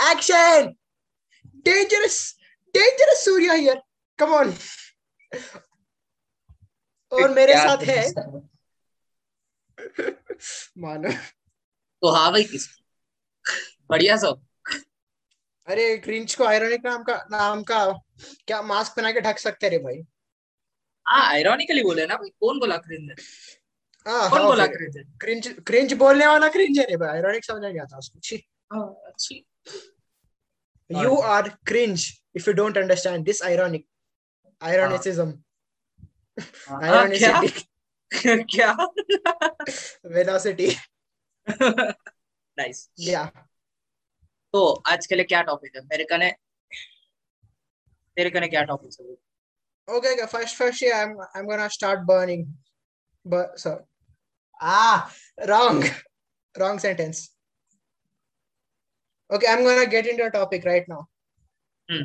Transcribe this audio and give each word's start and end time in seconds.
Action! 0.00 0.74
Dangerous! 1.62 2.34
Dangerous 2.74 3.24
Surya 3.24 3.56
here. 3.56 3.80
Come 4.18 4.32
on. 4.34 4.52
और 7.12 7.30
मेरे 7.34 7.54
साथ 7.54 7.82
है। 7.84 8.02
तो 8.12 8.40
मानो। 10.78 11.10
हाँ 12.02 12.30
भाई 12.32 12.44
किस 12.44 12.68
बढ़िया 13.90 14.16
सब। 14.16 14.40
अरे 15.68 15.96
क्रिंच 16.04 16.34
को 16.34 16.44
आयरनिक 16.44 16.84
नाम 16.84 17.02
का 17.04 17.14
नाम 17.32 17.62
का 17.62 17.84
क्या 18.46 18.60
मास्क 18.62 18.96
पहना 18.96 19.12
के 19.12 19.20
ढक 19.20 19.38
सकते 19.38 19.68
रे 19.68 19.78
भाई? 19.78 20.00
हाँ 21.06 21.26
आयरॉनिकली 21.28 21.82
बोले 21.82 22.06
ना 22.06 22.16
भाई 22.16 22.28
कौन 22.40 22.58
बोला 22.60 22.76
क्रिंज 22.86 23.10
हाँ 24.06 24.28
कौन 24.30 24.38
हाँ 24.38 24.46
बोला 24.48 24.66
क्रिंज 24.66 24.96
क्रिंच 25.20 25.48
क्रिंच 25.66 25.92
बोलने 26.02 26.26
वाला 26.26 26.48
क्रिंच 26.48 26.78
है 26.78 26.84
रे 26.90 26.96
भाई। 26.96 27.08
आयरनिक 27.16 27.44
समझ 27.44 27.62
नहीं 27.62 27.80
आता 27.80 27.98
उसको। 27.98 28.20
छी। 28.24 28.36
अच्छी 28.72 29.44
you 30.89 31.17
are 31.35 31.45
cringe 31.65 32.21
if 32.33 32.47
you 32.47 32.53
don't 32.53 32.77
understand 32.77 33.25
this 33.25 33.41
ironic 33.43 33.85
ironicism 34.61 35.33
हाँ, 36.67 37.07
क्या 37.09 37.33
ironicity 37.33 37.65
क्या 38.55 38.75
velocity 40.15 40.71
नाइस 42.57 42.89
yeah 42.99 43.27
तो 44.53 44.65
आज 44.91 45.05
के 45.07 45.15
लिए 45.15 45.25
क्या 45.25 45.41
टॉपिक 45.41 45.75
है 45.75 45.81
मेरे 45.85 46.03
कने 46.11 46.31
तेरे 48.17 48.29
कने 48.29 48.47
क्या 48.47 48.63
टॉपिक 48.71 48.99
है 48.99 49.15
okay 49.87 50.11
okay 50.13 50.27
first 50.27 50.55
first 50.59 50.81
yeah 50.81 51.01
i'm 51.01 51.17
i'm 51.35 51.47
gonna 51.47 51.69
start 51.69 52.05
burning 52.05 52.45
but 53.33 53.59
so 53.63 53.73
ah 54.59 55.11
wrong 55.49 55.83
wrong 56.55 56.79
sentence 56.79 57.19
Okay 59.30 59.48
i'm 59.48 59.62
gonna 59.64 59.86
get 59.86 60.06
into 60.06 60.24
a 60.24 60.30
topic 60.30 60.64
right 60.64 60.88
now. 60.88 61.02
हम्म 61.88 62.04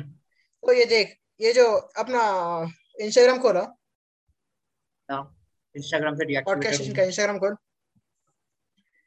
तो 0.62 0.72
ये 0.72 0.84
देख 0.86 1.16
ये 1.40 1.52
जो 1.52 1.64
अपना 2.02 2.20
इंस्टाग्राम 3.00 3.38
खोला। 3.42 3.62
इंस्टाग्राम 5.74 6.16
पे 6.18 6.40
पॉडकास्ट 6.42 6.96
का 6.96 7.02
इंस्टाग्राम 7.02 7.38
खोल। 7.38 7.56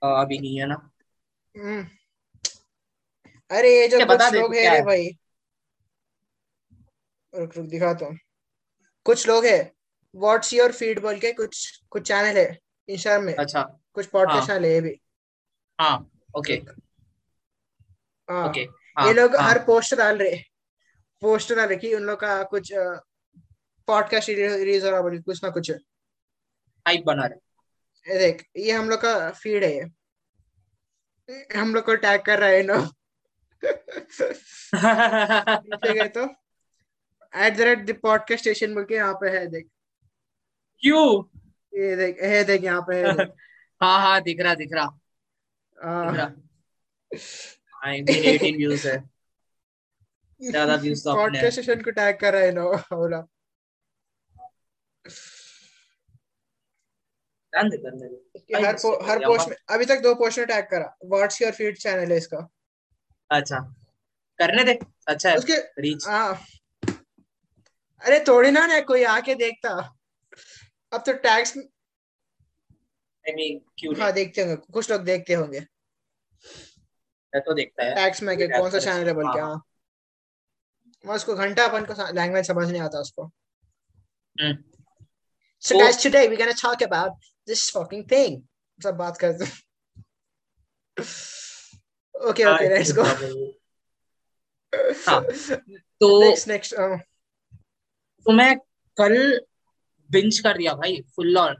अभी 0.02 0.38
नहीं 0.39 0.59
है 0.59 0.66
ना। 0.66 0.76
हम्म। 1.56 1.84
अरे 3.52 3.76
ये 3.80 3.88
जो 3.88 3.98
क्या 3.98 4.06
कुछ 4.06 4.33
लोग 4.33 4.56
है 4.56 4.70
रे 4.70 4.78
है। 4.78 4.83
भाई। 4.86 5.09
रुक 7.33 7.58
रुक 7.58 7.66
दिखाता 7.66 8.06
हूँ 8.06 8.17
कुछ 9.06 9.28
लोग 9.28 9.45
है 9.45 9.59
व्हाट्स 10.16 10.54
योर 10.54 10.72
फ़ीड 10.72 11.00
बोल 11.02 11.20
के 11.20 11.31
कुछ 11.33 11.81
कुछ 11.89 12.08
चैनल 12.08 12.38
है 12.38 12.48
इंस्टाग्राम 12.89 13.26
में। 13.26 13.33
अच्छा। 13.36 13.61
कुछ 13.94 14.06
पॉडकास्ट 14.06 14.39
हाँ। 14.39 14.48
चैनल 14.48 14.66
है 14.66 14.73
ये 14.73 14.81
भी। 14.81 15.00
हाँ 15.80 15.98
ओके 16.38 16.54
हाँ 16.54 16.76
ओके 18.30 18.62
ये 18.62 18.68
हाँ 18.98 19.14
लोग 19.14 19.36
हाँ। 19.36 19.50
हर 19.50 19.60
पोस्ट 19.66 19.96
डाल 19.96 20.18
रहे 20.18 20.36
पोस्ट 21.22 21.54
डाल 21.54 21.68
रहे 21.68 21.78
कि 21.78 21.94
उन 21.96 22.04
लोग 22.04 22.20
का 22.20 22.42
कुछ 22.44 22.72
पॉडकास्ट 23.88 24.30
रिलीज़ 24.30 24.86
हो 24.86 24.92
रहा 24.92 25.02
के 25.02 25.22
कुछ 25.22 25.44
ना 25.44 25.50
कुछ। 25.50 25.72
हाइप 25.72 27.04
बना 27.06 27.26
रहे। 27.26 28.18
देख 28.20 28.46
ये 28.58 28.72
हम 28.72 28.90
लोग 28.90 29.02
का 29.02 29.30
फ़ीड 29.32 29.64
है। 29.64 29.90
हम 31.58 31.74
लोग 31.76 31.86
को 31.86 31.96
टैग 31.96 32.22
कर 32.22 32.40
रहा 32.40 32.50
है 32.50 32.64
नो 32.64 32.78
गए 34.74 36.08
तो। 36.08 36.26
At 37.34 37.58
the 37.58 37.62
rate 37.62 38.00
podcast 38.02 38.42
station 38.42 38.74
बोल 38.74 38.84
के 38.86 38.96
यहाँ 38.96 39.14
पे 39.14 39.30
है 39.30 39.46
देख। 39.48 39.68
क्यों 40.84 41.24
ये 41.74 41.96
देख 41.96 42.22
है 42.24 42.44
देख 42.44 42.64
यहाँ 42.64 42.82
पे 42.82 42.96
है 42.96 43.14
हाँ 43.82 44.00
हाँ 44.02 44.22
दिख 44.22 44.42
रहा 44.42 44.54
दिख 44.56 44.74
रहा। 44.74 44.86
दिख 45.78 46.18
रहा। 46.18 47.56
आई 47.86 48.02
मीन 48.02 48.24
18 48.24 48.58
व्यूज़ 48.58 48.88
है। 48.88 48.98
ज़्यादा 50.42 50.76
व्यूज़ 50.76 51.04
तो 51.04 51.10
अपने 51.10 51.22
पॉडकास्ट 51.22 51.60
स्टेशन 51.60 51.82
को 51.82 51.92
टैग 51.92 52.20
कर 52.20 52.34
रहा 52.34 52.42
है 52.42 52.52
नो 52.52 52.72
बोला 52.94 53.26
हर 57.54 58.76
पो, 58.76 59.06
हर 59.06 59.20
पोस्ट 59.20 59.50
में 59.50 59.56
अभी 59.70 59.86
तक 59.86 60.00
दो 60.00 60.14
पोस्ट 60.16 60.38
में 60.39 60.48
टैग 60.48 60.66
करा। 60.66 60.95
व्हाट्स 61.06 61.42
योर 61.42 61.52
फ़ीड 61.52 61.78
चैनल 61.78 62.12
है 62.12 62.18
इसका? 62.18 62.48
अच्छा। 63.32 63.60
करने 64.39 64.64
दे। 64.64 64.80
अच्छा 65.08 65.30
है। 65.30 65.36
उसके 65.36 65.82
रीच 65.82 66.08
हाँ। 66.08 66.42
अरे 68.02 68.20
थोड़ी 68.28 68.52
ना 68.52 68.66
ना 68.68 68.80
कोई 68.82 69.04
आके 69.04 69.36
देखता। 69.36 69.70
अब 70.94 71.04
तो 71.06 71.14
टैग्स 71.14 71.58
आई 71.58 73.34
मीन 73.34 73.60
क्यों 73.78 73.95
हाँ 74.00 74.12
देखते 74.14 74.42
होंगे। 74.42 74.56
कुछ 74.56 74.92
लोग 74.92 75.02
देखते 75.02 75.34
होंगे। 75.34 75.66
मैं 77.34 77.42
तो 77.44 77.54
देखता 77.54 77.84
है 77.84 78.12
में 78.23 78.38
कि 78.38 78.48
टैग 78.48 78.62
कौन 78.62 78.72
सा 78.72 78.80
चैनल 78.80 79.08
है 79.08 79.14
बोल 79.14 79.26
हाँ 79.26 79.58
के 79.58 81.10
उसको 81.14 81.36
घंटा 81.36 81.66
अपन 81.66 81.86
को 81.86 82.12
लैंग्वेज 82.14 82.48
समझ 82.48 82.70
नहीं 82.72 82.82
आता 82.82 83.00
उसको 83.00 83.32
हम्म 84.36 84.58
So 85.64 85.78
guys, 85.78 85.98
today 85.98 86.28
we're 86.30 86.38
gonna 86.38 86.54
talk 86.54 86.82
about 86.82 87.16
this 87.48 87.70
fucking 87.70 88.04
thing. 88.06 88.36
सब 88.80 88.95
बात 88.95 89.18
करते 89.18 89.45
हैं. 89.45 89.52
Okay, 92.16 92.45
okay, 92.45 92.70
let's 92.70 92.89
इसके 92.89 92.94
go. 92.94 93.04
प्रॉब्लम 93.04 93.34
तो. 96.02 96.36
Uh, 96.73 97.00
तो 98.26 98.32
मैं 98.32 98.56
कल 98.98 99.45
बिंज 100.10 100.39
कर 100.39 100.58
दिया 100.58 100.73
भाई 100.73 101.02
फुल 101.16 101.38
ऑन 101.38 101.56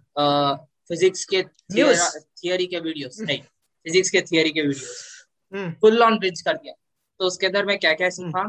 फिजिक्स 0.88 1.26
के 1.26 1.44
news. 1.74 2.00
थियरी 2.44 2.68
के 2.68 2.80
वीडियोस 2.80 3.20
नहीं 3.20 3.42
फिजिक्स 3.86 4.10
के 4.10 4.22
थियरी 4.22 4.52
के 4.52 4.62
वीडियोस. 4.62 5.19
फुल 5.54 6.04
ऑन 6.04 6.18
बिंज 6.20 6.42
कर 6.42 6.58
दिया 6.58 6.74
तो 7.20 7.26
उसके 7.26 7.46
अंदर 7.48 7.66
मैं 7.66 7.78
क्या 7.80 7.94
क्या 7.94 8.08
Hmm. 8.08 8.16
सीखा 8.16 8.44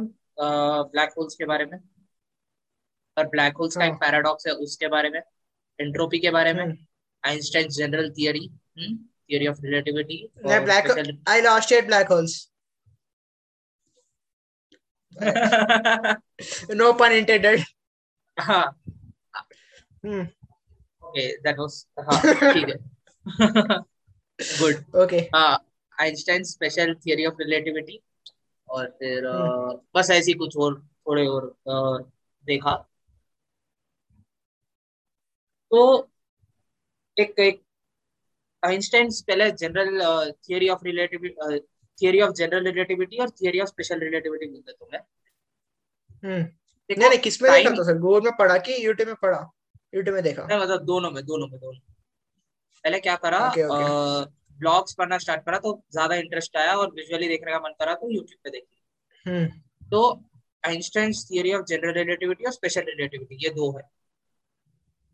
ब्लैक 0.93 1.11
होल्स 1.19 1.35
के 1.35 1.45
बारे 1.45 1.65
में 1.65 1.79
और 3.17 3.27
ब्लैक 3.29 3.57
होल्स 3.57 3.77
का 3.77 3.85
एक 3.85 3.91
हाँ. 3.91 3.99
पैराडॉक्स 3.99 4.47
है 4.47 4.53
उसके 4.67 4.89
बारे 4.89 5.11
में 5.11 5.21
एंट्रोपी 5.79 6.19
के 6.19 6.31
बारे 6.31 6.53
में. 6.55 6.65
Einstein 7.25 7.69
general 7.69 8.11
theory 8.11 8.49
theory 8.79 9.47
of 9.47 9.59
relativity. 9.65 10.17
Special 10.37 11.17
I 11.29 11.41
lost 11.47 11.73
eight 11.73 11.87
black 11.89 12.09
holes. 12.09 12.37
No 16.81 16.95
pun 16.95 17.13
intended. 17.13 17.65
हाँ. 18.37 18.65
ओके 20.07 21.27
दैट 21.43 21.59
वाज 21.59 21.85
हाँ 22.01 22.21
ठीक 22.53 22.69
है 22.69 22.77
गुड 24.61 24.85
Okay. 25.05 25.21
हाँ 25.35 25.65
Einstein 26.01 26.43
special 26.45 26.95
theory 26.95 27.27
of 27.27 27.35
relativity 27.41 28.01
और 28.69 28.87
फिर 28.99 29.25
Hmm. 29.33 29.81
बस 29.95 30.11
ऐसी 30.11 30.33
कुछ 30.33 30.57
और 30.57 30.81
थोड़े 31.09 31.27
और 31.27 31.55
देखा। 32.47 32.87
तो 35.71 35.81
एक 37.17 37.39
एक 37.39 37.61
आइंस्टाइन 38.63 39.11
पहले 39.29 39.51
general 39.53 40.31
theory 40.31 40.69
of 40.69 40.85
relativity 40.85 41.59
theory 41.99 42.21
of 42.21 42.33
general 42.33 42.65
relativity 42.65 43.19
और 43.19 43.31
theory 43.31 43.61
of 43.61 43.69
special 43.69 44.01
relativity 44.01 44.47
Hmm. 46.25 46.43
देखो 46.91 47.01
नहीं 47.01 47.09
नहीं 47.11 47.19
किसमें 47.19 47.51
देखा 47.53 47.71
था 47.71 47.83
सर? 47.83 47.99
गूगल 47.99 48.25
में 48.25 48.33
पढ़ा 48.39 48.57
कि 48.59 48.85
यूट्यूब 48.87 49.09
में 49.09 49.17
पढ़ा? 49.23 49.41
यूट्यूब 49.95 50.15
में 50.15 50.23
देखा? 50.25 50.43
नहीं 50.51 50.61
मतलब 50.61 50.85
दोनों 50.85 51.11
में 51.11 51.25
दोनों 51.25 51.47
में 51.49 51.59
दोनों 51.61 51.81
पहले 52.85 53.01
क्या 53.01 53.17
करा 53.17 53.41
ओके 53.41 53.63
ओके। 53.65 53.85
ब्लॉग्स 54.61 54.95
पढ़ना 54.95 55.19
स्टार्ट 55.19 55.45
करा 55.45 55.59
तो 55.59 55.73
ज़्यादा 55.93 56.15
इंटरेस्ट 56.17 56.57
आया 56.57 56.75
और 56.77 56.93
विजुअली 56.95 57.29
देखने 57.29 57.53
का 57.53 57.59
मन 57.59 57.75
करा 57.81 57.95
तो 57.95 58.11
यूट्यूब 58.11 58.39
पे 58.45 58.51
देखी। 58.51 59.31
हम्म। 59.31 59.47
तो 59.91 60.03
Einstein 60.65 61.13
theory 61.31 61.53
of 61.55 61.65
general 61.67 61.93
relativity 61.95 62.45
और 62.45 62.53
स्पेशल 62.53 62.83
रिलेटिविटी 62.89 63.45
ये 63.45 63.51
दो 63.51 63.71
है। 63.77 63.83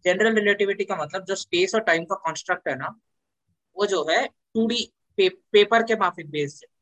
जनरल 0.04 0.34
रिलेटिविटी 0.34 0.84
का 0.84 0.96
मतलब 0.96 1.24
जो 1.24 1.34
स्पेस 1.34 1.74
और 1.74 1.80
टाइम 1.82 2.04
का 2.04 2.14
कॉन्स्ट्रक्ट 2.24 2.68
है 2.68 2.74
ना 2.78 2.94
वो 3.76 3.86
जो 3.86 4.04
है 4.10 4.26
टू 4.26 4.66
डी 4.66 4.90
पे, 5.18 5.28
पेपर 5.28 5.82
के 5.82 5.96
माफिक 5.96 6.30
बेस्ड 6.30 6.64
है 6.64 6.74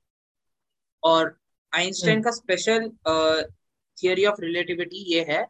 और 1.02 1.36
आइंस्टाइन 1.72 2.22
का 2.22 2.30
स्पेशल 2.30 2.88
थियोरी 3.98 4.24
ऑफ़ 4.26 4.40
रिलेटिविटी 4.40 5.04
ये 5.14 5.24
है 5.28 5.44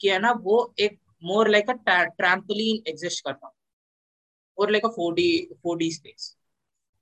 कि 0.00 0.08
है 0.08 0.18
ना 0.18 0.32
वो 0.42 0.74
एक 0.78 0.98
more 1.24 1.48
like 1.50 1.70
a 1.70 1.72
trampoline 1.74 2.82
exist 2.88 3.24
करता। 3.24 3.52
More 4.58 4.70
like 4.70 4.84
a 4.86 4.90
4D 4.90 5.22
4D 5.66 5.90
space 5.92 6.34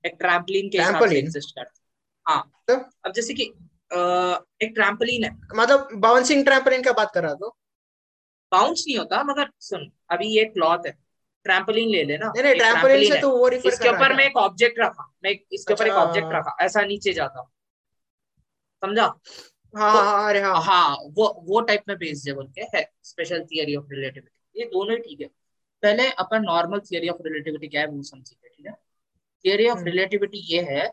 एक 0.05 0.15
ट्रैम्पोलिन 0.19 0.69
के 0.69 0.77
हिसाब 0.77 1.07
से 1.09 1.17
एग्जिस्ट 1.19 1.55
करता 1.55 2.31
हाँ। 2.31 2.51
तो? 2.67 2.75
अब 3.05 3.11
जैसे 3.13 3.33
कि 3.33 3.45
अ, 3.91 3.97
एक 4.61 4.71
ट्रैम्पोलिन 4.75 5.23
है। 5.23 5.29
मतलब 5.55 5.89
बाउंसिंग 5.93 6.43
ट्रैम्पोलिन 6.45 6.81
का 6.83 6.91
बात 6.91 7.11
कर 7.13 7.23
रहा 7.23 7.33
तो? 7.33 7.55
बाउंस 8.51 8.83
नहीं 8.87 8.97
होता 8.97 9.23
मगर 9.23 9.49
सुन 9.59 9.91
अभी 10.11 10.27
ये 10.27 10.43
क्लॉथ 10.45 10.85
है। 10.87 10.91
ट्रैम्पोलिन 11.45 11.89
ले 11.89 12.03
लेना। 12.03 12.31
नहीं 12.35 12.43
नहीं 12.43 12.53
ट्रैम्पोलिन 12.55 13.03
से 13.03 13.15
है। 13.15 13.21
तो 13.21 13.29
वो 13.29 13.47
रिफर 13.47 13.67
इसके 13.69 13.89
ऊपर 13.89 14.13
मैं 14.15 14.25
एक 14.25 14.37
ऑब्जेक्ट 14.37 14.79
रखा 14.79 15.11
मैं 15.23 15.31
इसके 15.51 15.73
ऊपर 15.73 15.87
एक 15.87 15.91
अच्छा। 15.91 16.03
ऑब्जेक्ट 16.03 16.33
रखा 16.33 16.55
ऐसा 16.61 16.81
नीचे 16.81 17.13
जाता 17.13 17.43
समझा? 18.81 19.03
हाँ 19.03 19.93
तो 19.93 19.99
हाँ 19.99 20.03
हाँ 20.05 20.29
अरे 20.29 20.41
हाँ। 20.41 20.61
हाँ 20.61 20.95
वो 21.11 21.27
वो 21.43 21.61
टाइप 21.61 21.83
में 21.87 21.97
बेस्ड 21.97 22.27
है 22.29 22.33
बोल 22.35 22.47
के 22.47 22.77
है 22.77 22.83
स्पेशल 23.03 23.43
थियरी 23.43 23.75
ऑफ़ 23.75 23.85
रिलेटिविटी 23.91 24.59
ये 24.61 24.65
दोनों 24.65 24.95
ही 24.97 25.01
ठीक 25.03 25.21
है। 25.21 25.27
पहले 25.83 26.09
अपन 26.09 26.43
नॉर्मल 26.43 26.79
थियरी 26.79 27.09
ऑफ़ 27.09 27.21
रिलेटिविटी 27.25 27.67
क्या 27.67 27.81
है 27.81 27.87
वो 27.87 28.01
समझिए 28.03 28.49
ठीक 28.49 28.65
है? 28.65 28.73
थियरी 29.45 29.67
ऑफ़ 29.69 29.83
रिलेटिविटी 29.83 30.37
ये 30.53 30.61
है 30.61 30.87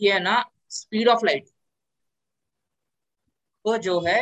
कि 0.00 0.08
है 0.10 0.20
ना 0.20 0.44
स्पीड 0.70 1.08
ऑफ़ 1.08 1.24
लाइट 1.24 1.48
को 3.64 3.76
जो 3.78 4.00
है 4.00 4.20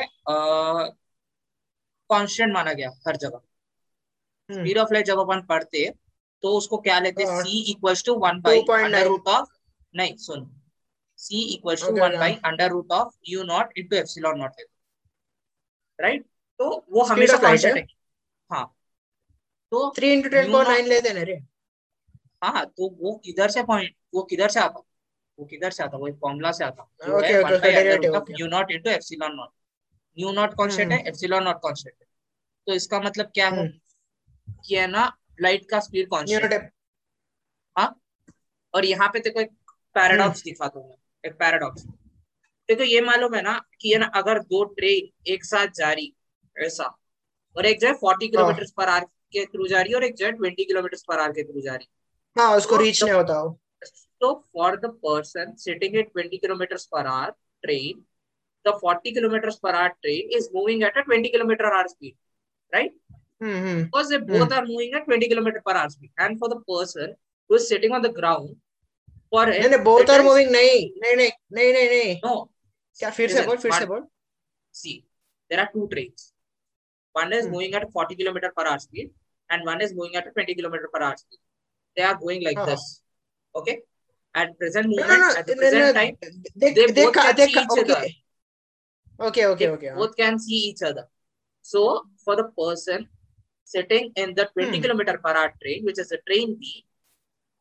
कांस्टेंट 2.10 2.52
माना 2.52 2.72
गया 2.72 2.90
हर 3.08 3.16
जगह। 3.16 3.40
स्पीड 4.50 4.78
ऑफ़ 4.78 4.92
लाइट 4.92 5.06
जब 5.06 5.18
अपन 5.18 5.40
पढ़ते 5.42 5.90
तो 6.42 6.56
उसको 6.56 6.78
क्या 6.78 6.98
लेते? 7.00 7.26
C 7.26 7.70
equals 7.70 8.04
to 8.04 8.14
one 8.14 8.40
by 8.40 8.60
under 8.60 9.06
root 9.06 9.28
of 9.28 9.48
नहीं 9.94 10.16
सुन। 10.16 10.50
C 11.18 11.38
equals 11.52 11.82
to 11.82 11.92
one 12.00 12.18
by 12.18 12.32
under 12.44 12.68
root 12.70 12.92
of 12.92 13.14
u 13.30 13.44
not 13.44 13.78
into 13.78 13.96
epsilon 13.96 14.38
not 14.38 14.60
right 16.00 16.24
तो 16.60 16.84
वो 16.90 17.02
हमेशा 17.02 17.36
कांस्टेंट 17.36 17.76
है। 17.76 17.86
हाँ। 18.50 18.64
तो 19.70 19.90
three 19.96 20.12
into 20.12 20.28
ten 20.28 20.52
power 20.52 20.68
nine 20.68 20.86
लेते 20.86 21.12
ना 21.12 21.22
रे। 21.22 21.38
हाँ 22.42 22.64
तो 22.66 22.88
वो 23.00 23.14
किधर 23.24 23.50
से 23.50 23.62
पॉइंट 23.62 23.94
वो 24.14 24.22
किधर 24.22 24.48
से 24.48 24.60
आता? 24.60 24.82
वो 25.38 25.44
किधर 25.44 25.70
से 25.70 25.82
आता? 25.82 25.96
वो 25.96 26.08
एक 26.08 26.14
फॉर्मूला 26.14 26.52
से 26.52 26.64
आता। 26.64 26.82
Okay 26.82 27.38
okay 27.38 27.56
okay 27.56 27.72
derivative 27.72 28.34
u 28.40 28.48
not 28.50 28.70
into 28.70 28.90
epsilon 28.90 29.36
not 29.36 29.50
u 30.16 30.34
not 30.34 30.54
constant 30.54 30.92
है 30.92 31.02
एप्सिलॉन 31.08 31.44
नॉट 31.44 31.56
कांस्टेंट 31.56 31.94
है। 32.00 32.06
तो 32.66 32.74
इसका 32.74 33.00
मतलब 33.00 33.30
क्या 33.34 33.48
है? 33.48 33.60
हम्म। 33.60 34.60
कि 34.66 34.76
है 34.76 34.86
ना 34.86 35.12
लाइट 35.40 35.68
का 35.70 35.80
स्पीड 35.80 36.06
कांस्टेंट 36.06 36.70
हाँ। 37.76 38.00
और 38.74 38.84
यहाँ 38.84 39.08
पे 39.08 39.20
देखो 39.20 39.40
एक 39.40 39.50
पैराडॉक्स 39.94 40.38
हम्म। 40.38 40.50
दिखा 40.50 40.66
दूँगा 40.66 40.94
एक 41.24 41.34
पैराडॉक्स 41.34 41.82
देखो 42.68 42.82
ये 42.82 43.00
मालूम 43.00 43.34
है 43.34 43.42
ना 43.42 43.60
कि 43.80 43.92
है 43.92 43.98
ना 43.98 44.06
अगर 44.14 44.38
दो 44.44 44.64
ट्रेन 44.64 45.32
एक 45.32 45.44
साथ 45.44 45.66
जा 45.66 45.92
रही 45.92 46.12
ऐसा 46.56 46.84
और 47.56 47.66
एक 47.66 47.80
जो 47.80 47.86
है 47.86 47.92
फोर्टी 47.94 48.28
किलोमीटर 48.28 48.64
पर 48.76 48.88
आर 48.88 49.04
के 49.32 49.44
थ्रू 49.44 49.66
जा 49.68 49.80
रही 49.80 49.92
है 49.92 49.96
और 49.96 50.04
एक 50.04 50.14
जो 50.14 50.26
है 50.26 50.32
ट्वेंटी 50.32 50.64
किलोमीटर 50.64 50.98
पर 51.08 51.18
आर 51.18 51.32
के 51.32 51.44
थ्रू 51.44 51.60
जा 51.60 51.74
रही 51.74 51.88
है 52.37 52.43
हाँ 52.43 52.55
उसको 52.57 52.77
रीच 52.77 52.99
तो, 52.99 53.05
नहीं 53.05 53.15
होता 53.15 53.37
हो 53.39 53.57
तो 54.21 54.33
for 54.57 54.75
the 54.79 54.93
person 55.05 55.53
sitting 55.65 55.95
at 55.97 56.11
twenty 56.13 56.37
kilometre 56.37 56.77
पर 56.91 57.07
are 57.07 57.29
train 57.61 58.03
the 58.65 58.73
40 58.79 59.13
kilometers 59.13 59.57
per 59.59 59.71
hour 59.71 59.91
train 60.03 60.29
is 60.37 60.49
moving 60.53 60.83
at 60.83 60.97
a 60.97 61.03
20 61.03 61.29
kilometer 61.29 61.65
hour 61.73 61.87
speed 61.87 62.15
right 62.73 62.91
mm-hmm. 63.43 63.83
because 63.83 64.09
they 64.09 64.17
both 64.17 64.49
mm. 64.49 64.57
are 64.57 64.65
moving 64.65 64.93
at 64.93 65.05
20 65.05 65.27
kilometer 65.27 65.61
per 65.65 65.75
hour 65.75 65.89
speed 65.89 66.11
and 66.17 66.39
for 66.39 66.49
the 66.49 66.59
person 66.71 67.15
who 67.49 67.55
is 67.55 67.67
sitting 67.67 67.91
on 67.91 68.01
the 68.07 68.13
ground 68.19 68.49
for 69.33 69.45
नहीं 69.51 69.69
नहीं 69.73 69.83
both 69.91 70.13
are 70.15 70.23
moving 70.29 70.51
नहीं 70.57 70.79
नहीं 71.03 71.15
नहीं 71.15 71.31
नहीं 71.57 71.71
नहीं 71.77 71.87
नहीं 71.95 72.15
no 72.25 72.35
क्या 72.99 73.09
फिर 73.17 73.31
से 73.31 73.45
बोल 73.47 73.57
फिर 73.65 73.73
से 73.79 73.85
बोल 73.93 74.03
see 74.81 74.97
there 75.51 75.61
are 75.63 75.69
two 75.75 75.87
trains 75.93 76.27
one 77.15 77.33
is 77.37 77.45
hmm. 77.45 77.53
moving 77.53 77.73
at 77.79 77.87
40 77.93 78.19
kilometer 78.21 78.51
per 78.57 78.67
hour 78.71 78.81
speed 78.87 79.13
and 79.49 79.71
one 79.71 79.81
is 79.85 79.95
moving 79.99 80.19
at 80.21 80.27
20 80.33 80.55
kilometer 80.59 80.91
per 80.93 81.01
hour 81.07 81.15
speed 81.23 81.41
they 81.96 82.02
are 82.02 82.18
going 82.18 82.42
like 82.42 82.58
uh-huh. 82.58 82.70
this 82.70 83.02
okay 83.54 83.80
at 84.34 84.56
present 84.58 84.88
moment 84.88 85.08
no, 85.08 85.16
no, 85.16 85.28
no, 85.28 85.36
at 85.36 85.46
the 85.46 85.56
present 85.56 85.96
time 85.96 86.16
they, 86.54 86.72
they, 86.72 86.86
they 86.86 87.04
both 87.04 87.14
can 87.14 87.36
they, 87.36 87.46
see 87.46 87.60
each 87.60 87.78
okay. 87.78 87.80
other 87.80 88.06
okay 89.28 89.46
okay 89.46 89.68
okay 89.68 89.92
both 89.94 90.16
can 90.16 90.38
see 90.38 90.60
each 90.70 90.82
other 90.82 91.06
so 91.62 92.02
for 92.24 92.36
the 92.36 92.48
person 92.60 93.08
sitting 93.64 94.12
in 94.16 94.34
the 94.34 94.48
20 94.52 94.76
hmm. 94.76 94.82
kilometer 94.82 95.18
per 95.24 95.34
hour 95.36 95.54
train 95.62 95.84
which 95.84 95.98
is 95.98 96.10
the 96.10 96.20
train 96.28 96.56
b 96.60 96.84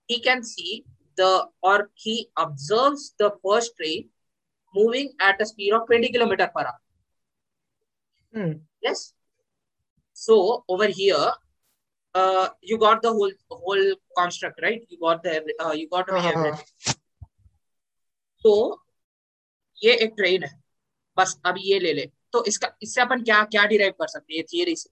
he 0.08 0.20
can 0.20 0.44
see 0.44 0.86
the 1.18 1.48
or 1.62 1.90
he 1.94 2.30
observes 2.38 3.14
the 3.18 3.32
first 3.44 3.76
train 3.78 4.10
moving 4.76 5.12
at 5.20 5.42
a 5.42 5.46
speed 5.46 5.74
of 5.74 5.88
20 5.88 6.10
kilometer 6.10 6.52
per 6.56 6.66
hour. 6.68 6.80
Hmm. 8.34 8.52
Yes. 8.82 9.14
So 10.14 10.64
over 10.68 10.88
here, 10.88 11.32
uh, 12.16 12.50
you 12.62 12.78
got 12.78 13.02
the 13.02 13.12
whole 13.12 13.32
whole 13.52 13.96
construct, 14.18 14.62
right? 14.62 14.82
You 14.90 15.00
got 15.00 15.24
the 15.24 15.54
uh, 15.66 15.72
you 15.72 15.88
got 15.90 16.10
uh-huh. 16.10 16.32
everything. 16.32 16.96
तो 18.44 18.84
ये 19.84 19.94
एक 19.96 20.14
train 20.18 20.44
है। 20.44 20.64
बस 21.18 21.42
अब 21.46 21.56
ये 21.58 21.80
ले 21.80 21.94
ले। 21.94 22.12
तो 22.32 22.46
इसका 22.46 22.78
इससे 22.82 23.02
अपन 23.02 23.24
क्या 23.24 23.44
क्या 23.44 23.66
डिराइव 23.66 23.92
कर 23.92 24.08
सकते 24.08 24.34
हैं? 24.34 24.38
ये 24.38 24.44
थियरी 24.44 24.76
से। 24.76 24.90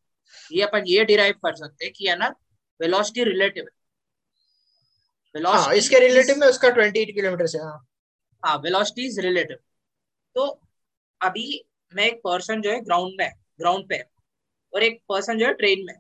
ये 0.55 0.61
अपन 0.61 0.83
ये 0.87 1.05
डिराइव 1.05 1.33
कर 1.33 1.55
सकते 1.55 1.85
हैं 1.85 1.93
कि 1.93 2.07
है 2.07 2.17
ना 2.17 2.35
वेलोसिटी 2.81 3.23
रिलेटिव 3.23 3.63
है। 3.63 3.83
हाँ, 5.45 5.73
इसके 5.75 5.99
रिलेटिव 5.99 6.37
में 6.37 6.47
उसका 6.47 6.67
28 6.67 7.13
किलोमीटर 7.13 7.47
से 7.47 7.57
हाँ। 7.57 7.87
हाँ 8.45 8.57
वेलोसिटी 8.57 9.05
इज़ 9.07 9.19
रिलेटिव 9.21 9.57
तो 10.35 10.61
अभी 11.21 11.65
मैं 11.95 12.03
एक 12.03 12.21
पर्सन 12.23 12.61
जो 12.61 12.71
है 12.71 12.81
ग्राउंड 12.81 13.13
में 13.19 13.31
ग्राउंड 13.59 13.89
पे 13.89 14.03
और 14.73 14.83
एक 14.83 15.01
पर्सन 15.09 15.37
जो 15.37 15.45
है 15.45 15.53
ट्रेन 15.53 15.85
में 15.85 15.93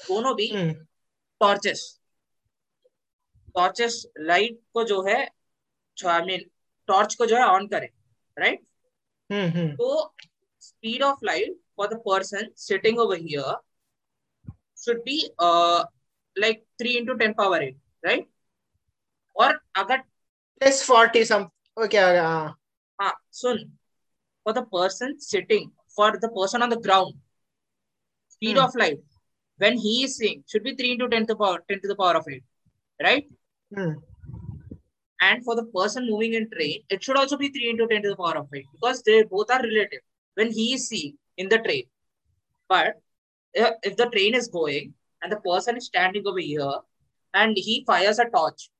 दोनों 0.00 0.34
भी 0.36 0.50
टॉर्चेस 1.40 1.84
टॉर्चेस 3.54 4.04
लाइट 4.20 4.60
को 4.74 4.84
जो 4.84 5.02
है 5.02 5.20
आई 5.98 6.22
मीन 6.22 6.44
टॉर्च 6.88 7.14
को 7.14 7.26
जो 7.26 7.36
है 7.36 7.44
ऑन 7.44 7.66
करें 7.68 7.88
राइट 8.36 8.60
तो 9.76 10.14
speed 10.62 11.02
of 11.02 11.24
light 11.24 11.58
for 11.76 11.88
the 11.88 11.98
person 12.06 12.50
sitting 12.56 12.98
over 12.98 13.18
here 13.20 13.56
should 14.80 15.04
be 15.04 15.14
uh, 15.38 15.84
like 16.36 16.60
3 16.78 16.96
into 16.98 17.14
10 17.16 17.34
power 17.34 17.58
8 17.60 17.74
right 18.04 18.28
और 19.36 19.58
अगर 19.76 19.98
प्लस 20.60 20.82
फोर्टी 20.86 21.24
सम 21.24 21.48
ओके 21.76 21.98
हाँ। 21.98 22.58
हाँ 22.98 23.12
सुन। 23.32 23.58
For 24.46 24.54
the 24.54 24.64
person 24.72 25.16
sitting 25.20 25.70
for 25.96 26.16
the 26.16 26.30
person 26.36 26.62
on 26.62 26.70
the 26.70 26.78
ground 26.82 27.20
speed 28.30 28.58
of 28.58 28.78
light 28.78 29.02
when 29.58 29.76
he 29.76 30.04
is 30.04 30.16
seeing 30.16 30.42
should 30.46 30.64
be 30.68 30.74
3 30.74 30.92
into 30.92 31.08
10 31.08 31.26
to 31.26 31.32
the 31.32 31.38
power 31.42 31.58
10 31.68 31.80
to 31.82 31.88
the 31.92 31.98
power 32.02 32.16
of 32.20 32.26
8 32.28 32.42
right 33.08 33.26
hmm. 33.74 33.94
and 35.28 35.44
for 35.44 35.56
the 35.60 35.66
person 35.78 36.10
moving 36.12 36.34
in 36.40 36.48
train 36.50 36.78
it 36.96 37.02
should 37.02 37.20
also 37.22 37.38
be 37.44 37.48
3 37.48 37.70
into 37.70 37.86
10 37.86 38.02
to 38.02 38.10
the 38.10 38.20
power 38.22 38.36
of 38.42 38.58
8 38.60 38.64
because 38.76 39.02
they 39.08 39.22
both 39.34 39.50
are 39.56 39.62
relative 39.62 40.04
when 40.40 40.52
he 40.58 40.66
is 40.74 40.88
seeing 40.88 41.16
in 41.36 41.48
the 41.54 41.58
train 41.66 41.84
but 42.68 43.00
if 43.84 43.96
the 43.96 44.08
train 44.14 44.34
is 44.34 44.48
going 44.48 44.94
and 45.22 45.32
the 45.32 45.40
person 45.48 45.76
is 45.76 45.86
standing 45.86 46.26
over 46.26 46.38
here 46.38 46.74
and 47.34 47.56
he 47.56 47.84
fires 47.86 48.18
a 48.18 48.26
torch. 48.26 48.70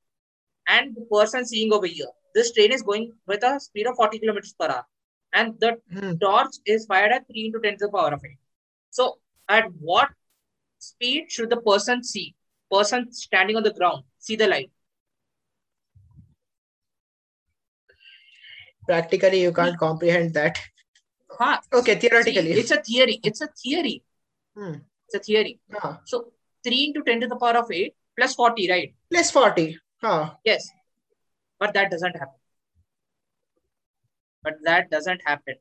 And 0.66 0.94
the 0.94 1.06
person 1.10 1.46
seeing 1.46 1.72
over 1.72 1.86
here, 1.86 2.12
this 2.34 2.52
train 2.52 2.72
is 2.72 2.82
going 2.82 3.12
with 3.26 3.42
a 3.42 3.58
speed 3.58 3.86
of 3.86 3.96
40 3.96 4.19
kilometers 4.19 4.54
per 4.58 4.69
hour. 4.69 4.86
And 5.32 5.54
the 5.60 5.78
hmm. 5.92 6.16
torch 6.16 6.54
is 6.66 6.86
fired 6.86 7.12
at 7.12 7.26
3 7.26 7.46
into 7.46 7.60
10 7.60 7.78
to 7.78 7.86
the 7.86 7.90
power 7.90 8.12
of 8.14 8.22
8. 8.24 8.36
So, 8.90 9.19
at 9.48 9.64
what 9.81 10.08
speed 10.78 11.30
should 11.30 11.50
the 11.50 11.60
person 11.60 12.02
see? 12.02 12.34
Person 12.70 13.12
standing 13.12 13.56
on 13.56 13.62
the 13.62 13.72
ground, 13.72 14.04
see 14.19 14.36
the 14.36 14.46
light. 14.46 14.70
Practically, 18.86 19.42
you 19.42 19.52
can't 19.52 19.79
comprehend 19.79 20.34
that. 20.34 20.58
Huh. 21.31 21.58
Okay, 21.72 21.96
theoretically. 21.96 22.55
See, 22.55 22.60
it's 22.60 22.70
a 22.70 22.82
theory. 22.82 23.20
It's 23.22 23.41
a 23.41 23.48
theory. 23.48 24.03
Hmm. 24.56 24.74
It's 25.06 25.14
a 25.14 25.19
theory. 25.19 25.60
Huh. 25.72 25.98
So, 26.05 26.32
3 26.64 26.84
into 26.86 27.03
10 27.03 27.20
to 27.20 27.26
the 27.29 27.36
power 27.36 27.58
of 27.58 27.70
8 27.70 27.94
plus 28.17 28.34
40, 28.34 28.70
right? 28.70 28.94
Plus 29.10 29.31
40. 29.31 29.79
Huh. 30.00 30.34
Yes. 30.44 30.69
But 31.58 31.74
that 31.74 31.91
doesn't 31.91 32.14
happen. 32.14 32.34
But 34.43 34.55
that 34.64 34.91
doesn't 34.91 35.22
happen 35.24 35.56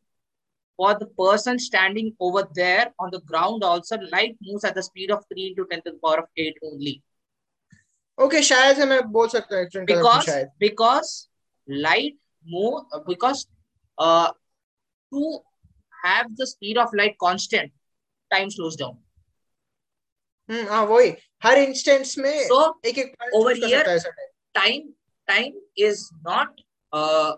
For 0.77 0.95
the 0.99 1.07
person 1.07 1.59
standing 1.59 2.15
over 2.19 2.49
there 2.55 2.93
on 2.99 3.11
the 3.13 3.21
ground 3.21 3.63
also, 3.63 3.99
light 4.11 4.37
moves 4.43 4.65
at 4.65 4.75
the 4.75 4.83
speed 4.83 5.11
of 5.11 5.25
3 5.33 5.49
into 5.49 5.67
10 5.71 5.83
to 5.83 5.91
the 5.93 5.99
power 6.05 6.19
of 6.21 6.29
8 6.37 6.57
only. 6.65 7.03
Okay, 8.19 8.43
शायद 8.43 8.77
से 8.77 8.85
मैं 8.87 9.01
बोल 9.13 9.29
सकता 9.29 9.57
हूँ 9.57 9.85
because 9.87 10.31
because 10.59 11.29
light 11.69 12.17
move 12.45 12.83
because 13.07 13.47
uh 13.99 14.31
to 15.13 15.39
have 16.05 16.37
the 16.37 16.47
speed 16.47 16.79
of 16.79 16.93
light 16.95 17.17
constant 17.19 17.73
time 18.35 18.51
slows 18.51 18.77
down 18.77 18.99
हम्म 20.51 20.69
हाँ 20.69 20.85
वही 20.87 21.13
हर 21.45 21.59
instance 21.59 22.17
में 22.19 22.49
so, 22.49 22.73
एक 22.87 22.99
एक 22.99 23.15
over 23.35 23.55
here 23.55 23.85
time 24.55 24.95
time 25.29 25.53
is 25.77 26.13
not 26.29 26.61
uh, 26.93 27.33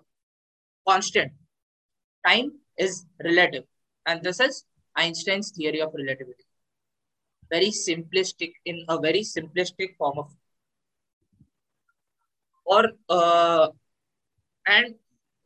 constant 0.89 1.33
time 2.27 2.51
is 2.80 3.06
relative. 3.24 3.66
And 4.06 4.24
this 4.24 4.40
is 4.40 4.66
Einstein's 4.96 5.52
theory 5.52 5.82
of 5.82 5.94
relativity. 5.94 6.46
Very 7.52 7.72
simplistic 7.72 8.54
in 8.66 8.86
a 8.88 9.00
very 9.00 9.22
simplistic 9.22 9.96
form 9.98 10.20
of 10.20 10.32
or 12.66 12.84
uh, 13.10 13.68
and 14.68 14.96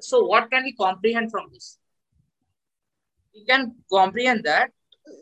so 0.01 0.25
what 0.25 0.51
can 0.51 0.63
we 0.63 0.73
comprehend 0.73 1.31
from 1.31 1.47
this? 1.53 1.77
We 3.33 3.45
can 3.45 3.75
comprehend 3.91 4.43
that 4.43 4.71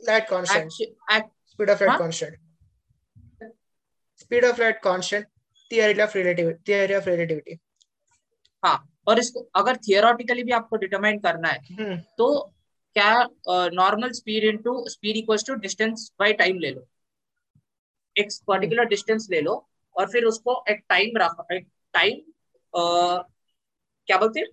that 0.06 0.28
constant. 0.28 0.66
Actually, 0.66 0.94
act, 1.10 1.32
speed 1.46 1.70
of 1.70 1.82
light 1.82 1.90
huh? 1.90 1.98
constant. 1.98 2.36
Speed 4.16 4.44
of 4.44 4.58
light 4.60 4.82
constant 4.82 5.28
theory 5.70 6.00
of 6.00 6.16
relativity 6.16 6.58
theory 6.66 6.94
of 6.94 7.06
relativity 7.06 7.60
हाँ 8.64 8.88
और 9.08 9.20
इसको 9.20 9.50
अगर 9.56 9.78
theoretically 9.78 10.44
भी 10.44 10.52
आपको 10.52 10.76
determine 10.76 11.20
करना 11.20 11.48
है 11.48 11.60
hmm. 11.68 12.16
तो 12.18 12.54
क्या 12.94 13.28
normal 13.74 14.12
speed 14.12 14.44
into 14.44 14.90
speed 14.90 15.18
equals 15.18 15.46
to 15.48 15.54
distance 15.54 16.12
by 16.20 16.34
time 16.34 16.60
ले 16.60 16.72
लो। 16.72 16.88
एक 18.18 18.28
पर्टिकुलर 18.48 18.86
डिस्टेंस 18.86 19.28
ले 19.32 19.42
लो 19.42 19.70
और 19.96 20.12
फिर 20.12 20.26
उसको 20.26 20.64
एक 20.70 20.84
टाइम 20.90 21.18
रखो 21.18 21.56
एक 21.56 21.68
टाइम 21.94 22.22
क्या 22.76 24.18
बोलते 24.18 24.40
हैं? 24.40 24.48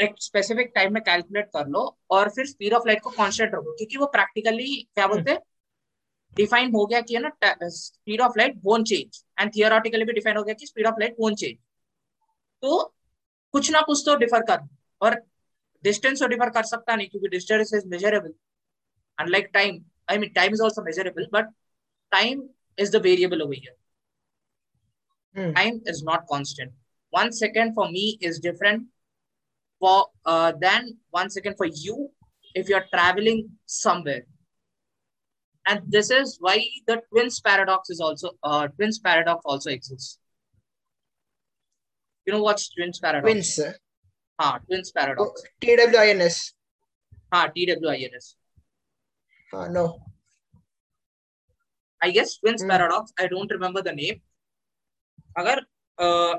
एक 0.00 0.14
स्पेसिफिक 0.20 0.72
टाइम 0.74 0.94
में 0.94 1.02
कैलकुलेट 1.02 1.46
कर 1.46 1.66
लो 1.66 1.98
और 2.10 2.30
फिर 2.30 2.46
स्पीड 2.46 2.72
ऑफ़ 2.72 2.82
लाइट 2.86 3.00
को 3.00 3.10
कांस्टेंट 3.10 3.54
रखो 3.54 3.76
क्योंकि 3.76 3.96
वो 3.96 4.06
प्रैक्टिकली 4.06 4.88
क्या 4.94 5.06
बोलते 5.06 5.30
हैं? 5.30 5.38
डिफाइन 6.34 6.74
हो 6.74 6.86
गया 6.86 7.00
कि 7.00 7.14
है 7.14 7.20
ना 7.20 7.56
speed 7.62 8.20
of 8.20 8.32
light 8.38 8.54
won't 8.56 8.86
change 8.86 9.24
and 9.40 9.50
theoretically 9.56 10.04
भी 10.04 10.12
डिफाइन 10.12 10.36
हो 10.36 10.42
गया 10.42 10.54
कि 10.54 10.66
speed 10.66 10.86
of 10.86 10.94
light 11.00 11.16
won't 11.20 11.36
change 11.36 11.56
तो 12.62 12.95
कुछ 13.56 13.70
ना 13.72 13.80
कुछ 13.90 14.02
तो 14.06 14.16
डिफर 14.24 14.42
कर 14.50 14.66
और 15.06 15.20
डिस्टेंस 15.84 16.20
तो 16.20 16.26
डिफर 16.34 16.50
कर 16.56 16.62
सकता 16.72 16.96
नहीं 16.96 17.08
क्योंकि 17.08 17.28
distance 17.36 17.74
is 17.74 17.86
measurable 17.94 18.34
unlike 19.18 19.50
time 19.54 19.84
I 20.10 20.18
mean 20.18 20.32
time 20.34 20.54
is 20.54 20.62
also 20.62 20.82
measurable 20.84 21.28
but 21.32 21.52
time 22.12 22.48
is 22.76 22.90
the 22.90 23.00
variable 23.00 23.42
over 23.42 23.54
here. 23.54 23.76
Hmm. 25.34 25.52
Time 25.52 25.80
is 25.86 26.02
not 26.02 26.26
constant. 26.30 26.72
One 27.10 27.32
second 27.32 27.74
for 27.74 27.90
me 27.90 28.18
is 28.20 28.38
different 28.38 28.84
for 29.80 30.06
uh, 30.24 30.52
than 30.60 30.96
one 31.10 31.30
second 31.30 31.56
for 31.56 31.66
you 31.66 32.10
if 32.54 32.68
you're 32.68 32.86
traveling 32.92 33.50
somewhere. 33.66 34.22
And 35.66 35.82
this 35.88 36.10
is 36.10 36.36
why 36.40 36.64
the 36.86 37.02
twins 37.10 37.40
paradox 37.40 37.90
is 37.90 38.00
also 38.00 38.30
uh, 38.42 38.68
twins 38.68 38.98
paradox 38.98 39.42
also 39.44 39.70
exists. 39.70 40.18
You 42.26 42.32
know 42.32 42.42
what's 42.42 42.68
twins 42.70 42.98
paradox? 42.98 43.32
Twins. 43.32 43.60
Ah, 44.38 44.58
twins 44.66 44.90
paradox. 44.90 45.42
T 45.60 45.76
W 45.76 45.98
I 45.98 46.08
N 46.08 46.20
S. 46.22 46.52
Ah, 47.32 47.48
TWINS. 47.48 48.36
Uh, 49.52 49.68
no. 49.68 50.00
I 52.02 52.10
guess 52.10 52.36
twins 52.38 52.62
Hmm. 52.62 52.68
paradox. 52.68 53.12
I 53.18 53.26
don't 53.28 53.50
remember 53.50 53.80
the 53.82 53.92
name. 53.92 54.20
Agar 55.38 55.60
uh, 55.98 56.34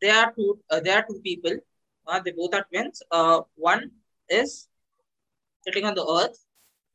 there 0.00 0.14
are 0.16 0.32
two, 0.32 0.60
uh, 0.70 0.80
there 0.80 0.98
are 0.98 1.06
two 1.08 1.20
people. 1.20 1.56
Uh, 2.06 2.20
they 2.20 2.30
both 2.30 2.54
are 2.54 2.64
twins. 2.70 3.02
Uh, 3.10 3.40
one 3.56 3.90
is 4.28 4.68
sitting 5.62 5.84
on 5.84 5.94
the 5.94 6.06
earth, 6.06 6.44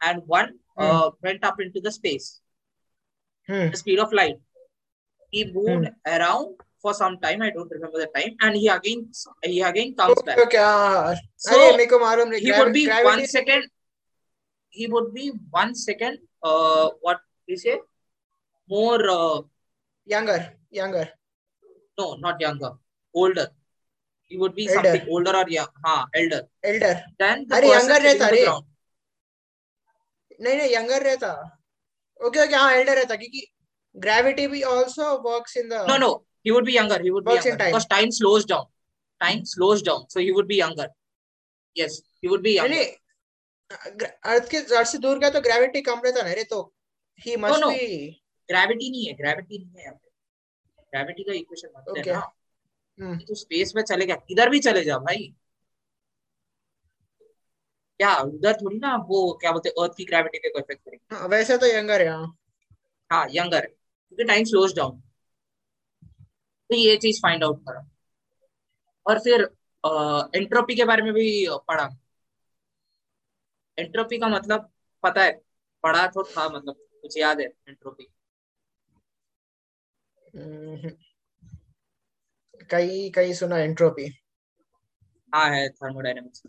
and 0.02 0.24
one 0.26 0.60
uh, 0.78 1.12
went 1.22 1.44
up 1.44 1.60
into 1.60 1.82
the 1.82 1.92
space. 1.92 2.42
Hmm. 3.48 3.70
The 3.72 3.78
speed 3.78 4.00
of 4.00 4.14
light. 4.14 4.38
He 5.30 5.52
moved 5.52 5.90
around 6.08 6.56
for 6.84 6.94
some 6.94 7.18
time. 7.26 7.42
I 7.42 7.50
don't 7.50 7.72
remember 7.78 8.00
the 8.04 8.10
time, 8.16 8.36
and 8.42 8.56
he 8.56 8.68
again 8.68 9.08
he 9.44 9.62
again 9.62 9.96
comes 9.96 10.22
back. 10.22 10.38
okay. 10.46 10.58
हाँ, 10.58 11.16
So 11.38 11.58
नहीं 11.58 12.40
he 12.42 12.52
would 12.52 12.74
be 12.74 12.86
one 13.12 13.26
second. 13.26 13.64
He 14.70 14.88
would 14.88 15.14
be 15.14 15.32
one 15.50 15.74
second. 15.74 16.20
Uh, 16.44 16.90
what 17.02 17.20
we 17.48 17.56
say? 17.56 17.80
More. 18.70 19.02
Uh, 19.10 19.42
younger, 20.06 20.40
younger. 20.72 21.10
No, 21.98 22.16
not 22.16 22.42
younger, 22.42 22.72
older. 23.14 23.48
He 24.24 24.38
would 24.38 24.56
be 24.56 24.68
Elder. 24.68 24.90
something 24.90 25.08
older 25.10 25.36
or 25.36 25.46
young, 25.48 25.68
हाँ, 25.86 26.06
elder. 26.16 26.42
Elder. 26.64 27.04
Then 27.20 27.46
the 27.48 27.56
person 27.56 27.70
younger 27.70 28.00
रहता, 28.08 28.18
the 28.20 28.26
अरे। 28.26 28.44
ground. 28.46 28.66
नहीं 30.42 30.56
नहीं 30.58 30.72
younger 30.74 31.00
रहता. 31.04 31.32
Okay, 32.26 32.42
okay. 32.46 32.54
हाँ, 32.54 32.72
elder 32.74 32.96
रहता 33.00 33.16
क्योंकि 33.22 33.44
gravity 34.08 34.48
भी 34.48 34.64
also 34.64 35.22
works 35.22 35.56
in 35.56 35.70
the. 35.70 35.86
No, 35.88 35.98
no, 35.98 36.12
he 36.46 36.52
would 36.52 36.66
be 36.66 36.74
younger. 36.74 37.00
He 37.02 37.12
would 37.12 37.26
be 37.26 37.34
younger 37.34 37.58
time. 37.58 37.72
because 37.72 37.88
time 37.88 38.12
slows 38.12 38.46
down. 38.46 38.66
Time 39.22 39.46
slows 39.46 39.82
down, 39.82 40.06
so 40.10 40.20
he 40.20 40.32
would 40.32 40.48
be 40.48 40.56
younger. 40.56 40.88
Yes, 41.76 42.02
he 42.22 42.28
would 42.28 42.44
be 42.44 42.56
younger. 42.56 42.84
gra- 43.98 44.12
अर्थ 44.32 44.50
के 44.50 44.58
अर्थ 44.78 44.88
से 44.88 44.98
दूर 44.98 45.20
गया 45.20 45.30
तो 45.30 45.42
gravity 45.42 45.82
कम 45.82 46.02
रहता 46.06 46.22
ना 46.22 46.34
रे 46.34 46.44
तो 46.44 46.74
he 47.26 47.38
must 47.38 47.60
no. 47.60 47.68
no. 47.68 47.74
be 47.74 48.20
Gravity 48.50 48.90
नहीं 48.92 49.06
है, 49.08 49.14
gravity 49.18 49.60
नहीं 49.60 49.84
है. 49.86 49.92
Gravity 50.96 51.24
का 51.28 51.34
equation 51.34 51.72
मत 51.78 51.86
Okay. 51.90 52.06
लेना. 52.08 52.32
हम्म, 53.00 53.18
तू 53.20 53.36
स्पेस 53.36 53.74
में 53.76 53.84
चले 53.84 54.06
गया, 54.06 54.18
इधर 54.32 54.50
भी 54.50 54.60
चले 54.60 54.84
जा 54.84 54.98
भाई. 54.98 55.34
क्या 58.00 58.16
उधर 58.16 58.54
थोड़ी 58.54 58.78
ना 58.80 58.96
वो 58.96 59.34
क्या 59.42 59.52
बोलते 59.52 59.70
अर्थ 59.70 59.92
की 59.98 60.06
ग्रेविटी 60.06 60.38
पे 60.38 60.50
कोई 60.50 60.62
इफ़ेक्ट 60.62 60.82
करेंगे. 60.86 61.16
हाँ, 61.16 61.28
वैसे 61.28 61.58
तो 61.58 61.66
यंगर 61.66 62.02
है 62.02 62.08
हाँ 62.08 62.38
हाँ 63.12 63.28
यंगर 63.32 63.66
क्योंकि 63.66 64.24
टाइम 64.24 64.44
स्लोज 64.44 64.76
डाउन 64.76 65.02
तो 66.74 66.78
ये 66.78 66.98
चीज़ 66.98 67.20
फाइंड 67.22 67.44
आउट 67.44 67.60
करा। 67.60 67.90
और 69.08 69.20
फिर 69.20 69.42
एंट्रोपी 70.36 70.76
के 70.76 70.86
बारे 70.86 71.04
में 71.04 71.14
भी 71.14 71.48
पढ़ा। 71.50 71.90
एंट्रोपी 73.80 74.18
का 74.18 74.28
मतलब 74.28 74.70
पता 75.04 75.24
है 75.24 75.32
पढ़ा 75.84 76.08
तो 76.08 76.24
था 76.24 76.50
मतलब 76.50 76.76
कुछ 77.02 77.18
याद 77.18 77.40
है 77.40 77.46
एंट्रोपी 77.46 78.08
हम्म, 80.36 80.90
कई 82.72 83.10
कई 83.16 83.34
सुना 83.34 83.58
एंट्रोपी 83.58 84.20
हाँ 85.36 85.50
है 85.50 85.70
थर्मोडायनेमिक्स 85.70 86.44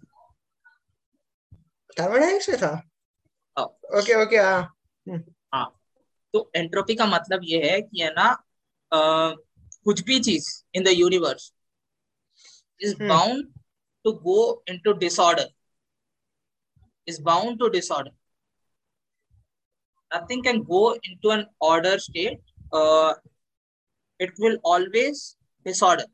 थर्मोडायनेमिक्स 2.01 2.49
में 2.49 2.59
था? 2.59 2.83
हाँ। 3.59 3.65
ओके 3.67 4.25
ओके 4.25 4.37
हाँ। 5.55 5.81
तो 6.33 6.51
एंट्रोपी 6.57 6.95
का 6.95 7.07
मतलब 7.07 7.41
ये 7.45 7.71
है 7.71 7.83
कि 7.83 8.03
है 8.03 8.11
ना 8.11 8.29
अ, 8.93 9.35
कुछ 9.87 10.01
भी 10.05 10.19
चीज़ 10.21 10.49
in 10.75 10.85
the 10.85 10.89
universe 10.89 11.53
is 12.81 12.95
bound 13.03 13.53
to 14.05 14.13
go 14.23 14.39
into 14.69 14.93
disorder 14.99 15.51
is 17.09 17.23
bound 17.23 17.59
to 17.59 17.69
disorder 17.69 18.11
nothing 20.11 20.45
can 20.45 20.61
go 20.65 20.83
into 20.95 21.33
an 21.33 21.45
order 21.63 21.99
state 22.01 22.53
it 24.21 24.41
will 24.41 24.59
always 24.67 25.25
disorder 25.67 26.07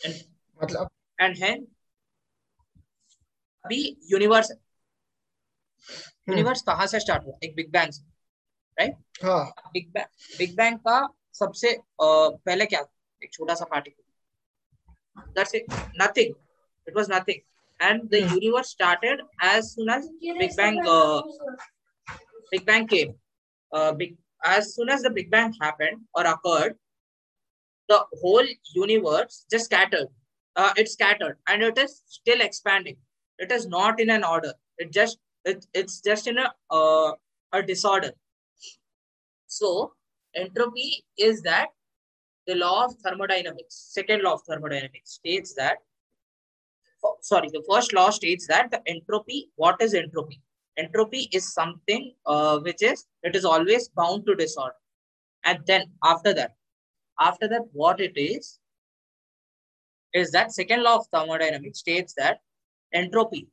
मतलब? 0.00 0.90
एंड 1.18 1.36
हैं 1.38 1.56
अभी 3.64 3.80
यूनिवर्स 4.10 4.50
यूनिवर्स 6.28 6.62
कहाँ 6.62 6.86
से 6.86 7.00
स्टार्ट 7.00 7.24
हुआ? 7.24 7.38
एक 7.44 7.54
बिग 7.56 7.70
बैंग 7.72 7.92
से 7.92 8.02
right 8.76 8.96
big 9.72 9.92
bang 9.92 10.36
big 10.38 10.56
bang 10.56 10.78
का 10.78 10.98
सबसे 11.39 11.69
अ, 11.73 12.07
पहले 12.45 12.65
क्या 12.73 12.79
एक 13.23 13.33
छोटा 13.33 13.55
सा 13.61 13.65
particle 13.73 14.03
that's 15.37 15.55
it 15.55 15.65
nothing 16.01 16.33
it 16.87 16.95
was 16.97 17.11
nothing 17.11 17.41
and 17.79 18.01
the 18.11 18.19
Hmm. 18.21 18.31
universe 18.37 18.69
started 18.75 19.19
as 19.49 19.67
soon 19.73 19.89
as 19.93 20.07
big 20.39 20.55
bang 20.55 20.79
uh, 20.93 21.19
big 22.53 22.63
bang 22.69 22.87
came 22.93 23.11
uh, 23.71 23.91
big 24.01 24.17
as 24.55 24.71
soon 24.77 24.89
as 24.95 25.05
the 25.05 25.11
big 25.17 25.29
bang 25.35 25.53
happened 25.61 26.01
or 26.19 26.23
occurred 26.31 26.75
the 27.89 27.99
whole 28.23 28.49
universe 28.79 29.37
just 29.53 29.69
scattered 29.71 30.09
uh, 30.55 30.73
it 30.83 30.91
scattered 30.95 31.37
and 31.53 31.67
it 31.69 31.79
is 31.85 31.93
still 32.17 32.43
expanding 32.47 32.97
it 33.39 33.55
is 33.59 33.67
not 33.77 34.03
in 34.05 34.11
an 34.17 34.27
order 34.33 34.53
it 34.85 34.91
just 34.99 35.19
it, 35.45 35.65
it's 35.73 35.97
just 36.09 36.27
in 36.33 36.43
a 36.45 36.49
uh, 36.79 37.11
a 37.53 37.63
disorder 37.71 38.11
so 39.49 39.71
entropy 40.36 41.04
is 41.16 41.42
that 41.42 41.68
the 42.46 42.54
law 42.54 42.84
of 42.84 42.94
thermodynamics 43.04 43.74
second 43.92 44.22
law 44.22 44.34
of 44.34 44.42
thermodynamics 44.42 45.12
states 45.12 45.54
that 45.54 45.78
sorry 47.20 47.48
the 47.52 47.62
first 47.70 47.92
law 47.92 48.10
states 48.10 48.46
that 48.46 48.70
the 48.70 48.80
entropy 48.86 49.50
what 49.56 49.80
is 49.80 49.94
entropy? 49.94 50.40
Entropy 50.76 51.28
is 51.32 51.52
something 51.52 52.14
uh, 52.26 52.58
which 52.58 52.82
is 52.82 53.06
it 53.22 53.36
is 53.36 53.44
always 53.44 53.88
bound 53.88 54.26
to 54.26 54.34
disorder. 54.34 54.74
And 55.44 55.58
then 55.66 55.92
after 56.02 56.34
that 56.34 56.54
after 57.20 57.48
that 57.48 57.62
what 57.72 58.00
it 58.00 58.16
is 58.16 58.58
is 60.12 60.30
that 60.32 60.52
second 60.52 60.82
law 60.82 60.96
of 60.96 61.06
thermodynamics 61.12 61.78
states 61.78 62.14
that 62.16 62.40
entropy 62.92 63.48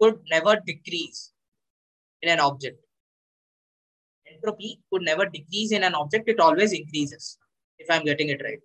could 0.00 0.18
never 0.30 0.56
decrease 0.64 1.32
in 2.22 2.30
an 2.30 2.40
object 2.40 2.78
entropy 4.32 4.80
could 4.90 5.02
never 5.02 5.26
decrease 5.26 5.72
in 5.72 5.82
an 5.82 5.94
object, 5.94 6.28
it 6.28 6.40
always 6.40 6.72
increases, 6.72 7.38
if 7.78 7.90
I'm 7.90 8.04
getting 8.04 8.28
it 8.28 8.40
right. 8.42 8.58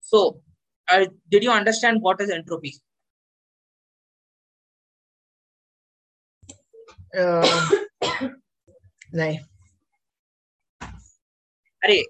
So, 0.00 0.40
uh, 0.90 1.06
did 1.30 1.42
you 1.42 1.50
understand 1.50 2.02
what 2.02 2.20
is 2.20 2.30
entropy? 2.30 2.74
Uh, 7.16 7.68
no. 9.12 9.36
Array, 11.84 12.06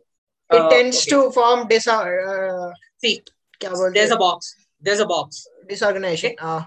it 0.50 0.61
uh, 0.61 0.69
tends 0.69 1.02
okay. 1.02 1.11
to 1.11 1.31
form 1.33 1.66
disorder. 1.69 2.71
Uh, 2.71 2.73
See, 2.99 3.23
there's 3.61 4.11
a 4.11 4.16
box. 4.16 4.54
There's 4.81 5.00
a 5.00 5.07
box. 5.07 5.47
Disorganization. 5.69 6.33
Okay. 6.33 6.37
Uh, 6.40 6.62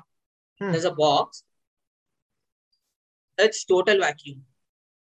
hmm. 0.59 0.71
There's 0.71 0.85
a 0.85 0.91
box. 0.91 1.43
It's 3.37 3.65
total 3.65 3.99
vacuum. 3.99 4.43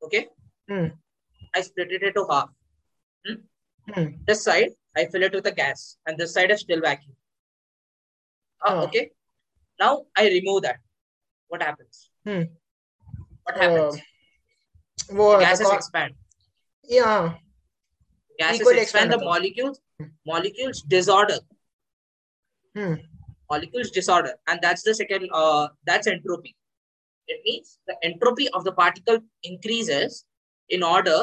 Okay. 0.03 0.27
Mm. 0.69 0.91
I 1.55 1.61
split 1.61 1.91
it 1.91 2.03
into 2.03 2.25
half. 2.29 2.49
Mm? 3.27 3.41
Mm. 3.89 4.25
This 4.25 4.43
side, 4.43 4.71
I 4.95 5.05
fill 5.05 5.23
it 5.23 5.33
with 5.33 5.43
the 5.43 5.51
gas, 5.51 5.97
and 6.05 6.17
this 6.17 6.33
side 6.33 6.51
is 6.51 6.61
still 6.61 6.81
vacuum. 6.81 7.15
Ah, 8.63 8.81
oh. 8.81 8.83
Okay. 8.85 9.11
Now 9.79 10.05
I 10.15 10.27
remove 10.27 10.63
that. 10.63 10.77
What 11.47 11.61
happens? 11.61 12.09
What 13.43 13.57
happens? 13.57 13.95
Uh, 13.95 15.13
well, 15.13 15.39
gases 15.39 15.71
expand. 15.71 16.13
Yeah. 16.83 17.35
Gases 18.39 18.61
Equal 18.61 18.77
expand. 18.77 19.13
The 19.13 19.19
molecules, 19.19 19.79
molecules 20.25 20.81
disorder. 20.81 21.39
Hmm. 22.75 22.95
Molecules 23.49 23.91
disorder, 23.91 24.33
and 24.47 24.59
that's 24.61 24.83
the 24.83 24.93
second. 24.93 25.29
Uh, 25.31 25.69
that's 25.85 26.07
entropy. 26.07 26.55
It 27.28 27.40
means 27.44 27.78
the 27.90 27.94
entropy 28.04 28.46
of 28.49 28.64
the 28.64 28.72
particle 28.72 29.18
increases 29.42 30.16
in 30.70 30.82
order 30.82 31.18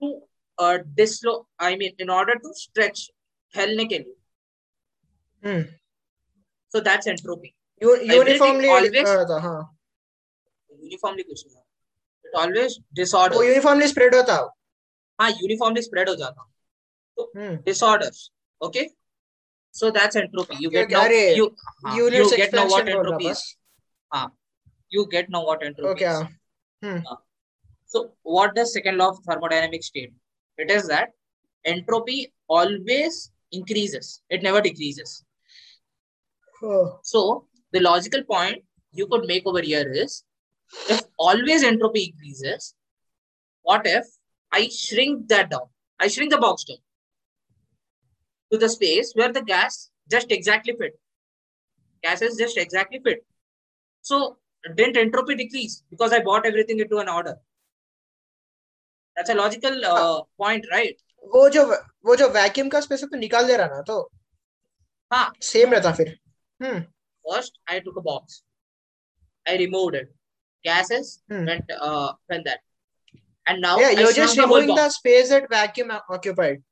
to 0.00 0.10
uh, 0.58 0.78
dislo. 1.00 1.46
I 1.58 1.76
mean, 1.76 1.94
in 1.98 2.10
order 2.10 2.34
to 2.46 2.54
stretch. 2.54 3.10
फैलने 3.54 3.84
के 3.84 3.98
लिए. 3.98 4.14
Hmm. 5.42 5.62
So 6.74 6.80
that's 6.80 7.06
entropy. 7.06 7.54
You- 7.82 7.96
uniformly 8.12 8.68
always- 8.68 9.08
होता 9.08 9.40
हाँ 9.40 9.78
Uniformly 10.84 11.24
कुछ 11.24 11.44
नहीं. 11.46 11.62
It 12.24 12.38
always 12.42 12.76
disorder. 13.00 13.36
वो 13.36 13.42
uniformly 13.42 13.88
spread 13.88 14.14
होता 14.14 14.34
है 14.34 14.48
हाँ 15.20 15.30
uniformly 15.30 15.82
spread 15.88 16.08
हो 16.08 16.14
जाता. 16.14 16.48
हम्म 17.18 17.56
disorders. 17.64 18.30
Okay. 18.64 18.84
So 19.74 19.90
that's 19.90 20.16
entropy. 20.16 20.56
You 20.62 20.68
Okay, 20.70 20.86
get 20.86 20.90
now. 20.90 21.04
अरे, 21.04 21.36
You, 21.36 21.48
हाँ, 21.86 21.96
you 21.96 22.02
units 22.02 22.32
get 22.32 22.54
now 22.54 22.64
what 22.70 22.80
expansion 22.80 22.92
बोल 22.92 23.04
entropy 23.04 23.24
रहा 23.24 23.32
is. 23.32 23.38
बस 23.38 23.56
you 24.89 25.07
get 25.11 25.29
now 25.29 25.45
what 25.45 25.63
entropy 25.63 26.05
okay. 26.05 26.05
is. 26.05 26.23
Hmm. 26.83 26.99
Uh, 27.09 27.15
so 27.85 28.11
what 28.23 28.55
the 28.55 28.65
second 28.65 28.97
law 28.97 29.09
of 29.09 29.19
thermodynamics 29.27 29.87
state? 29.87 30.13
It 30.57 30.71
is 30.71 30.87
that 30.87 31.09
entropy 31.65 32.33
always 32.47 33.31
increases. 33.51 34.21
It 34.29 34.43
never 34.43 34.61
decreases. 34.61 35.23
So 37.03 37.45
the 37.71 37.79
logical 37.79 38.23
point 38.23 38.63
you 38.91 39.07
could 39.07 39.25
make 39.25 39.45
over 39.45 39.61
here 39.61 39.91
is 39.91 40.23
if 40.89 41.01
always 41.17 41.63
entropy 41.63 42.13
increases, 42.13 42.73
what 43.61 43.85
if 43.85 44.05
I 44.51 44.69
shrink 44.69 45.27
that 45.29 45.49
down? 45.51 45.67
I 45.99 46.07
shrink 46.07 46.31
the 46.31 46.37
box 46.37 46.63
down 46.63 46.77
to 48.51 48.57
the 48.57 48.69
space 48.69 49.11
where 49.13 49.31
the 49.31 49.41
gas 49.41 49.89
just 50.09 50.31
exactly 50.31 50.73
fit. 50.79 50.99
Gas 52.03 52.21
is 52.21 52.37
just 52.37 52.57
exactly 52.57 52.99
fit. 53.03 53.25
So 54.01 54.37
didn't 54.76 54.96
entropy 54.96 55.34
decrease 55.34 55.82
because 55.90 56.12
I 56.12 56.20
bought 56.20 56.46
everything 56.46 56.80
into 56.80 56.98
an 56.98 57.08
order? 57.08 57.36
That's 59.16 59.30
a 59.30 59.34
logical 59.34 59.84
uh, 59.84 60.22
point, 60.38 60.66
right? 60.72 60.96
वो 61.34 61.48
जो 61.54 61.64
वो 62.06 62.14
जो 62.16 62.28
vacuum 62.34 62.68
का 62.68 62.80
space 62.80 63.02
तो 63.04 63.16
निकाल 63.16 63.46
दे 63.46 63.56
रहा 63.56 63.66
ना 63.74 63.82
तो 63.88 63.98
हाँ 65.12 65.32
सेम 65.50 65.72
रहता 65.72 65.92
फिर 66.00 66.18
हम्म 66.62 66.84
First, 67.30 67.58
I 67.68 67.78
took 67.78 67.96
a 67.98 68.00
box. 68.00 68.42
I 69.46 69.56
removed 69.58 69.94
it. 69.94 70.08
Gases 70.64 71.10
Hmm. 71.30 71.44
went 71.50 71.70
uh 71.80 72.12
went 72.28 72.44
that. 72.46 72.60
And 73.46 73.60
now 73.60 73.78
yeah 73.78 73.88
I 73.88 74.00
you're 74.00 74.12
shrunk 74.12 74.16
just 74.16 74.36
the 74.36 74.46
whole 74.46 74.56
removing 74.56 74.74
the 74.74 74.82
box. 74.82 74.96
space 74.96 75.28
that 75.34 75.48
vacuum 75.50 75.92
occupied 76.16 76.62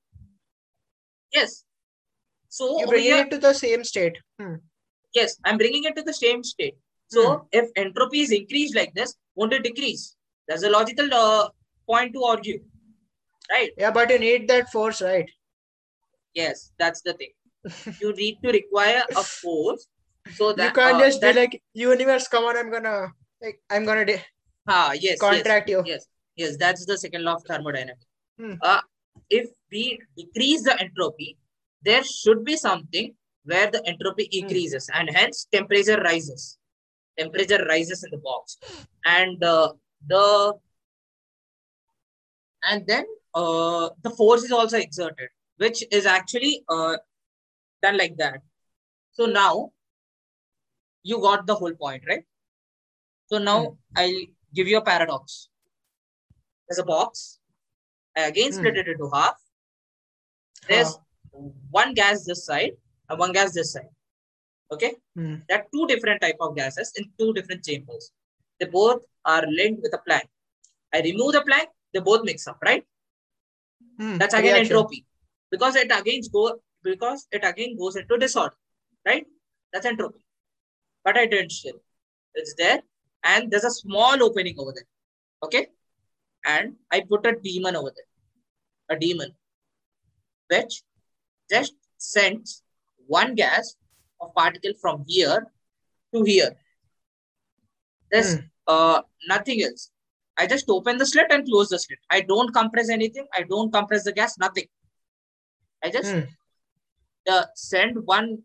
Yes. 1.33 1.65
So 2.49 2.67
you 2.67 2.85
over 2.85 2.93
bring 2.95 3.05
here, 3.05 3.19
it 3.25 3.31
to 3.31 3.39
the 3.39 3.53
same 3.55 3.85
state 3.85 4.19
hmm. 4.41 4.55
yes, 5.15 5.37
I'm 5.45 5.59
bringing 5.59 5.85
it 5.85 5.95
to 5.97 6.03
the 6.03 6.15
same 6.15 6.43
state. 6.43 6.77
So 7.08 7.48
if 7.52 7.70
entropy 7.76 8.22
is 8.22 8.32
increased 8.32 8.76
like 8.76 8.94
this, 8.94 9.16
won't 9.36 9.54
it 9.54 9.64
decrease? 9.64 10.16
That's 10.48 10.64
a 10.64 10.70
logical 10.70 11.14
uh, 11.14 11.50
point 11.88 12.14
to 12.14 12.24
argue, 12.24 12.60
right? 13.52 13.72
yeah 13.78 13.92
but 13.92 14.10
you 14.10 14.20
need 14.20 14.48
that 14.48 14.72
force 14.72 15.02
right 15.02 15.30
Yes, 16.34 16.72
that's 16.78 17.02
the 17.02 17.14
thing. 17.14 17.32
you 18.02 18.14
need 18.14 18.40
to 18.44 18.52
require 18.52 19.04
a 19.16 19.24
force 19.24 19.88
so 20.34 20.54
that 20.54 20.66
you 20.66 20.72
can't 20.74 20.96
uh, 20.98 21.00
just 21.00 21.22
that, 21.22 21.34
be 21.34 21.40
like 21.40 21.62
universe 21.74 22.28
come 22.28 22.44
on 22.46 22.58
i'm 22.58 22.70
gonna 22.72 23.08
like 23.42 23.60
i'm 23.70 23.86
gonna 23.86 24.06
de- 24.06 24.22
ah, 24.68 24.92
yes, 24.94 25.04
yes, 25.04 25.20
contract 25.20 25.70
you 25.70 25.82
yes, 25.86 26.06
yes, 26.36 26.58
that's 26.58 26.86
the 26.86 26.98
second 26.98 27.24
law 27.24 27.36
of 27.36 27.44
thermodynamics. 27.48 28.06
Hmm. 28.40 28.54
Uh, 28.62 28.82
if 29.30 29.50
we 29.72 30.00
decrease 30.18 30.64
the 30.64 30.80
entropy, 30.80 31.38
there 31.84 32.04
should 32.04 32.44
be 32.44 32.58
something 32.58 33.16
where 33.46 33.72
the 33.72 33.82
entropy 33.88 34.30
Hmm. 34.32 34.40
increases 34.44 34.90
and 34.94 35.10
hence 35.10 35.48
temperature 35.52 36.02
rises. 36.02 36.58
Temperature 37.18 37.66
rises 37.70 38.04
in 38.04 38.12
the 38.12 38.18
box, 38.18 38.58
and 39.06 39.44
uh, 39.44 39.74
the 40.08 40.54
and 42.64 42.86
then 42.88 43.06
uh, 43.34 43.90
the 44.02 44.10
force 44.10 44.44
is 44.44 44.52
also 44.52 44.78
exerted, 44.78 45.30
which 45.58 45.84
is 45.92 46.06
actually 46.06 46.64
uh, 46.70 46.98
done 47.82 47.98
like 47.98 48.18
that. 48.18 48.42
So 49.12 49.26
now 49.26 49.72
you 51.04 51.22
got 51.22 51.46
the 51.48 51.56
whole 51.56 51.74
point, 51.74 52.04
right? 52.08 52.24
So 53.28 53.38
now 53.38 53.60
Hmm. 53.60 53.74
I'll 53.96 54.22
give 54.54 54.68
you 54.68 54.78
a 54.78 54.82
paradox. 54.82 55.50
There's 56.68 56.80
a 56.80 56.84
box. 56.84 57.40
I 58.18 58.22
again 58.28 58.52
Hmm. 58.52 58.58
split 58.58 58.78
it 58.78 58.88
into 58.88 59.10
half. 59.14 59.36
There's 60.68 60.98
one 61.72 61.94
gas 61.94 62.26
this 62.26 62.46
side 62.46 62.72
and 63.10 63.20
one 63.20 63.32
gas 63.32 63.54
this 63.54 63.74
side. 63.74 63.90
Okay. 64.72 64.96
Hmm. 65.16 65.36
There 65.48 65.60
are 65.60 65.66
two 65.74 65.88
different 65.88 66.22
type 66.22 66.38
of 66.40 66.56
gases 66.56 66.92
in 66.98 67.10
two 67.20 67.34
different 67.34 67.64
chambers. 67.64 68.12
They 68.60 68.66
both 68.66 69.04
are 69.26 69.46
linked 69.48 69.82
with 69.82 69.94
a 69.94 70.00
plank. 70.00 70.28
I 70.94 71.02
remove 71.02 71.34
the 71.34 71.42
plank, 71.42 71.70
they 71.94 72.00
both 72.00 72.24
mix 72.24 72.48
up, 72.48 72.58
right? 72.64 72.84
Hmm. 74.00 74.18
That's 74.18 74.34
again 74.34 74.54
Reaction. 74.54 74.78
entropy 74.78 75.06
because 75.52 75.76
it 75.76 75.92
again 75.92 76.22
go 76.32 76.60
because 76.84 77.28
it 77.32 77.44
again 77.44 77.78
goes 77.78 77.96
into 77.96 78.18
disorder, 78.18 78.56
right? 79.06 79.26
That's 79.72 79.86
entropy. 79.86 80.20
But 81.04 81.18
I 81.18 81.26
didn't 81.26 81.52
still. 81.52 81.80
It's 82.34 82.54
there, 82.56 82.82
and 83.24 83.50
there's 83.52 83.64
a 83.64 83.72
small 83.72 84.22
opening 84.22 84.56
over 84.60 84.74
there. 84.74 84.88
Okay, 85.44 85.68
and 86.46 86.76
I 86.92 87.02
put 87.02 87.26
a 87.26 87.36
demon 87.42 87.76
over 87.76 87.92
there, 87.96 88.98
a 88.98 89.00
demon, 89.00 89.32
which 90.50 90.82
just 91.50 91.74
sends 91.98 92.64
one 93.08 93.36
gas 93.36 93.76
of 94.22 94.34
particle 94.36 94.74
from 94.82 95.04
here 95.08 95.48
to 96.14 96.24
here. 96.24 96.52
There's 98.12 98.38
uh 98.68 99.02
nothing 99.28 99.62
else. 99.64 99.92
I 100.38 100.48
just 100.48 100.66
open 100.70 100.98
the 100.98 101.06
slit 101.06 101.32
and 101.32 101.46
close 101.46 101.70
the 101.70 101.80
slit. 101.80 102.00
I 102.12 102.22
don't 102.22 102.54
compress 102.54 102.90
anything. 102.90 103.28
I 103.34 103.44
don't 103.44 103.72
compress 103.72 104.04
the 104.04 104.12
gas. 104.12 104.38
Nothing. 104.38 104.68
I 105.84 105.90
just 105.90 106.12
Hmm. 106.14 106.22
uh, 107.30 107.46
send 107.56 108.06
one 108.06 108.44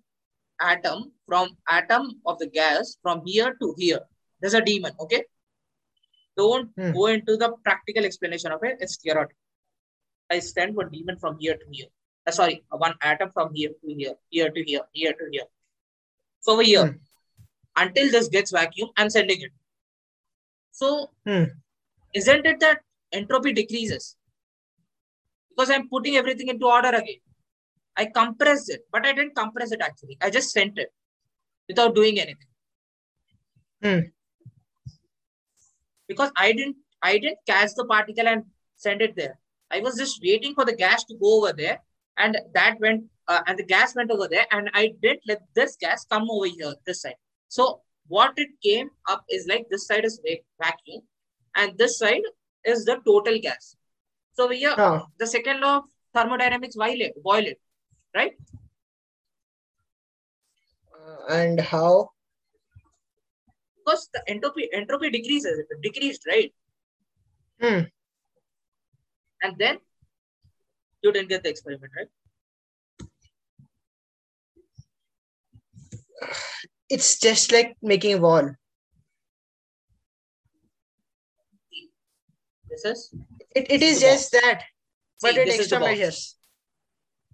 atom 0.61 1.13
from 1.27 1.57
atom 1.69 2.21
of 2.27 2.39
the 2.39 2.47
gas 2.47 2.97
from 3.03 3.23
here 3.27 3.55
to 3.61 3.75
here. 3.79 4.01
There's 4.41 4.55
a 4.55 4.61
demon. 4.63 4.93
Okay. 5.01 5.25
Don't 6.37 6.71
Hmm. 6.77 6.93
go 6.93 7.07
into 7.07 7.37
the 7.37 7.53
practical 7.65 8.05
explanation 8.05 8.53
of 8.53 8.63
it. 8.63 8.77
It's 8.81 8.97
theoretical. 8.97 9.37
I 10.31 10.39
send 10.39 10.77
one 10.77 10.91
demon 10.91 11.19
from 11.19 11.39
here 11.39 11.57
to 11.57 11.67
here. 11.71 11.89
Uh, 12.27 12.31
sorry, 12.31 12.65
one 12.71 12.95
atom 13.03 13.31
from 13.31 13.53
here 13.55 13.71
to 13.71 13.95
here, 13.95 14.15
here 14.29 14.51
to 14.51 14.63
here, 14.63 14.85
here 14.93 15.13
to 15.13 15.29
here. 15.33 15.49
So 16.41 16.53
over 16.53 16.63
here, 16.63 16.87
Hmm. 16.87 16.97
until 17.77 18.11
this 18.11 18.29
gets 18.29 18.51
vacuum, 18.51 18.91
I'm 18.97 19.11
sending 19.11 19.41
it. 19.41 19.53
So 20.73 21.11
Hmm. 21.27 21.45
isn't 22.15 22.47
it 22.47 22.61
that 22.61 22.81
entropy 23.13 23.53
decreases? 23.53 24.17
Because 25.51 25.71
I'm 25.71 25.89
putting 25.89 26.17
everything 26.17 26.49
into 26.49 26.67
order 26.67 26.89
again. 26.89 27.21
I 27.97 28.07
compressed 28.07 28.71
it, 28.71 28.87
but 28.91 29.07
I 29.07 29.13
didn't 29.13 29.35
compress 29.37 29.73
it 29.73 29.83
actually. 29.83 30.17
I 30.21 30.31
just 30.31 30.51
sent 30.51 30.79
it 30.79 30.93
without 31.69 31.95
doing 31.95 32.19
anything. 32.19 32.49
Hmm. 33.83 34.01
Because 36.07 36.33
I 36.37 36.53
didn't 36.53 36.77
I 37.03 37.19
didn't 37.19 37.39
catch 37.47 37.75
the 37.75 37.85
particle 37.85 38.29
and 38.29 38.45
send 38.77 39.03
it 39.03 39.17
there. 39.17 39.39
I 39.71 39.81
was 39.81 39.97
just 39.97 40.21
waiting 40.23 40.55
for 40.55 40.65
the 40.65 40.75
gas 40.75 41.05
to 41.05 41.15
go 41.15 41.39
over 41.39 41.53
there, 41.53 41.81
and 42.17 42.37
that 42.55 42.81
went 42.81 43.05
uh, 43.29 43.41
and 43.47 43.59
the 43.59 43.65
gas 43.65 43.95
went 43.95 44.11
over 44.11 44.29
there, 44.29 44.47
and 44.51 44.71
I 44.75 44.95
didn't 45.03 45.23
let 45.27 45.43
this 45.55 45.77
gas 45.77 46.05
come 46.05 46.29
over 46.31 46.47
here 46.47 46.75
this 46.87 47.03
side. 47.03 47.17
So 47.49 47.83
what 48.09 48.33
it 48.37 48.49
came 48.63 48.91
up 49.09 49.25
is 49.29 49.47
like 49.47 49.67
this 49.71 49.87
side 49.87 50.05
is 50.05 50.21
va- 50.27 50.45
vacuum, 50.63 51.03
and 51.57 51.77
this 51.79 51.99
side 51.99 52.23
is 52.65 52.85
the 52.85 53.01
total 53.07 53.39
gas. 53.39 53.77
So 54.35 54.45
over 54.45 54.55
here, 54.55 54.75
Huh. 54.77 55.07
the 55.19 55.27
second 55.27 55.61
law 55.61 55.79
of 55.79 55.85
thermodynamics 56.15 56.77
violate, 56.77 57.13
violate, 57.23 57.59
right? 58.15 58.33
Uh, 60.95 61.35
and 61.35 61.61
how 61.61 62.11
Because 63.79 64.09
the 64.15 64.23
entropy 64.29 64.69
entropy 64.73 65.11
decreases, 65.11 65.59
it 65.59 65.83
decreased, 65.83 66.27
right? 66.27 66.53
Hmm. 67.61 67.81
And 69.43 69.57
then 69.59 69.79
you 71.03 71.13
didn't 71.13 71.29
get 71.31 71.43
the 71.43 71.49
experiment, 71.51 71.93
right? 71.97 72.09
It's 76.89 77.19
just 77.19 77.53
like 77.53 77.77
making 77.83 78.15
a 78.15 78.19
wall 78.19 78.51
This 82.71 82.85
is 82.85 83.15
it, 83.55 83.67
it 83.71 83.83
is 83.83 84.01
just 84.01 84.33
that 84.33 84.63
but 85.23 85.35
See, 85.35 85.41
it 85.41 85.45
this 85.47 85.59
is 85.59 85.69
the 85.69 85.77
extra 85.77 85.81
box. 85.81 85.91
measures 85.91 86.37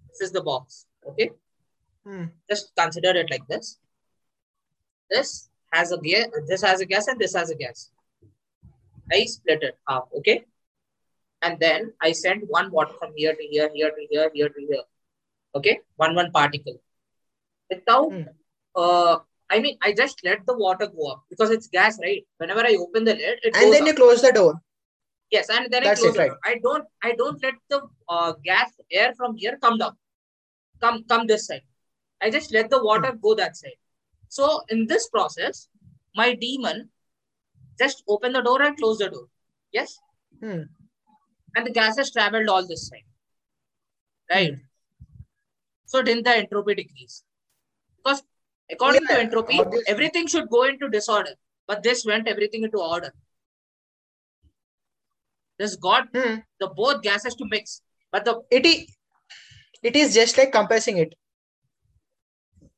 this 0.09 0.21
is 0.27 0.31
the 0.31 0.41
box. 0.41 0.85
Okay, 1.09 1.29
Hmm. 2.05 2.25
just 2.49 2.71
consider 2.75 3.11
it 3.11 3.29
like 3.29 3.45
this. 3.47 3.77
This 5.09 5.49
has 5.71 5.91
a 5.91 5.97
gas, 5.99 6.25
this 6.47 6.61
has 6.63 6.81
a 6.81 6.85
gas, 6.85 7.07
and 7.07 7.19
this 7.19 7.35
has 7.35 7.49
a 7.51 7.55
gas. 7.55 7.91
I 9.11 9.25
split 9.25 9.61
it 9.63 9.75
half, 9.87 10.05
okay? 10.17 10.45
And 11.43 11.59
then 11.59 11.93
I 12.01 12.11
sent 12.13 12.43
one 12.49 12.71
water 12.71 12.93
from 12.99 13.13
here 13.15 13.33
to 13.35 13.43
here, 13.43 13.69
here 13.73 13.91
to 13.91 14.07
here, 14.09 14.31
here 14.33 14.49
to 14.49 14.61
here. 14.69 14.83
Okay, 15.55 15.79
one 15.97 16.15
one 16.15 16.31
particle. 16.31 16.81
Without 17.69 18.11
Hmm. 18.11 18.23
Uh, 18.77 19.19
I 19.49 19.59
mean, 19.59 19.77
I 19.81 19.93
just 19.93 20.23
let 20.23 20.45
the 20.45 20.57
water 20.57 20.87
go 20.87 21.11
up 21.11 21.23
because 21.29 21.49
it's 21.49 21.67
gas, 21.67 21.97
right? 22.01 22.25
Whenever 22.37 22.61
I 22.61 22.75
open 22.79 23.03
the 23.05 23.13
lid, 23.15 23.39
it 23.43 23.55
And 23.55 23.73
then 23.73 23.81
up. 23.83 23.87
you 23.87 23.93
close 23.95 24.21
the 24.21 24.31
door. 24.31 24.61
Yes, 25.31 25.49
and 25.49 25.71
then 25.71 25.83
That's 25.83 25.99
I 25.99 26.03
close 26.03 26.15
it, 26.15 26.17
the 26.17 26.19
right. 26.19 26.29
door. 26.29 26.39
I 26.45 26.55
don't, 26.63 26.85
I 27.03 27.11
don't 27.13 27.41
let 27.43 27.53
the 27.69 27.81
uh, 28.09 28.33
gas 28.43 28.71
air 28.91 29.13
from 29.15 29.35
here 29.35 29.57
come 29.61 29.77
down, 29.77 29.97
come, 30.81 31.03
come 31.09 31.27
this 31.27 31.47
side. 31.47 31.63
I 32.21 32.29
just 32.29 32.53
let 32.53 32.69
the 32.69 32.83
water 32.83 33.11
go 33.21 33.35
that 33.35 33.57
side. 33.57 33.79
So 34.29 34.61
in 34.69 34.87
this 34.87 35.09
process, 35.09 35.67
my 36.15 36.33
demon 36.33 36.89
just 37.79 38.03
open 38.07 38.33
the 38.33 38.41
door 38.41 38.61
and 38.61 38.77
close 38.77 38.97
the 38.99 39.09
door. 39.09 39.27
Yes, 39.71 39.97
Hmm. 40.41 40.63
and 41.55 41.65
the 41.65 41.71
gas 41.71 41.97
has 41.97 42.11
traveled 42.11 42.47
all 42.49 42.65
this 42.67 42.87
side, 42.87 43.05
right? 44.31 44.55
So 45.85 46.01
didn't 46.01 46.23
the 46.23 46.35
entropy 46.37 46.75
decrease? 46.75 47.23
Because 47.97 48.23
according 48.71 49.01
Yeah, 49.09 49.15
to 49.15 49.21
entropy, 49.21 49.59
obviously. 49.59 49.93
everything 49.93 50.27
should 50.27 50.49
go 50.49 50.63
into 50.63 50.89
disorder, 50.89 51.35
but 51.67 51.83
this 51.83 52.05
went 52.05 52.27
everything 52.27 52.63
into 52.63 52.79
order. 52.79 53.13
This 55.59 55.75
got 55.75 56.09
Hmm. 56.15 56.35
the 56.59 56.67
both 56.67 57.01
gases 57.01 57.35
to 57.35 57.45
mix, 57.49 57.81
but 58.11 58.25
the 58.25 58.41
It 58.51 58.65
is, 58.65 58.95
it 59.83 59.95
is 59.95 60.13
just 60.13 60.37
like 60.37 60.51
compressing 60.51 60.97
it. 60.97 61.15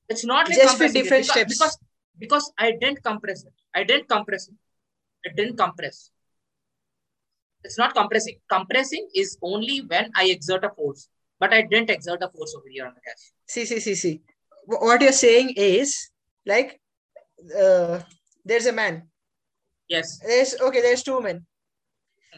it's 0.10 0.26
not 0.26 0.48
like 0.50 0.58
Just 0.58 0.80
with 0.80 0.94
different 0.94 1.26
because, 1.26 1.36
steps. 1.36 1.54
because 1.58 1.78
because 2.20 2.52
I 2.58 2.72
didn't 2.72 3.04
compress 3.04 3.44
it. 3.44 3.54
I 3.76 3.84
didn't 3.84 4.08
compress 4.10 4.48
it. 4.48 4.56
It 5.24 5.36
didn't 5.36 5.58
compress. 5.58 6.12
It's 7.64 7.78
not 7.78 7.94
compressing. 7.94 8.40
Compressing 8.50 9.10
is 9.14 9.38
only 9.42 9.80
when 9.80 10.12
I 10.16 10.26
exert 10.30 10.64
a 10.64 10.70
force, 10.70 11.08
but 11.40 11.54
I 11.54 11.62
didn't 11.62 11.90
exert 11.90 12.24
a 12.24 12.30
force 12.30 12.56
over 12.58 12.68
here 12.70 12.86
on 12.88 12.94
the 12.96 13.02
gas. 13.02 13.32
See, 13.48 13.66
see, 13.66 13.80
see, 13.80 13.96
see. 13.96 14.22
Wh- 14.70 14.82
What 14.88 15.02
you're 15.02 15.12
saying 15.26 15.54
is 15.56 15.96
like 16.46 16.80
uh, 17.58 18.00
there's 18.46 18.68
a 18.68 18.72
man. 18.72 19.04
Yes, 19.88 20.20
There's 20.20 20.56
okay, 20.62 20.82
there's 20.82 21.04
two 21.04 21.20
men. 21.20 21.46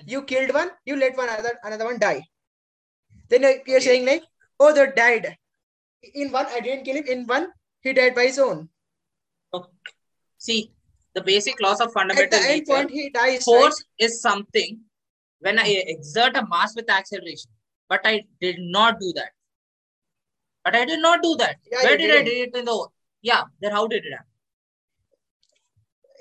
You 0.05 0.23
killed 0.23 0.53
one, 0.53 0.69
you 0.85 0.95
let 0.95 1.17
one 1.17 1.27
another 1.29 1.53
another 1.63 1.85
one 1.85 1.99
die. 1.99 2.21
Then 3.29 3.43
you're 3.67 3.81
saying 3.81 4.05
like, 4.05 4.23
oh, 4.59 4.73
they 4.73 4.85
died. 4.95 5.35
In 6.13 6.31
one, 6.31 6.45
I 6.47 6.59
didn't 6.61 6.85
kill 6.85 6.95
him. 6.95 7.05
In 7.07 7.25
one, 7.27 7.49
he 7.81 7.93
died 7.93 8.15
by 8.15 8.25
his 8.27 8.39
own. 8.39 8.69
see 10.37 10.71
the 11.13 11.21
basic 11.21 11.59
laws 11.61 11.81
of 11.81 11.91
fundamental 11.93 12.23
At 12.23 12.31
the 12.31 12.37
end 12.37 12.59
nature. 12.59 12.71
point, 12.73 12.91
he 12.91 13.09
dies. 13.09 13.43
Force 13.43 13.83
is 13.99 14.21
something 14.21 14.79
when 15.39 15.59
I 15.59 15.67
exert 15.95 16.37
a 16.37 16.47
mass 16.47 16.75
with 16.75 16.89
acceleration, 16.89 17.51
but 17.89 18.01
I 18.05 18.23
did 18.39 18.57
not 18.59 18.99
do 18.99 19.11
that. 19.17 19.31
But 20.63 20.76
I 20.76 20.86
did 20.86 21.02
not 21.02 21.24
do 21.24 21.36
that. 21.38 21.58
Yeah, 21.71 21.84
Where 21.84 21.91
you 21.91 21.97
did 21.97 22.12
I 22.12 22.24
do 22.24 22.32
it 22.32 22.56
in 22.56 22.65
the? 22.65 22.88
Yeah, 23.21 23.43
then 23.62 23.71
how 23.71 23.88
did 23.88 24.06
it 24.06 24.12
happen? 24.12 24.26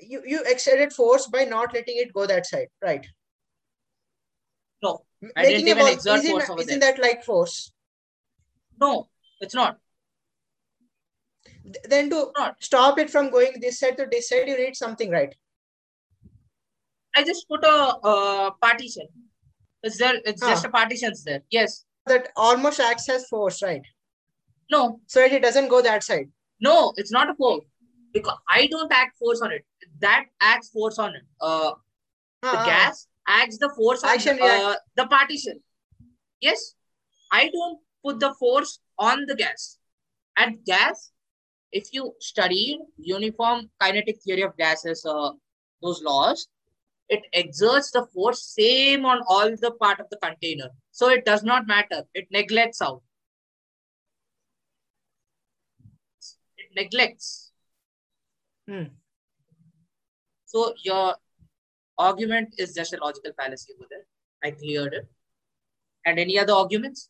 You 0.02 0.22
you 0.24 0.42
exerted 0.46 0.92
force 0.92 1.26
by 1.26 1.44
not 1.44 1.74
letting 1.74 1.98
it 1.98 2.12
go 2.12 2.26
that 2.26 2.46
side, 2.46 2.68
right? 2.82 3.06
No, 4.82 5.04
I 5.36 5.44
didn't 5.44 5.68
even 5.68 5.86
exert 5.86 6.18
isn't, 6.20 6.30
force 6.30 6.48
over 6.48 6.62
isn't 6.62 6.80
that 6.80 6.98
like 6.98 7.22
force? 7.22 7.70
No, 8.80 9.08
it's 9.40 9.54
not. 9.54 9.78
Then 11.84 12.08
to 12.10 12.32
Not. 12.36 12.62
stop 12.62 12.98
it 12.98 13.10
from 13.10 13.30
going 13.30 13.60
this 13.60 13.78
side 13.78 13.96
to 13.98 14.06
this 14.10 14.28
side, 14.28 14.48
you 14.48 14.56
need 14.56 14.74
something, 14.76 15.10
right? 15.10 15.34
I 17.14 17.24
just 17.24 17.46
put 17.48 17.64
a 17.64 17.96
uh, 18.02 18.50
partition. 18.62 19.06
It's 19.82 19.98
there. 19.98 20.14
It's 20.24 20.40
just 20.40 20.62
Huh. 20.62 20.68
a 20.68 20.72
partitions 20.72 21.24
there. 21.24 21.42
Yes. 21.50 21.84
That 22.06 22.28
almost 22.36 22.80
acts 22.80 23.08
as 23.08 23.26
force, 23.28 23.62
right? 23.62 23.82
No. 24.70 25.00
So 25.06 25.20
it 25.20 25.42
doesn't 25.42 25.68
go 25.68 25.82
that 25.82 26.02
side. 26.02 26.30
No. 26.60 26.92
It's 26.96 27.12
not 27.12 27.30
a 27.30 27.34
force 27.34 27.64
because 28.12 28.38
I 28.48 28.66
don't 28.66 28.92
act 28.92 29.18
force 29.18 29.40
on 29.40 29.52
it. 29.52 29.64
That 30.00 30.26
acts 30.40 30.70
force 30.70 30.98
on 30.98 31.14
it. 31.14 31.22
Uh, 31.40 31.72
the 32.42 32.48
Ah, 32.48 32.62
ah, 32.62 32.64
gas 32.64 33.06
acts 33.26 33.58
the 33.58 33.70
force 33.76 34.02
on 34.02 34.10
uh, 34.40 34.76
the 34.96 35.06
partition. 35.06 35.60
Yes, 36.40 36.74
I 37.30 37.50
don't 37.50 37.78
put 38.02 38.18
the 38.18 38.34
force 38.34 38.80
on 38.98 39.26
the 39.26 39.34
gas. 39.34 39.78
And 40.38 40.64
gas, 40.64 41.12
if 41.70 41.92
you 41.92 42.14
study 42.20 42.78
uniform 42.96 43.70
kinetic 43.80 44.22
theory 44.22 44.42
of 44.42 44.56
gases, 44.56 45.04
uh, 45.04 45.32
those 45.82 46.02
laws, 46.02 46.48
it 47.08 47.22
exerts 47.34 47.90
the 47.90 48.06
force 48.14 48.42
same 48.42 49.04
on 49.04 49.20
all 49.28 49.50
the 49.50 49.72
part 49.72 50.00
of 50.00 50.08
the 50.10 50.16
container. 50.16 50.70
So 50.92 51.10
it 51.10 51.24
does 51.26 51.42
not 51.42 51.66
matter. 51.66 52.04
It 52.14 52.28
neglects 52.30 52.80
out. 52.80 53.02
It 56.56 56.59
neglects. 56.74 57.52
Hmm. 58.68 58.84
So 60.46 60.74
your 60.82 61.14
argument 61.98 62.54
is 62.58 62.74
just 62.74 62.92
a 62.92 62.98
logical 62.98 63.32
fallacy 63.38 63.72
over 63.76 63.86
there. 63.90 64.06
I 64.42 64.50
cleared 64.52 64.94
it. 64.94 65.08
And 66.06 66.18
any 66.18 66.38
other 66.38 66.54
arguments? 66.54 67.08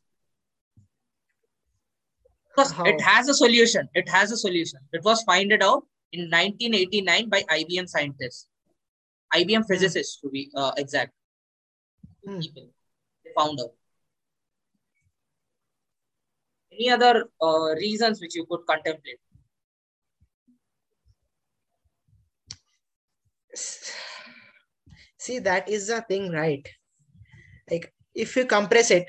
Because 2.51 2.73
How? 2.73 2.85
it 2.85 3.01
has 3.01 3.29
a 3.29 3.35
solution. 3.35 3.89
It 3.95 4.09
has 4.09 4.33
a 4.33 4.37
solution. 4.37 4.81
It 4.93 5.03
was 5.05 5.23
found 5.23 5.53
out 5.53 5.85
in 6.13 6.23
1989 6.23 7.29
by 7.29 7.43
IBM 7.43 7.89
scientists, 7.89 8.49
IBM 9.35 9.65
physicists 9.67 10.21
to 10.21 10.29
be 10.29 10.51
uh, 10.57 10.73
exact. 10.77 11.13
Hmm. 12.27 12.41
People 12.41 12.69
they 13.25 13.31
found 13.37 13.61
out. 13.61 13.71
Any 16.73 16.91
other 16.91 17.25
uh, 17.41 17.75
reasons 17.77 18.21
which 18.21 18.35
you 18.35 18.45
could 18.47 18.67
contemplate? 18.67 19.19
See, 23.55 25.39
that 25.41 25.69
is 25.69 25.89
the 25.89 26.01
thing, 26.03 26.31
right? 26.33 26.67
Like 27.71 27.93
if 28.15 28.37
you 28.37 28.47
compress 28.47 28.91
it, 28.91 29.09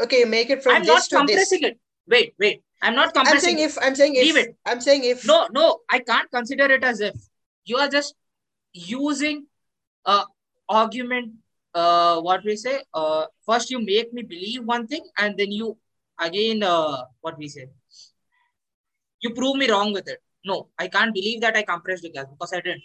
okay, 0.00 0.24
make 0.24 0.50
it 0.50 0.62
from 0.62 0.74
I'm 0.76 0.84
not 0.84 0.96
this 0.96 1.08
to 1.08 1.16
this. 1.16 1.28
compressing 1.28 1.62
it. 1.62 1.78
Wait, 2.08 2.34
wait. 2.38 2.62
I'm 2.82 2.94
not 2.94 3.12
compressing 3.12 3.36
I'm 3.36 3.40
saying 3.40 3.58
if 3.58 3.78
I'm 3.82 3.94
saying 3.94 4.14
if 4.16 4.24
Leave 4.24 4.36
it. 4.36 4.56
I'm 4.64 4.80
saying 4.80 5.04
if 5.04 5.26
No, 5.26 5.48
no, 5.52 5.80
I 5.90 5.98
can't 5.98 6.30
consider 6.30 6.64
it 6.64 6.82
as 6.82 7.00
if 7.00 7.14
you 7.64 7.76
are 7.76 7.88
just 7.88 8.14
using 8.72 9.46
uh 10.06 10.24
argument. 10.68 11.32
Uh, 11.72 12.20
what 12.20 12.42
we 12.44 12.56
say? 12.56 12.82
Uh, 12.92 13.26
first 13.46 13.70
you 13.70 13.78
make 13.80 14.12
me 14.12 14.22
believe 14.22 14.64
one 14.64 14.86
thing, 14.88 15.04
and 15.18 15.36
then 15.36 15.52
you 15.52 15.76
again 16.18 16.62
uh, 16.62 17.04
what 17.20 17.38
we 17.38 17.48
say? 17.48 17.66
You 19.20 19.30
prove 19.34 19.56
me 19.56 19.70
wrong 19.70 19.92
with 19.92 20.08
it. 20.08 20.18
No, 20.44 20.68
I 20.78 20.88
can't 20.88 21.14
believe 21.14 21.42
that 21.42 21.56
I 21.56 21.62
compressed 21.62 22.02
the 22.02 22.10
gas 22.10 22.26
because 22.28 22.52
I 22.52 22.60
didn't. 22.60 22.82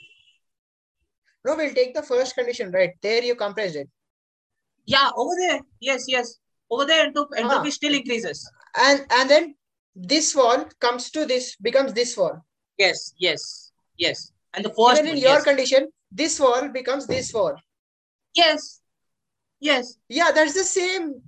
No, 1.45 1.55
we'll 1.55 1.73
take 1.73 1.93
the 1.93 2.01
first 2.01 2.35
condition, 2.35 2.71
right? 2.71 2.91
There 3.01 3.23
you 3.23 3.35
compressed 3.35 3.75
it. 3.75 3.87
Yeah, 4.85 5.09
over 5.15 5.33
there. 5.39 5.59
Yes, 5.79 6.05
yes. 6.07 6.37
Over 6.69 6.85
there, 6.85 7.05
entropy, 7.05 7.35
ah. 7.37 7.41
entropy 7.41 7.71
still 7.71 7.93
increases. 7.93 8.49
And 8.75 9.05
and 9.11 9.29
then 9.29 9.55
this 9.95 10.35
wall 10.35 10.65
comes 10.79 11.11
to 11.11 11.25
this, 11.25 11.55
becomes 11.57 11.93
this 11.93 12.17
wall. 12.17 12.41
Yes, 12.77 13.13
yes, 13.19 13.71
yes. 13.97 14.31
And 14.53 14.65
the 14.65 14.69
first 14.69 15.01
Even 15.01 15.05
in 15.05 15.15
one, 15.15 15.21
your 15.21 15.33
yes. 15.33 15.43
condition, 15.43 15.89
this 16.11 16.39
wall 16.39 16.67
becomes 16.69 17.07
this 17.07 17.33
wall. 17.33 17.55
yes, 18.35 18.81
yes. 19.59 19.97
Yeah, 20.09 20.31
that's 20.31 20.53
the 20.53 20.63
same. 20.63 21.21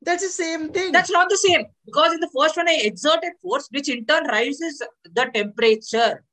That's 0.00 0.22
the 0.22 0.30
same 0.30 0.72
thing. 0.72 0.92
That's 0.92 1.10
not 1.10 1.28
the 1.28 1.36
same 1.36 1.66
because 1.84 2.12
in 2.14 2.20
the 2.20 2.30
first 2.34 2.56
one 2.56 2.68
I 2.68 2.78
exerted 2.82 3.32
force, 3.42 3.68
which 3.70 3.88
in 3.88 4.06
turn 4.06 4.26
rises 4.26 4.82
the 5.04 5.26
temperature. 5.34 6.24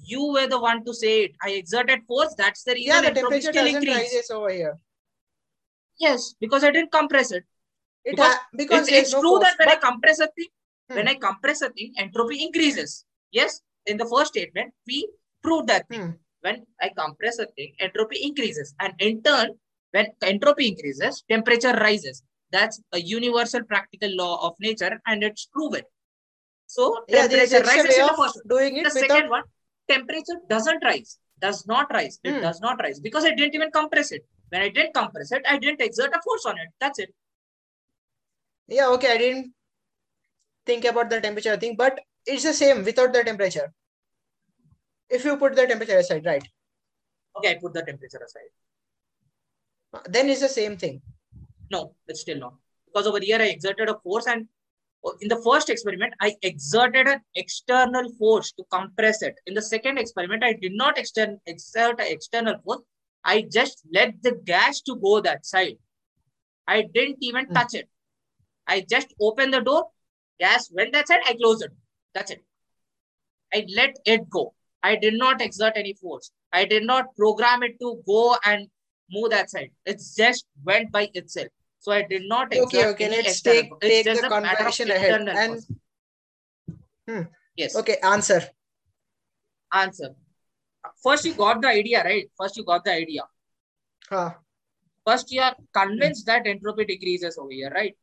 You 0.00 0.32
were 0.32 0.46
the 0.46 0.60
one 0.60 0.84
to 0.84 0.94
say 0.94 1.24
it. 1.24 1.32
I 1.42 1.50
exerted 1.50 2.00
force. 2.06 2.34
That's 2.38 2.62
the 2.62 2.74
reason 2.74 3.02
yeah, 3.04 3.08
the 3.10 3.14
temperature 3.20 3.52
still 3.52 3.64
doesn't 3.64 3.82
increased. 3.82 4.14
rises 4.14 4.30
over 4.30 4.50
here. 4.50 4.78
Yes, 5.98 6.34
because 6.40 6.62
I 6.64 6.70
didn't 6.70 6.92
compress 6.92 7.32
it. 7.32 7.44
It 8.04 8.12
Because 8.12 8.34
ha- 8.34 8.46
because 8.56 8.88
It's, 8.88 8.98
it's 8.98 9.12
no 9.12 9.20
true 9.20 9.30
force, 9.30 9.42
that 9.44 9.58
when 9.58 9.68
but- 9.68 9.78
I 9.84 9.90
compress 9.90 10.20
a 10.20 10.28
thing, 10.28 10.48
when 10.88 11.06
Hmm. 11.06 11.08
I 11.08 11.14
compress 11.16 11.60
a 11.62 11.70
thing, 11.70 11.92
entropy 11.98 12.42
increases. 12.42 13.04
Yes, 13.32 13.60
in 13.86 13.96
the 13.96 14.06
first 14.06 14.28
statement, 14.32 14.72
we 14.86 15.08
proved 15.42 15.66
that 15.68 15.88
thing. 15.88 16.00
Hmm. 16.02 16.10
When 16.40 16.66
I 16.80 16.90
compress 16.96 17.38
a 17.40 17.46
thing, 17.46 17.74
entropy 17.80 18.22
increases. 18.22 18.74
And 18.78 18.94
in 19.00 19.22
turn, 19.22 19.58
when 19.90 20.06
entropy 20.22 20.68
increases, 20.68 21.24
temperature 21.28 21.72
rises. 21.72 22.22
That's 22.50 22.80
a 22.92 23.00
universal 23.00 23.64
practical 23.64 24.08
law 24.16 24.46
of 24.46 24.54
nature 24.60 25.00
and 25.06 25.22
it's 25.24 25.46
proven. 25.46 25.82
So 26.66 27.04
yeah, 27.08 27.26
temperature 27.26 27.56
extra 27.56 27.60
rises 27.66 27.96
way 27.96 28.00
in 28.00 28.06
the 28.06 28.22
of 28.22 28.34
doing 28.48 28.74
The 28.76 28.88
it 28.88 28.92
second 28.92 29.28
one, 29.30 29.42
temperature 29.90 30.38
doesn't 30.48 30.82
rise, 30.84 31.18
does 31.40 31.66
not 31.66 31.90
rise. 31.92 32.18
It 32.24 32.34
Hmm. 32.34 32.40
does 32.40 32.60
not 32.60 32.80
rise 32.80 33.00
because 33.00 33.24
I 33.24 33.34
didn't 33.34 33.54
even 33.54 33.70
compress 33.70 34.12
it. 34.12 34.26
When 34.50 34.62
I 34.62 34.68
didn't 34.68 34.94
compress 34.94 35.32
it, 35.32 35.42
I 35.46 35.58
didn't 35.58 35.80
exert 35.80 36.14
a 36.14 36.20
force 36.22 36.46
on 36.46 36.58
it. 36.58 36.68
That's 36.80 36.98
it. 36.98 37.14
Yeah, 38.66 38.88
okay, 38.90 39.12
I 39.12 39.18
didn't 39.18 39.54
think 40.66 40.84
about 40.84 41.10
the 41.10 41.20
temperature 41.20 41.56
thing, 41.56 41.76
but 41.76 41.98
it's 42.26 42.42
the 42.44 42.52
same 42.52 42.84
without 42.84 43.12
the 43.12 43.24
temperature. 43.24 43.72
If 45.08 45.24
you 45.24 45.36
put 45.38 45.56
the 45.56 45.66
temperature 45.66 45.98
aside, 45.98 46.26
right? 46.26 46.46
Okay, 47.36 47.52
I 47.52 47.54
put 47.54 47.72
the 47.72 47.82
temperature 47.82 48.20
aside. 48.24 48.50
Then 50.06 50.28
it's 50.28 50.40
the 50.40 50.48
same 50.48 50.76
thing. 50.76 51.00
No, 51.70 51.94
it's 52.06 52.20
still 52.20 52.38
not. 52.38 52.54
Because 52.86 53.06
over 53.06 53.20
here 53.20 53.40
I 53.40 53.48
exerted 53.48 53.88
a 53.88 53.98
force 54.00 54.26
and 54.26 54.48
in 55.20 55.28
the 55.28 55.40
first 55.42 55.70
experiment, 55.70 56.14
I 56.20 56.34
exerted 56.42 57.06
an 57.08 57.20
external 57.34 58.12
force 58.14 58.52
to 58.52 58.64
compress 58.70 59.22
it. 59.22 59.34
In 59.46 59.54
the 59.54 59.62
second 59.62 59.98
experiment, 59.98 60.44
I 60.44 60.54
did 60.54 60.72
not 60.74 60.98
extern, 60.98 61.40
exert 61.46 62.00
an 62.00 62.06
external 62.08 62.58
force. 62.64 62.82
I 63.24 63.42
just 63.42 63.82
let 63.92 64.22
the 64.22 64.32
gas 64.44 64.80
to 64.82 64.96
go 64.96 65.20
that 65.20 65.46
side. 65.46 65.78
I 66.66 66.82
didn't 66.82 67.18
even 67.20 67.46
Hmm. 67.46 67.54
touch 67.54 67.74
it. 67.74 67.88
I 68.66 68.80
just 68.80 69.14
opened 69.20 69.54
the 69.54 69.60
door, 69.60 69.90
gas 70.38 70.70
went 70.70 70.92
that 70.92 71.08
side, 71.08 71.20
I 71.24 71.34
closed 71.34 71.62
it. 71.62 71.72
That's 72.14 72.30
it. 72.30 72.44
I 73.54 73.66
let 73.74 73.98
it 74.04 74.28
go. 74.28 74.54
I 74.82 74.96
did 74.96 75.14
not 75.14 75.40
exert 75.40 75.72
any 75.76 75.94
force. 75.94 76.30
I 76.52 76.64
did 76.64 76.84
not 76.84 77.16
program 77.16 77.62
it 77.62 77.78
to 77.80 78.02
go 78.06 78.36
and 78.44 78.68
move 79.10 79.30
that 79.30 79.50
side. 79.50 79.70
It 79.86 80.02
just 80.16 80.46
went 80.64 80.92
by 80.92 81.10
itself. 81.14 81.48
So 81.88 81.92
I 81.94 82.02
did 82.02 82.24
not 82.28 82.54
Okay, 82.54 82.84
okay, 82.88 83.08
let's 83.08 83.40
take- 83.40 83.70
take 83.80 84.04
the 84.04 84.26
a 84.26 84.28
conversation 84.28 84.90
ahead 84.90 85.22
and- 85.42 85.62
Hmm. 87.08 87.22
Yes. 87.56 87.76
Okay, 87.80 87.96
answer. 88.02 88.40
Answer. 89.72 90.10
First, 91.02 91.24
you 91.24 91.32
got 91.32 91.62
the 91.62 91.68
idea, 91.68 92.04
right? 92.04 92.30
First, 92.36 92.58
you 92.58 92.64
got 92.72 92.84
the 92.84 92.92
idea. 92.92 93.22
Huh. 94.10 94.34
First, 95.06 95.32
you 95.32 95.40
are 95.40 95.56
convinced 95.80 96.26
that 96.26 96.46
entropy 96.46 96.84
decreases 96.84 97.38
over 97.38 97.50
here, 97.50 97.70
right? 97.70 97.96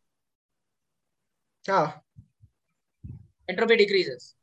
Huh. 1.69 1.87
Entropy 3.47 3.75
decreases. 3.85 4.33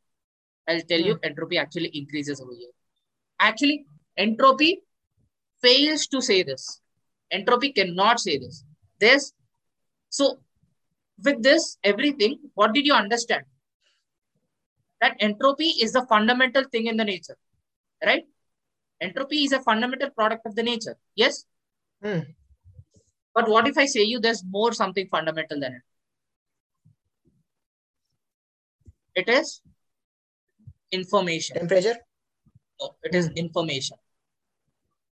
I'll 0.69 0.83
tell 0.83 1.01
you, 1.01 1.15
Hmm. 1.15 1.31
entropy 1.31 1.59
actually 1.59 1.91
increases 2.03 2.41
over 2.41 2.55
here. 2.55 2.75
Actually, 3.41 3.87
entropy 4.17 4.75
fails 5.61 6.07
to 6.07 6.21
say 6.23 6.45
this. 6.45 6.81
Entropy 7.33 7.73
cannot 7.73 8.21
say 8.21 8.39
this. 8.39 8.65
This. 9.03 9.33
So, 10.11 10.39
with 11.25 11.43
this, 11.43 11.79
everything, 11.83 12.39
what 12.55 12.73
did 12.73 12.87
you 12.87 12.95
understand? 12.95 13.45
That 15.01 15.17
entropy 15.19 15.71
is 15.85 15.93
the 15.93 16.07
fundamental 16.07 16.65
thing 16.71 16.87
in 16.87 16.97
the 16.97 17.05
nature, 17.05 17.37
right? 18.05 18.25
Entropy 19.01 19.45
is 19.45 19.53
a 19.53 19.61
fundamental 19.61 20.11
product 20.11 20.47
of 20.47 20.55
the 20.55 20.63
nature. 20.63 20.97
Yes? 21.17 21.45
Hmm. 22.05 22.21
But 23.35 23.49
what 23.49 23.67
if 23.67 23.77
I 23.77 23.87
say 23.87 24.03
you 24.03 24.21
there's 24.21 24.45
more 24.45 24.73
something 24.73 25.09
fundamental 25.11 25.59
than 25.59 25.73
it? 25.79 25.83
It 29.15 29.29
is 29.29 29.61
information. 30.93 31.57
Temperature? 31.57 31.97
No, 32.81 32.95
it 33.03 33.15
is 33.15 33.29
information. 33.31 33.97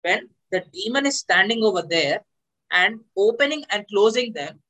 When 0.02 0.28
the 0.50 0.64
demon 0.72 1.06
is 1.06 1.18
standing 1.18 1.62
over 1.62 1.82
there 1.82 2.20
and 2.70 3.00
opening 3.16 3.64
and 3.70 3.86
closing 3.88 4.32
them, 4.32 4.60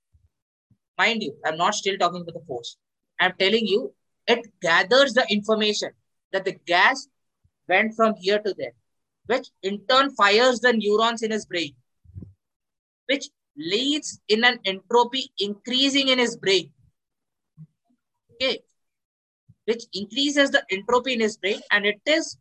mind 0.96 1.22
you, 1.22 1.34
I'm 1.44 1.56
not 1.56 1.74
still 1.74 1.96
talking 1.98 2.24
with 2.24 2.34
the 2.34 2.44
force. 2.46 2.76
I'm 3.20 3.34
telling 3.38 3.66
you, 3.66 3.94
it 4.26 4.46
gathers 4.60 5.14
the 5.14 5.26
information 5.30 5.90
that 6.32 6.44
the 6.44 6.56
gas 6.66 7.08
went 7.68 7.94
from 7.94 8.14
here 8.20 8.38
to 8.38 8.54
there, 8.56 8.72
which 9.26 9.48
in 9.62 9.80
turn 9.88 10.14
fires 10.14 10.60
the 10.60 10.72
neurons 10.72 11.22
in 11.22 11.30
his 11.30 11.46
brain, 11.46 11.74
which 13.06 13.28
leads 13.56 14.20
in 14.28 14.44
an 14.44 14.58
entropy 14.64 15.30
increasing 15.38 16.08
in 16.08 16.18
his 16.18 16.36
brain. 16.36 16.70
Okay. 18.34 18.60
Which 19.64 19.84
increases 19.92 20.50
the 20.50 20.64
entropy 20.70 21.14
in 21.14 21.20
his 21.20 21.36
brain, 21.36 21.60
and 21.70 21.84
it 21.84 22.00
is 22.06 22.38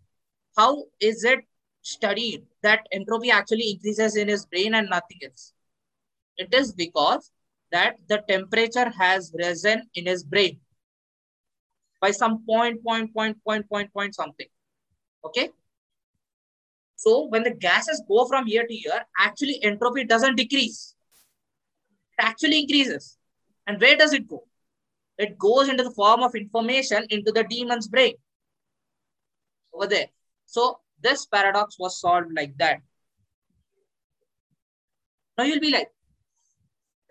how 0.55 0.85
is 0.99 1.23
it 1.23 1.39
studied 1.87 2.43
that 2.63 2.85
entropy 2.91 3.31
actually 3.31 3.71
increases 3.71 4.15
in 4.15 4.27
his 4.27 4.45
brain 4.45 4.75
and 4.75 4.89
nothing 4.89 5.19
else? 5.23 5.53
It 6.37 6.53
is 6.53 6.73
because 6.73 7.31
that 7.71 7.95
the 8.07 8.23
temperature 8.27 8.89
has 8.89 9.33
risen 9.37 9.89
in 9.95 10.05
his 10.05 10.23
brain 10.23 10.59
by 12.01 12.11
some 12.11 12.45
point, 12.45 12.83
point, 12.83 13.13
point, 13.13 13.37
point, 13.43 13.69
point, 13.69 13.93
point 13.93 14.15
something. 14.15 14.47
Okay. 15.25 15.49
So 16.95 17.27
when 17.27 17.43
the 17.43 17.51
gases 17.51 18.01
go 18.07 18.25
from 18.25 18.45
here 18.45 18.65
to 18.65 18.73
here, 18.73 19.05
actually 19.19 19.63
entropy 19.63 20.03
doesn't 20.03 20.35
decrease. 20.35 20.95
It 22.17 22.23
actually 22.23 22.61
increases. 22.61 23.17
And 23.65 23.79
where 23.79 23.95
does 23.95 24.13
it 24.13 24.27
go? 24.27 24.43
It 25.17 25.37
goes 25.37 25.69
into 25.69 25.83
the 25.83 25.91
form 25.91 26.21
of 26.21 26.35
information 26.35 27.05
into 27.09 27.31
the 27.31 27.43
demon's 27.43 27.87
brain. 27.87 28.15
Over 29.73 29.87
there. 29.87 30.07
So 30.45 30.79
this 31.01 31.25
paradox 31.25 31.77
was 31.79 31.99
solved 31.99 32.31
like 32.35 32.57
that. 32.57 32.79
Now 35.37 35.43
you'll 35.43 35.59
be 35.59 35.71
like, 35.71 35.89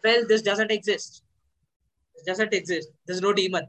well, 0.02 0.24
this 0.26 0.42
doesn't 0.42 0.70
exist. 0.70 1.22
This 2.14 2.24
doesn't 2.26 2.52
exist. 2.52 2.88
There's 3.06 3.20
no 3.20 3.32
demon. 3.32 3.66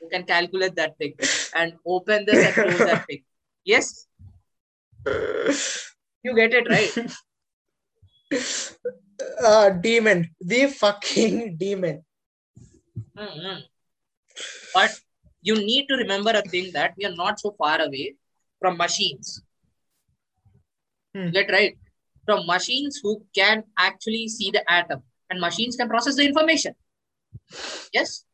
You 0.00 0.08
can 0.08 0.24
calculate 0.24 0.74
that 0.76 0.96
thing 0.98 1.14
and 1.54 1.74
open 1.86 2.24
this 2.26 2.44
and 2.44 2.54
close 2.54 2.78
that 2.78 3.06
thing. 3.08 3.24
Yes, 3.64 4.06
you 6.24 6.34
get 6.34 6.52
it 6.54 6.68
right. 6.68 7.12
uh, 9.44 9.70
demon. 9.70 10.30
The 10.40 10.66
fucking 10.66 11.56
demon. 11.56 12.04
Mhm. 13.16 13.62
But 14.74 14.90
you 15.42 15.54
need 15.56 15.86
to 15.88 15.96
remember 15.96 16.30
a 16.30 16.42
thing 16.42 16.72
that 16.72 16.94
we 16.96 17.04
are 17.04 17.14
not 17.14 17.38
so 17.38 17.52
far 17.52 17.80
away 17.80 18.14
from 18.62 18.78
machines. 18.78 19.42
Hmm. 21.14 21.30
Get 21.36 21.50
right? 21.50 21.76
From 22.26 22.46
machines 22.46 23.00
who 23.02 23.12
can 23.34 23.64
actually 23.78 24.28
see 24.28 24.50
the 24.50 24.62
atom 24.78 25.02
and 25.28 25.40
machines 25.40 25.76
can 25.76 25.88
process 25.88 26.16
the 26.16 26.24
information. 26.24 26.74
Yes? 27.92 28.24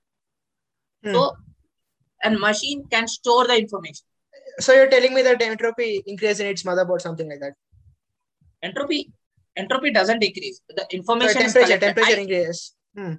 Hmm. 1.04 1.12
So, 1.14 1.36
and 2.22 2.38
machine 2.38 2.84
can 2.90 3.08
store 3.08 3.46
the 3.46 3.58
information. 3.58 4.04
So 4.60 4.72
you're 4.74 4.90
telling 4.90 5.14
me 5.14 5.22
that 5.22 5.40
entropy 5.42 6.02
increases 6.06 6.40
in 6.40 6.46
its 6.46 6.62
motherboard, 6.64 7.00
something 7.00 7.28
like 7.28 7.40
that. 7.40 7.54
Entropy, 8.62 9.10
entropy 9.56 9.92
doesn't 9.92 10.18
decrease. 10.20 10.60
The 10.68 10.82
So 10.82 10.96
information 10.98 11.42
is 11.42 11.52
temperature, 11.54 11.78
collected. 11.78 11.86
temperature 11.86 12.18
I- 12.18 12.22
increases. 12.22 12.74
Hmm. 12.96 13.14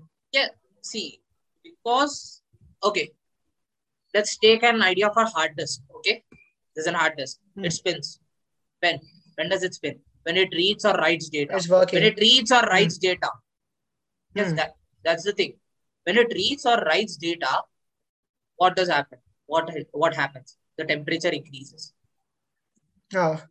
see 0.82 1.20
because 1.64 2.42
okay 2.90 3.12
let's 4.14 4.38
take 4.38 4.64
an 4.70 4.82
idea 4.82 5.10
for 5.16 5.26
hard 5.26 5.56
disk 5.58 5.82
there's 6.80 6.88
an 6.88 6.96
hard 6.96 7.18
disk. 7.18 7.40
Hmm. 7.56 7.66
it 7.66 7.74
spins. 7.74 8.20
When 8.80 9.00
when 9.36 9.50
does 9.50 9.64
it 9.64 9.74
spin? 9.74 10.00
When 10.24 10.38
it 10.38 10.54
reads 10.54 10.86
or 10.86 10.94
writes 10.94 11.28
data. 11.28 11.56
It's 11.58 11.68
working. 11.68 11.98
when 12.00 12.12
it 12.12 12.20
reads 12.20 12.54
or 12.54 12.62
writes 12.62 12.98
data. 12.98 13.30
Yes 14.34 14.52
Hmm. 14.52 14.56
that 14.56 14.76
that's 15.04 15.26
the 15.26 15.34
thing. 15.34 15.54
When 16.06 16.18
it 16.18 16.32
reads 16.34 16.66
or 16.66 16.78
writes 16.78 17.18
data 17.18 17.64
what 18.56 18.78
does 18.78 18.88
happen? 18.88 19.20
What 19.46 19.70
what 19.92 20.16
happens? 20.16 20.58
The 20.78 20.86
temperature 20.86 21.36
increases. 21.42 21.94
Oh. 23.14 23.42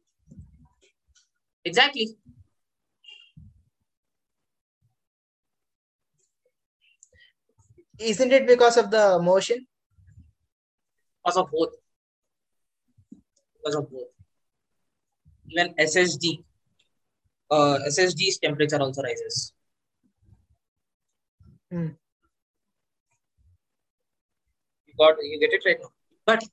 exactly. 1.65 2.09
Isn't 7.99 8.33
it 8.33 8.47
because 8.47 8.79
of 8.79 8.91
the 8.91 9.19
motion? 9.21 9.67
because 11.29 11.37
of 11.37 11.51
both 11.51 11.75
because 13.59 13.75
of 13.77 13.91
both. 13.91 14.09
Even 15.51 15.75
ssd 15.75 16.45
uh, 17.51 17.79
ssd's 17.89 18.39
temperature 18.39 18.79
also 18.79 19.03
rises. 19.03 19.53
Hmm. 21.71 21.89
you 24.87 24.95
got 24.99 25.17
you 25.23 25.41
get 25.41 25.53
it 25.53 25.63
right 25.67 25.77
now? 25.81 25.91
But 26.27 26.45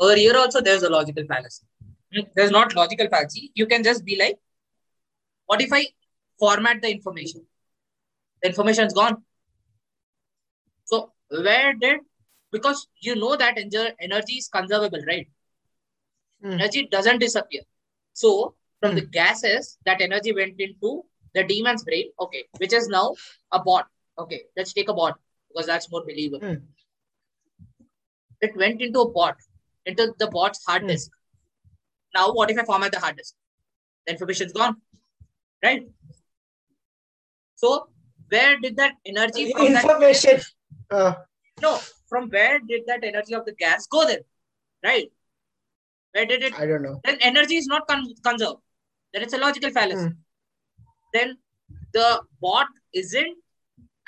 over 0.00 0.16
here 0.16 0.36
also 0.36 0.60
there's 0.60 0.82
a 0.82 0.90
logical 0.90 1.24
fallacy. 1.26 1.64
Hmm, 2.14 2.28
there's 2.34 2.50
not 2.50 2.74
logical 2.74 3.08
fallacy. 3.08 3.50
You 3.54 3.66
can 3.66 3.82
just 3.82 4.04
be 4.04 4.16
like 4.16 4.38
what 5.46 5.60
if 5.62 5.72
i 5.72 5.86
format 6.38 6.82
the 6.82 6.90
information? 6.90 7.46
The 8.42 8.48
information's 8.48 8.92
gone. 8.92 9.22
So 10.84 11.12
where 11.28 11.74
did 11.74 12.00
because 12.52 12.88
you 13.00 13.16
know 13.16 13.36
that 13.36 13.58
energy 13.58 14.34
is 14.34 14.48
conservable 14.48 15.02
right 15.06 15.28
Hmm. 16.42 16.52
energy 16.52 16.86
doesn't 16.90 17.18
disappear. 17.18 17.62
So 18.12 18.54
from 18.80 18.92
Hmm. 18.92 18.96
the 18.96 19.06
gases, 19.06 19.78
that 19.86 20.00
energy 20.00 20.32
went 20.32 20.60
into 20.60 21.04
the 21.34 21.44
demon's 21.44 21.84
brain. 21.84 22.10
Okay, 22.20 22.44
which 22.58 22.72
is 22.72 22.88
now 22.88 23.14
a 23.52 23.60
bot. 23.62 23.86
Okay, 24.18 24.42
let's 24.56 24.72
take 24.72 24.88
a 24.88 24.94
bot 24.94 25.18
because 25.48 25.66
that's 25.66 25.90
more 25.90 26.02
believable. 26.04 26.46
Hmm. 26.46 26.64
It 28.40 28.56
went 28.56 28.82
into 28.82 29.00
a 29.00 29.10
bot, 29.10 29.36
into 29.86 30.14
the 30.18 30.28
bot's 30.28 30.64
hard 30.64 30.82
Hmm. 30.82 30.88
disk. 30.88 31.10
Now, 32.14 32.32
what 32.32 32.50
if 32.50 32.58
I 32.58 32.64
format 32.64 32.92
the 32.92 33.00
hard 33.00 33.16
disk? 33.16 33.34
The 34.06 34.12
information's 34.12 34.52
gone, 34.52 34.76
right? 35.62 35.86
So 37.56 37.88
where 38.28 38.58
did 38.58 38.76
that 38.76 38.94
energy 39.04 39.52
from 39.52 39.72
that 39.72 39.84
Information. 39.84 40.40
Uh, 40.90 41.14
no 41.60 41.78
from 42.08 42.28
where 42.30 42.60
did 42.60 42.86
that 42.86 43.02
energy 43.02 43.34
of 43.34 43.44
the 43.44 43.52
gas 43.52 43.86
go 43.86 44.06
then? 44.06 44.20
Right? 44.84 45.10
Where 46.16 46.24
did 46.24 46.42
it 46.42 46.58
I 46.58 46.64
don't 46.64 46.82
know. 46.82 46.98
then 47.04 47.18
energy 47.20 47.56
is 47.56 47.66
not 47.66 47.86
con- 47.86 48.14
conserved. 48.24 48.60
Then 49.12 49.22
it's 49.22 49.34
a 49.34 49.38
logical 49.38 49.70
fallacy. 49.70 50.06
Hmm. 50.06 50.14
Then 51.12 51.36
the 51.92 52.22
bot 52.40 52.68
isn't 52.94 53.36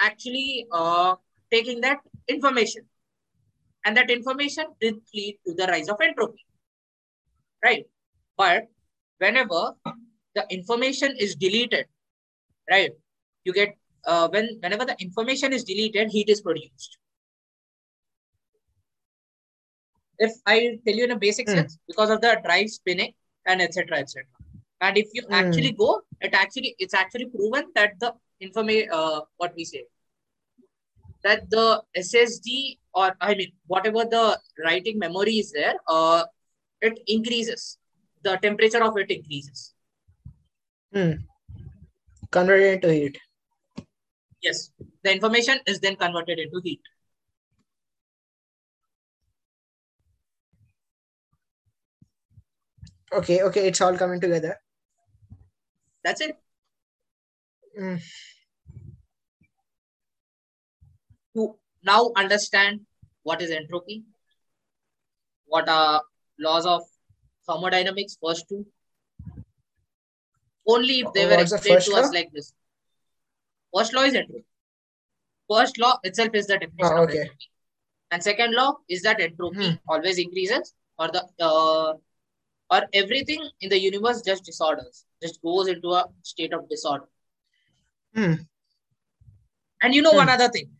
actually 0.00 0.66
uh, 0.72 1.16
taking 1.50 1.82
that 1.82 1.98
information. 2.26 2.84
And 3.84 3.94
that 3.98 4.10
information 4.10 4.64
did 4.80 4.94
lead 5.14 5.38
to 5.46 5.52
the 5.52 5.66
rise 5.66 5.90
of 5.90 6.00
entropy. 6.00 6.46
Right? 7.62 7.84
But 8.38 8.68
whenever 9.18 9.74
the 10.34 10.46
information 10.48 11.14
is 11.18 11.34
deleted, 11.34 11.86
right? 12.70 12.92
You 13.44 13.52
get 13.52 13.76
uh, 14.06 14.28
when 14.28 14.58
whenever 14.62 14.86
the 14.86 14.96
information 14.98 15.52
is 15.52 15.62
deleted, 15.64 16.10
heat 16.10 16.30
is 16.30 16.40
produced. 16.40 16.98
If 20.18 20.32
I 20.46 20.78
tell 20.86 20.94
you 20.94 21.04
in 21.04 21.12
a 21.12 21.18
basic 21.18 21.46
Mm. 21.46 21.54
sense, 21.54 21.78
because 21.86 22.10
of 22.10 22.20
the 22.20 22.40
drive 22.44 22.70
spinning 22.70 23.14
and 23.46 23.62
etc. 23.62 23.98
etc. 23.98 24.26
And 24.80 24.96
if 24.96 25.08
you 25.12 25.22
Mm. 25.22 25.36
actually 25.42 25.72
go, 25.72 26.02
it 26.20 26.34
actually 26.34 26.74
it's 26.78 26.94
actually 26.94 27.26
proven 27.26 27.70
that 27.74 27.98
the 28.00 28.14
information 28.40 28.90
uh, 28.92 29.20
what 29.36 29.54
we 29.54 29.64
say 29.64 29.84
that 31.24 31.48
the 31.50 31.82
SSD 31.96 32.78
or 32.94 33.16
I 33.20 33.34
mean 33.34 33.52
whatever 33.66 34.04
the 34.04 34.40
writing 34.64 34.98
memory 34.98 35.38
is 35.38 35.52
there, 35.52 35.74
uh, 35.88 36.24
it 36.80 37.00
increases. 37.06 37.78
The 38.22 38.36
temperature 38.36 38.82
of 38.82 38.96
it 38.98 39.10
increases. 39.10 39.74
Hmm. 40.92 41.12
Converted 42.30 42.74
into 42.74 42.92
heat. 42.92 43.18
Yes, 44.40 44.70
the 45.02 45.12
information 45.12 45.58
is 45.66 45.80
then 45.80 45.96
converted 45.96 46.38
into 46.38 46.60
heat. 46.62 46.80
Okay, 53.12 53.42
okay, 53.42 53.68
it's 53.68 53.80
all 53.80 53.96
coming 53.96 54.20
together. 54.20 54.56
That's 56.04 56.20
it. 56.20 56.36
Mm. 57.78 58.00
To 61.36 61.56
now 61.82 62.12
understand 62.16 62.80
what 63.22 63.40
is 63.40 63.50
entropy, 63.50 64.04
what 65.46 65.68
are 65.68 66.02
laws 66.38 66.66
of 66.66 66.82
thermodynamics, 67.46 68.18
first 68.22 68.48
two. 68.48 68.66
Only 70.66 71.00
if 71.00 71.12
they 71.14 71.24
Oh, 71.24 71.28
were 71.28 71.36
what's 71.36 71.52
explained 71.52 71.82
to 71.82 71.94
us 71.94 72.12
like 72.12 72.30
this. 72.32 72.52
First 73.74 73.94
law 73.94 74.02
is 74.02 74.14
entropy. 74.14 74.44
First 75.50 75.78
law 75.78 75.98
itself 76.02 76.30
is 76.34 76.46
the 76.46 76.58
definition 76.58 76.98
Oh, 76.98 77.02
of 77.04 77.08
okay. 77.08 77.20
entropy. 77.20 77.50
And 78.10 78.22
second 78.22 78.54
law 78.54 78.76
is 78.88 79.02
that 79.02 79.20
entropy 79.20 79.70
Hmm. 79.70 79.74
always 79.88 80.18
increases 80.18 80.74
or 80.98 81.08
the 81.08 81.26
uh, 81.40 81.94
or 82.70 82.82
everything 82.92 83.48
in 83.60 83.70
the 83.70 83.78
universe 83.78 84.22
just 84.22 84.44
disorders, 84.44 85.04
just 85.22 85.40
goes 85.42 85.68
into 85.68 85.88
a 85.90 86.06
state 86.22 86.52
of 86.52 86.68
disorder. 86.68 87.08
Hmm. 88.14 88.34
And 89.82 89.94
you 89.94 90.02
know 90.02 90.12
one 90.12 90.28
Hmm. 90.28 90.34
other 90.34 90.48
thing, 90.48 90.70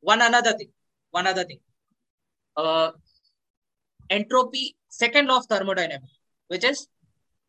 one 0.00 0.20
another 0.22 0.52
thing, 0.56 0.70
one 1.10 1.26
other 1.26 1.44
thing. 1.44 1.60
Uh, 2.56 2.92
entropy, 4.10 4.76
second 4.88 5.26
law 5.28 5.38
of 5.38 5.46
thermodynamics, 5.46 6.12
which 6.48 6.64
is 6.64 6.88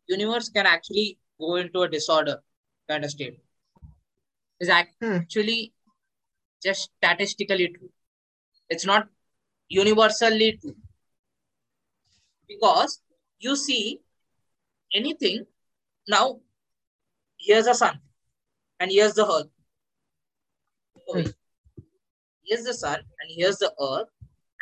universe 0.08 0.48
can 0.50 0.66
actually 0.66 1.18
go 1.40 1.56
into 1.56 1.82
a 1.82 1.88
disorder 1.88 2.42
kind 2.88 3.04
of 3.04 3.10
state, 3.10 3.40
is 4.60 4.68
Hmm. 5.00 5.18
actually 5.18 5.72
just 6.62 6.90
statistically 6.96 7.68
true. 7.68 7.90
It's 8.68 8.86
not 8.86 9.08
universally 9.68 10.58
true 10.60 10.76
because 12.48 13.00
you 13.38 13.56
see 13.56 14.00
anything 14.94 15.46
now. 16.08 16.40
Here's 17.38 17.66
the 17.66 17.74
sun, 17.74 18.00
and 18.80 18.90
here's 18.90 19.14
the 19.14 19.26
earth. 19.30 19.48
Okay. 21.08 21.30
Here's 22.44 22.64
the 22.64 22.74
sun, 22.74 22.98
and 23.20 23.30
here's 23.30 23.58
the 23.58 23.72
earth, 23.80 24.08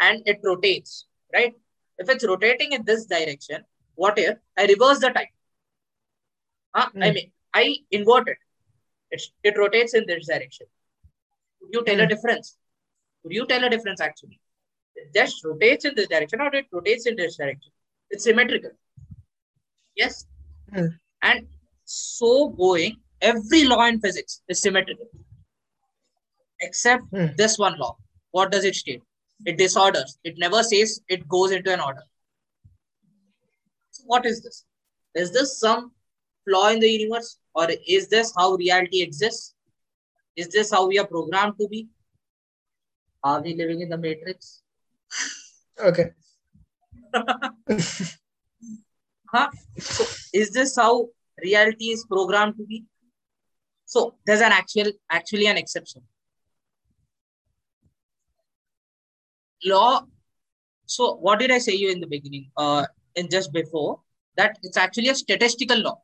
and 0.00 0.22
it 0.26 0.40
rotates, 0.44 1.06
right? 1.32 1.54
If 1.98 2.10
it's 2.10 2.26
rotating 2.26 2.72
in 2.72 2.84
this 2.84 3.06
direction, 3.06 3.64
what 3.94 4.18
if 4.18 4.36
I 4.58 4.66
reverse 4.66 4.98
the 4.98 5.10
time? 5.10 5.32
Huh? 6.74 6.90
I 7.02 7.08
Hmm. 7.08 7.14
mean, 7.14 7.32
I 7.54 7.76
invert 7.90 8.28
it. 8.28 8.38
It's, 9.10 9.30
it 9.42 9.56
rotates 9.56 9.94
in 9.94 10.04
this 10.06 10.26
direction. 10.26 10.66
Could 11.60 11.70
you 11.72 11.84
tell 11.84 12.00
a 12.00 12.02
Hmm. 12.02 12.08
difference? 12.08 12.58
Could 13.22 13.32
you 13.32 13.46
tell 13.46 13.64
a 13.64 13.70
difference 13.70 14.00
actually? 14.00 14.38
It 14.96 15.14
just 15.14 15.42
rotates 15.44 15.84
in 15.86 15.94
this 15.94 16.08
direction 16.08 16.40
or 16.40 16.54
it 16.54 16.66
rotates 16.70 17.06
in 17.06 17.16
this 17.16 17.36
direction. 17.36 17.72
It's 18.10 18.24
symmetrical. 18.24 18.70
Yes. 19.96 20.26
Hmm. 20.72 20.86
And 21.22 21.46
so 21.84 22.48
going, 22.50 22.96
every 23.20 23.64
law 23.64 23.86
in 23.86 24.00
physics 24.00 24.42
is 24.48 24.60
symmetrical. 24.60 25.06
Except 26.60 27.02
Hmm. 27.10 27.26
this 27.36 27.58
one 27.58 27.78
law. 27.78 27.96
What 28.30 28.50
does 28.52 28.64
it 28.64 28.74
state? 28.74 29.02
It 29.44 29.58
disorders. 29.58 30.18
It 30.24 30.38
never 30.38 30.62
says 30.62 31.00
it 31.08 31.28
goes 31.28 31.50
into 31.50 31.72
an 31.72 31.80
order. 31.80 32.02
So 33.90 34.04
what 34.06 34.24
is 34.26 34.42
this? 34.42 34.64
Is 35.14 35.32
this 35.32 35.58
some 35.58 35.92
flaw 36.44 36.68
in 36.68 36.80
the 36.80 36.88
universe? 36.90 37.38
Or 37.54 37.68
is 37.86 38.08
this 38.08 38.32
how 38.36 38.54
reality 38.54 39.02
exists? 39.02 39.54
Is 40.36 40.48
this 40.48 40.70
how 40.70 40.86
we 40.86 40.98
are 40.98 41.06
programmed 41.06 41.58
to 41.58 41.68
be? 41.68 41.88
Are 43.24 43.40
we 43.42 43.54
living 43.54 43.80
in 43.80 43.88
the 43.88 43.96
matrix? 43.98 44.62
Okay. 45.78 46.10
Huh? 49.32 49.48
So 49.78 50.04
is 50.32 50.50
this 50.52 50.76
how 50.76 51.08
reality 51.42 51.86
is 51.90 52.04
programmed 52.04 52.56
to 52.58 52.64
be? 52.64 52.84
So 53.84 54.14
there's 54.26 54.40
an 54.40 54.52
actual 54.52 54.92
actually 55.10 55.46
an 55.46 55.56
exception. 55.56 56.02
Law. 59.64 60.02
So 60.86 61.14
what 61.16 61.38
did 61.40 61.50
I 61.50 61.58
say 61.58 61.74
you 61.74 61.90
in 61.90 62.00
the 62.00 62.06
beginning? 62.06 62.50
Uh, 62.56 62.84
in 63.16 63.28
just 63.30 63.52
before 63.52 64.00
that 64.36 64.58
it's 64.62 64.76
actually 64.76 65.08
a 65.08 65.14
statistical 65.14 65.78
law. 65.78 65.98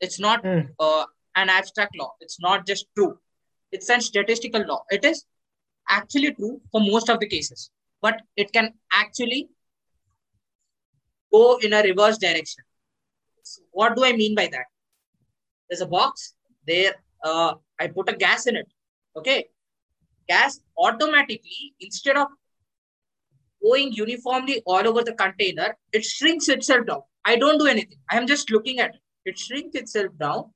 It's 0.00 0.18
not 0.20 0.42
Hmm. 0.44 0.60
uh, 0.78 1.04
an 1.36 1.48
abstract 1.50 1.96
law. 1.98 2.12
It's 2.20 2.40
not 2.40 2.66
just 2.66 2.86
true. 2.96 3.18
It's 3.72 3.88
a 3.90 4.00
statistical 4.00 4.64
law. 4.66 4.84
It 4.90 5.04
is 5.04 5.24
actually 5.88 6.32
true 6.32 6.60
for 6.70 6.80
most 6.80 7.10
of 7.10 7.20
the 7.20 7.28
cases, 7.28 7.70
but 8.00 8.22
it 8.36 8.52
can 8.52 8.74
actually 8.92 9.48
go 11.34 11.58
in 11.62 11.72
a 11.72 11.82
reverse 11.82 12.18
direction. 12.18 12.64
So 13.42 13.62
what 13.72 13.96
do 13.96 14.04
I 14.04 14.12
mean 14.12 14.34
by 14.34 14.46
that? 14.52 14.66
There's 15.68 15.80
a 15.80 15.86
box 15.86 16.34
there. 16.66 16.94
Uh, 17.22 17.54
I 17.80 17.88
put 17.88 18.08
a 18.10 18.16
gas 18.16 18.46
in 18.46 18.56
it. 18.56 18.66
Okay, 19.16 19.48
gas 20.28 20.60
automatically 20.76 21.74
instead 21.80 22.16
of 22.16 22.28
going 23.62 23.92
uniformly 23.92 24.62
all 24.66 24.86
over 24.86 25.02
the 25.02 25.14
container, 25.14 25.76
it 25.92 26.04
shrinks 26.04 26.48
itself 26.48 26.86
down. 26.86 27.02
I 27.24 27.36
don't 27.36 27.58
do 27.58 27.66
anything. 27.66 27.98
I 28.10 28.16
am 28.16 28.26
just 28.26 28.50
looking 28.50 28.80
at 28.80 28.94
it. 28.94 29.00
It 29.24 29.38
shrinks 29.38 29.76
itself 29.76 30.08
down. 30.18 30.50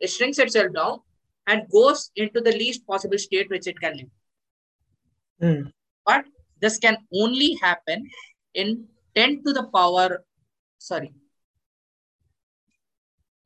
It 0.00 0.10
shrinks 0.10 0.38
itself 0.38 0.72
down 0.74 1.00
and 1.46 1.68
goes 1.70 2.10
into 2.16 2.40
the 2.40 2.52
least 2.52 2.86
possible 2.86 3.18
state 3.18 3.50
which 3.50 3.66
it 3.66 3.80
can 3.80 3.96
live. 3.98 4.12
Hmm. 5.40 5.68
But 6.06 6.24
this 6.60 6.78
can 6.78 6.96
only 7.12 7.58
happen 7.62 8.08
in 8.54 8.86
10 9.15 9.43
to 9.43 9.53
the 9.53 9.63
power, 9.63 10.23
sorry, 10.77 11.13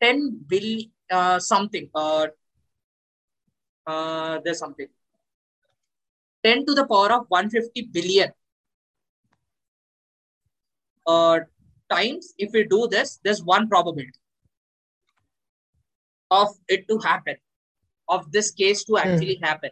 10 0.02 0.42
bill 0.48 0.84
uh, 1.10 1.40
something. 1.40 1.90
Uh, 1.94 2.28
uh, 3.88 4.40
there's 4.44 4.60
something. 4.60 4.88
10 6.44 6.66
to 6.66 6.74
the 6.74 6.86
power 6.86 7.12
of 7.14 7.26
150 7.28 7.90
billion 7.92 8.32
uh, 11.08 11.40
times. 11.90 12.34
If 12.38 12.52
we 12.54 12.66
do 12.66 12.88
this, 12.88 13.20
there's 13.24 13.44
one 13.44 13.68
probability 13.68 14.20
of 16.32 16.50
it 16.68 16.88
to 16.88 17.00
happen, 17.00 17.36
of 18.10 18.32
this 18.32 18.52
case 18.52 18.84
to 18.86 18.98
actually 18.98 19.40
happen. 19.42 19.70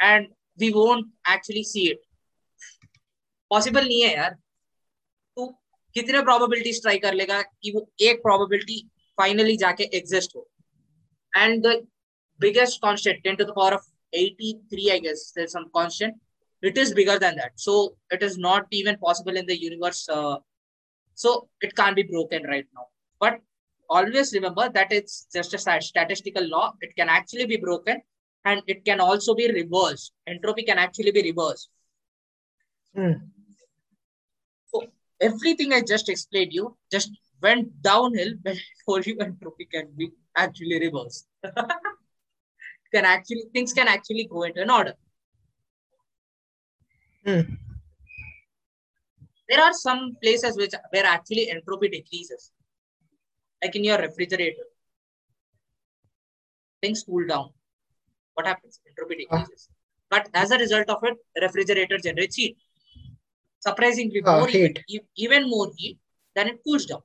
And 0.00 0.28
we 0.58 0.72
won't 0.72 1.06
actually 1.26 1.64
see 1.64 1.90
it. 1.90 1.98
Possible 3.50 3.86
नहीं 3.88 4.00
है 4.02 4.14
यार 4.14 4.30
तू 4.30 4.39
कितने 5.94 6.22
probabilities 6.22 6.80
try 6.82 6.98
कर 7.04 7.14
लेगा 7.14 7.40
कि 7.42 7.70
वो 7.74 7.88
एक 8.08 8.22
प्रोबेबिलिटी 8.22 8.80
फाइनली 9.20 9.56
जाके 9.56 9.84
एग्जिस्ट 9.98 10.36
हो 10.36 10.48
and 11.36 11.66
the 11.66 11.86
biggest 12.40 12.80
constant 12.80 13.22
10 13.24 13.36
to 13.36 13.44
the 13.44 13.52
power 13.54 13.74
of 13.74 13.84
83 14.12 14.90
i 14.94 14.98
guess 15.04 15.32
there's 15.36 15.52
some 15.52 15.68
constant 15.76 16.14
it 16.62 16.78
is 16.82 16.92
bigger 16.98 17.18
than 17.18 17.36
that 17.36 17.52
so 17.66 17.76
it 18.16 18.22
is 18.22 18.36
not 18.38 18.66
even 18.70 18.98
possible 19.04 19.36
in 19.36 19.46
the 19.46 19.56
universe 19.60 20.08
uh, 20.16 20.36
so 21.14 21.48
it 21.60 21.74
can't 21.74 21.96
be 21.96 22.02
broken 22.02 22.44
right 22.44 22.66
now 22.74 22.86
but 23.20 23.38
always 23.90 24.32
remember 24.34 24.68
that 24.76 24.92
it's 24.98 25.26
just 25.36 25.54
a 25.54 25.58
stat- 25.58 25.82
statistical 25.82 26.46
law 26.48 26.66
it 26.80 26.94
can 26.96 27.08
actually 27.08 27.46
be 27.46 27.56
broken 27.56 28.02
and 28.44 28.62
it 28.66 28.84
can 28.84 29.00
also 29.00 29.34
be 29.34 29.50
reversed 29.52 30.12
entropy 30.26 30.62
can 30.62 30.78
actually 30.78 31.10
be 31.10 31.22
reversed 31.22 31.70
Hmm. 32.94 33.12
everything 35.21 35.73
I 35.73 35.81
just 35.81 36.09
explained 36.09 36.53
you 36.53 36.77
just 36.91 37.11
went 37.41 37.81
downhill 37.81 38.33
before 38.43 39.01
you 39.01 39.17
entropy 39.19 39.65
can 39.65 39.89
be 39.95 40.11
actually 40.35 40.79
reversed. 40.79 41.27
can 42.93 43.05
actually 43.05 43.45
things 43.53 43.73
can 43.73 43.87
actually 43.87 44.27
go 44.29 44.43
into 44.43 44.61
an 44.61 44.69
order. 44.69 44.93
Hmm. 47.25 47.41
There 49.49 49.61
are 49.61 49.73
some 49.73 50.17
places 50.21 50.57
which 50.57 50.73
where 50.91 51.05
actually 51.05 51.49
entropy 51.49 51.89
decreases, 51.89 52.51
like 53.63 53.75
in 53.75 53.83
your 53.83 53.97
refrigerator. 53.97 54.63
Things 56.81 57.03
cool 57.03 57.27
down. 57.27 57.49
What 58.33 58.47
happens? 58.47 58.79
Entropy 58.87 59.27
Ah. 59.29 59.37
decreases. 59.37 59.69
But 60.09 60.29
as 60.33 60.51
a 60.51 60.57
result 60.57 60.89
of 60.89 61.03
it, 61.03 61.17
refrigerator 61.41 61.97
generates 61.97 62.35
heat. 62.35 62.57
Surprisingly, 63.61 64.21
Ah, 64.25 64.39
more 64.39 64.47
heat. 64.47 64.77
heat, 64.87 65.01
e- 65.01 65.07
even 65.17 65.49
more 65.49 65.71
heat, 65.77 65.97
then 66.35 66.49
it 66.49 66.63
cools 66.63 66.85
down. 66.85 67.01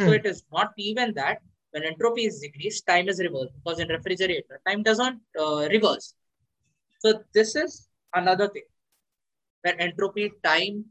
So 0.00 0.10
Hmm. 0.10 0.12
it 0.12 0.26
is 0.26 0.44
not 0.52 0.72
even 0.76 1.14
that 1.14 1.38
when 1.72 1.84
entropy 1.84 2.24
is 2.26 2.40
decreased, 2.40 2.86
time 2.86 3.08
is 3.08 3.20
reversed 3.20 3.52
because 3.62 3.80
in 3.80 3.88
refrigerator, 3.88 4.60
time 4.66 4.82
doesn't 4.82 5.20
uh, 5.38 5.68
reverse. 5.70 6.14
So 7.00 7.22
this 7.34 7.56
is 7.56 7.88
another 8.14 8.48
thing. 8.48 8.64
When 9.62 9.80
entropy, 9.80 10.32
time, 10.44 10.84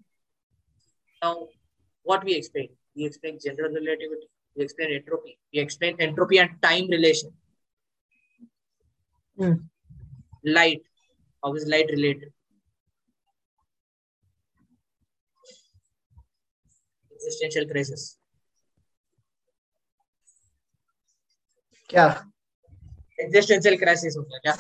now 1.21 1.47
what 2.03 2.23
we 2.23 2.35
explain? 2.35 2.69
We 2.95 3.05
explain 3.05 3.39
general 3.43 3.71
relativity, 3.73 4.29
we 4.55 4.63
explain 4.63 4.91
entropy, 4.93 5.37
we 5.53 5.59
explain 5.59 5.95
entropy 5.99 6.37
and 6.39 6.49
time 6.61 6.87
relation. 6.89 7.31
Hmm. 9.37 9.69
Light, 10.47 10.81
how 11.43 11.53
is 11.55 11.65
light 11.67 11.89
related? 11.91 12.31
Existential 17.11 17.67
crisis. 17.67 18.17
क्या 21.89 22.07
Existential 23.19 23.77
crisis 23.83 24.17
हो 24.17 24.21
गया 24.23 24.39
क्या? 24.39 24.55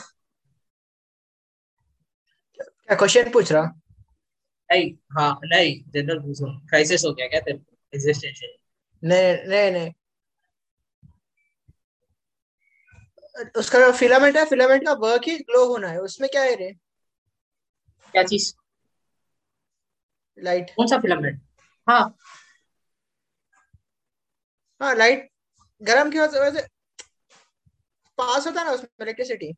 क्या 2.59 2.95
question 2.97 3.29
पूछ 3.31 3.51
रहा 3.51 3.63
नहीं 4.69 4.91
हाँ 5.17 5.39
नहीं 5.43 5.73
जनरल 5.93 6.19
पूछो 6.19 6.51
क्राइसिस 6.69 7.05
हो 7.05 7.11
गया 7.13 7.27
क्या 7.27 7.39
तेरे 7.39 7.59
एग्जिस्टेंशियल 7.93 8.51
नहीं 9.03 9.47
नहीं 9.49 9.71
नहीं 9.71 9.91
उसका 13.57 13.79
जो 13.79 13.91
फिलामेंट 13.91 14.37
है 14.37 14.45
फिलामेंट 14.45 14.85
का 14.85 14.93
वर्क 14.93 15.21
ही 15.27 15.37
ग्लो 15.37 15.65
होना 15.65 15.87
है। 15.87 15.99
उसमें 16.01 16.29
क्या 16.29 16.41
है 16.41 16.55
रे? 16.55 16.71
क्या 18.11 18.23
चीज़? 18.23 18.53
लाइट 20.39 20.69
कौन 20.69 20.87
सा 20.87 20.97
फिलामेंट? 20.99 21.41
हाँ। 21.87 22.15
हाँ 24.81 24.95
लाइट 24.95 25.29
गर्म 25.81 26.11
की 26.11 26.19
वजह 26.19 26.49
से 26.51 26.67
पास 28.17 28.47
होता 28.47 28.59
है 28.61 28.65
ना 28.67 28.71
उसमें 28.73 28.87
इलेक्ट्रिसिटी 29.01 29.51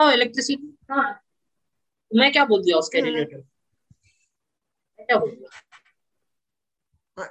हाँ 0.00 0.12
इलेक्ट्रिसिटी 0.12 0.76
हाँ। 0.90 1.04
मैं 2.10 2.32
क्या 2.32 2.44
बोल 2.44 2.62
दिया 2.62 2.76
उसके 2.76 2.98
हम्म। 2.98 3.08
रिलेटेड 3.10 3.44
क्या 4.98 5.16
बोल 5.18 5.30
दिया? 5.30 5.62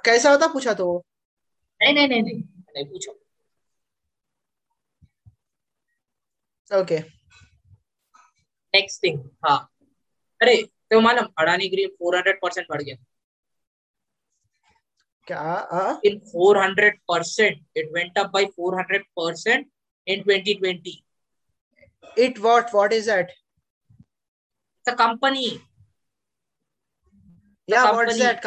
कैसा 0.04 0.30
होता? 0.30 0.46
पूछा 0.46 0.74
तो 0.74 0.86
वो। 0.86 1.04
नहीं 1.80 1.94
नहीं 1.94 2.08
नहीं 2.08 2.22
नहीं। 2.22 2.42
नहीं 2.42 2.84
पूछो। 2.84 3.12
ओके 6.70 6.98
नेक्स्ट 8.74 9.02
थिंग 9.04 9.18
हाँ 9.44 9.58
अरे 10.40 10.56
तो 10.90 11.00
मालूम 11.00 11.26
अडानी 11.40 11.68
ग्रीन 11.68 11.88
400 12.02 12.34
परसेंट 12.42 12.66
बढ़ 12.70 12.82
गया 12.82 12.96
क्या 15.28 15.98
in 16.06 16.18
400 16.34 16.90
percent 17.08 17.64
it 17.76 17.90
went 17.94 18.18
up 18.18 18.30
by 18.34 18.44
400 18.60 19.02
percent 19.18 19.66
in 20.12 20.22
2020 20.24 20.92
it 22.16 22.38
what 22.44 22.72
what 22.72 22.92
is 22.98 23.08
that 23.12 23.32
the 24.86 24.94
company 25.00 25.48
the 27.68 27.74
yeah 27.74 27.82
company. 27.86 28.06
what's 28.06 28.18
that 28.18 28.46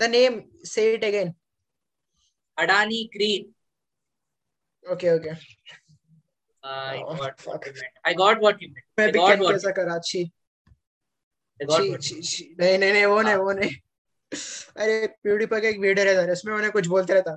the 0.00 0.08
name 0.08 0.38
say 0.64 0.86
it 0.94 1.04
again 1.10 1.34
adani 2.58 3.00
green 3.12 3.46
okay 4.84 5.10
okay 5.10 5.36
I 6.66 6.96
Oh, 6.98 7.14
got 7.16 7.44
what 7.46 7.66
you 7.66 7.72
meant. 7.72 7.94
I 8.04 8.12
got 8.20 8.40
what 8.44 8.62
you 8.62 8.68
meant. 8.68 8.84
मैं 8.98 9.06
I 9.08 9.10
भी 9.12 9.18
got 9.18 9.30
can 9.30 9.40
what, 9.42 9.52
कैसा 9.52 9.70
करा 9.78 9.98
छी 10.10 10.22
I 11.60 11.66
got 11.66 11.80
छी 11.80 11.90
what 11.90 12.00
छी 12.06 12.20
छी 12.30 12.44
नहीं 12.60 12.78
नहीं 12.78 12.92
नहीं 12.92 13.04
वो 13.12 13.20
नहीं 13.22 13.34
हाँ। 13.34 13.42
वो 13.42 13.52
नहीं 13.58 13.70
अरे 14.84 15.06
प्यूडीफाई 15.22 15.60
का 15.60 15.68
एक 15.68 15.78
वीडियो 15.80 16.04
रहता 16.04 16.22
है 16.22 16.32
उसमें 16.32 16.52
उन्हें 16.54 16.70
कुछ 16.72 16.86
बोलते 16.94 17.14
रहता 17.14 17.32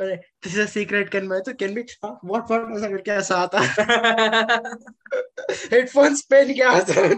अरे 0.00 0.16
this 0.16 0.52
is 0.54 0.60
a 0.60 0.66
secret 0.72 1.08
can 1.12 1.26
मैं 1.28 1.40
तो 1.48 1.54
कैन 1.62 1.74
बी 1.74 1.82
व्हाट 2.04 2.50
व्हाट 2.50 2.76
ऐसा 2.76 2.88
करके 2.88 3.10
ऐसा 3.10 3.36
आता 3.46 3.60
हेडफोन्स 5.74 6.22
पहन 6.32 6.54
के 6.54 6.62
आता 6.72 7.00
है 7.00 7.14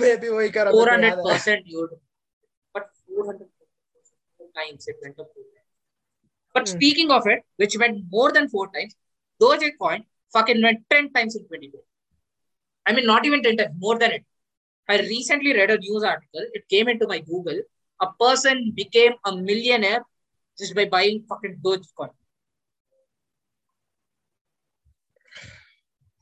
मैं 0.00 0.16
भी 0.20 0.28
वही 0.28 0.50
कर 0.50 0.64
रहा 0.64 0.72
Four 0.72 0.86
था 0.86 0.92
hundred 0.92 1.22
percent, 1.24 1.66
dude. 1.72 1.92
But 2.74 2.86
four 3.08 3.26
hundred 3.26 3.48
times 4.60 4.88
it 4.92 4.96
went 5.04 5.20
up. 5.24 5.28
But 6.54 6.68
Hmm. 6.68 6.72
speaking 6.72 7.10
of 7.16 7.26
it, 7.34 7.44
which 7.62 7.76
went 7.82 7.98
more 8.16 8.28
than 8.36 8.48
four 8.54 8.64
times, 8.76 8.94
Dogecoin 9.40 10.04
fucking 10.32 10.62
went 10.62 10.80
ten 10.90 11.12
times 11.12 11.36
in 11.36 11.42
2020. 11.42 11.72
I 12.86 12.92
mean, 12.92 13.06
not 13.06 13.26
even 13.26 13.42
ten 13.42 13.56
times, 13.56 13.74
more 13.78 13.98
than 13.98 14.12
it. 14.12 14.24
I 14.88 15.00
recently 15.00 15.52
read 15.52 15.70
a 15.70 15.78
news 15.78 16.04
article. 16.04 16.46
It 16.52 16.68
came 16.68 16.88
into 16.88 17.06
my 17.08 17.18
Google. 17.18 17.60
A 18.00 18.06
person 18.20 18.72
became 18.74 19.14
a 19.24 19.34
millionaire 19.34 20.04
just 20.58 20.74
by 20.74 20.84
buying 20.84 21.24
fucking 21.28 21.58
Dogecoin. 21.64 22.10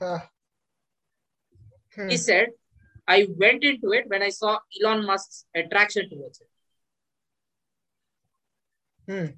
हाँ. 0.01 0.29
Hmm. 1.97 2.09
He 2.09 2.17
said, 2.17 2.49
I 3.07 3.27
went 3.39 3.63
into 3.65 3.93
it 3.93 4.05
when 4.09 4.23
I 4.23 4.31
saw 4.31 4.59
Elon 4.81 5.07
Musk's 5.07 5.47
attraction 5.55 6.09
towards 6.11 6.41
it. 6.41 6.49
Hmm. 9.07 9.33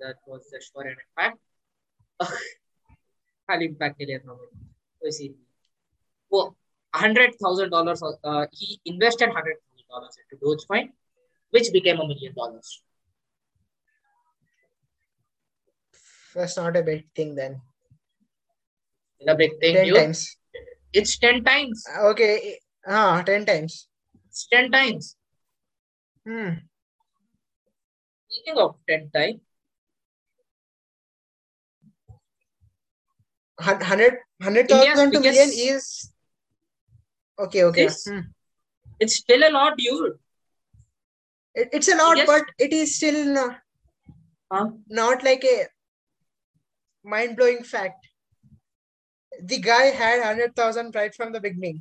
That 0.00 0.16
was 0.26 0.48
the 0.50 0.60
and 0.80 0.90
impact. 0.90 1.38
खाली 2.21 3.67
impact 3.67 3.97
के 3.97 4.05
लिए 4.05 4.19
था 4.19 4.31
वो 4.31 4.45
कोई 5.01 5.11
scene 5.17 5.31
नहीं 5.31 5.45
वो 6.33 6.43
hundred 6.93 7.33
thousand 7.43 7.69
dollars 7.75 8.01
uh, 8.09 8.45
he 8.59 8.67
invested 8.93 9.33
hundred 9.37 9.57
thousand 9.61 9.87
dollars 9.95 10.17
into 10.21 10.37
Dogecoin 10.43 10.89
which 11.53 11.71
became 11.79 11.99
a 11.99 12.07
million 12.13 12.33
dollars 12.41 12.81
That's 16.35 16.57
not 16.57 16.75
a 16.75 16.83
big 16.83 17.03
thing 17.17 17.29
then. 17.35 17.53
the 19.27 19.35
big 19.41 19.51
thing 19.59 19.75
Ten 19.75 19.85
dude. 19.87 19.95
times. 19.97 20.23
it's 21.01 21.17
10 21.19 21.43
times 21.45 21.83
Okay. 22.07 22.59
Ah, 22.85 23.21
ten 23.29 23.45
times. 23.49 23.75
it's 24.25 24.41
10 24.53 24.71
times 24.73 25.15
Hmm. 26.27 26.51
speaking 28.27 28.57
of 28.65 28.75
10 28.89 29.09
times 29.15 29.39
Hun- 33.59 33.81
Hundred 33.81 34.15
hundred 34.41 34.71
India's 34.71 34.87
thousand 34.87 35.11
to 35.13 35.19
million 35.19 35.49
biggest- 35.49 35.59
is 35.59 36.11
okay. 37.39 37.63
Okay. 37.65 37.85
This- 37.87 38.05
Hmm. 38.07 38.21
it's 38.99 39.15
still 39.23 39.43
a 39.47 39.51
lot 39.57 39.77
dude 39.77 40.19
It, 41.61 41.69
it's 41.77 41.87
a 41.87 41.95
lot, 41.97 42.17
Yes. 42.19 42.27
but 42.29 42.49
it 42.63 42.73
is 42.77 42.95
still 42.95 43.17
not, 43.33 43.59
huh? 44.53 44.63
not 45.01 45.21
like 45.27 45.45
a 45.51 45.53
mind 47.13 47.37
blowing 47.37 47.61
fact. 47.69 48.07
The 49.51 49.59
guy 49.67 49.83
had 49.99 50.23
hundred 50.23 50.55
thousand 50.57 50.95
right 50.99 51.15
from 51.19 51.31
the 51.35 51.41
beginning. 51.45 51.77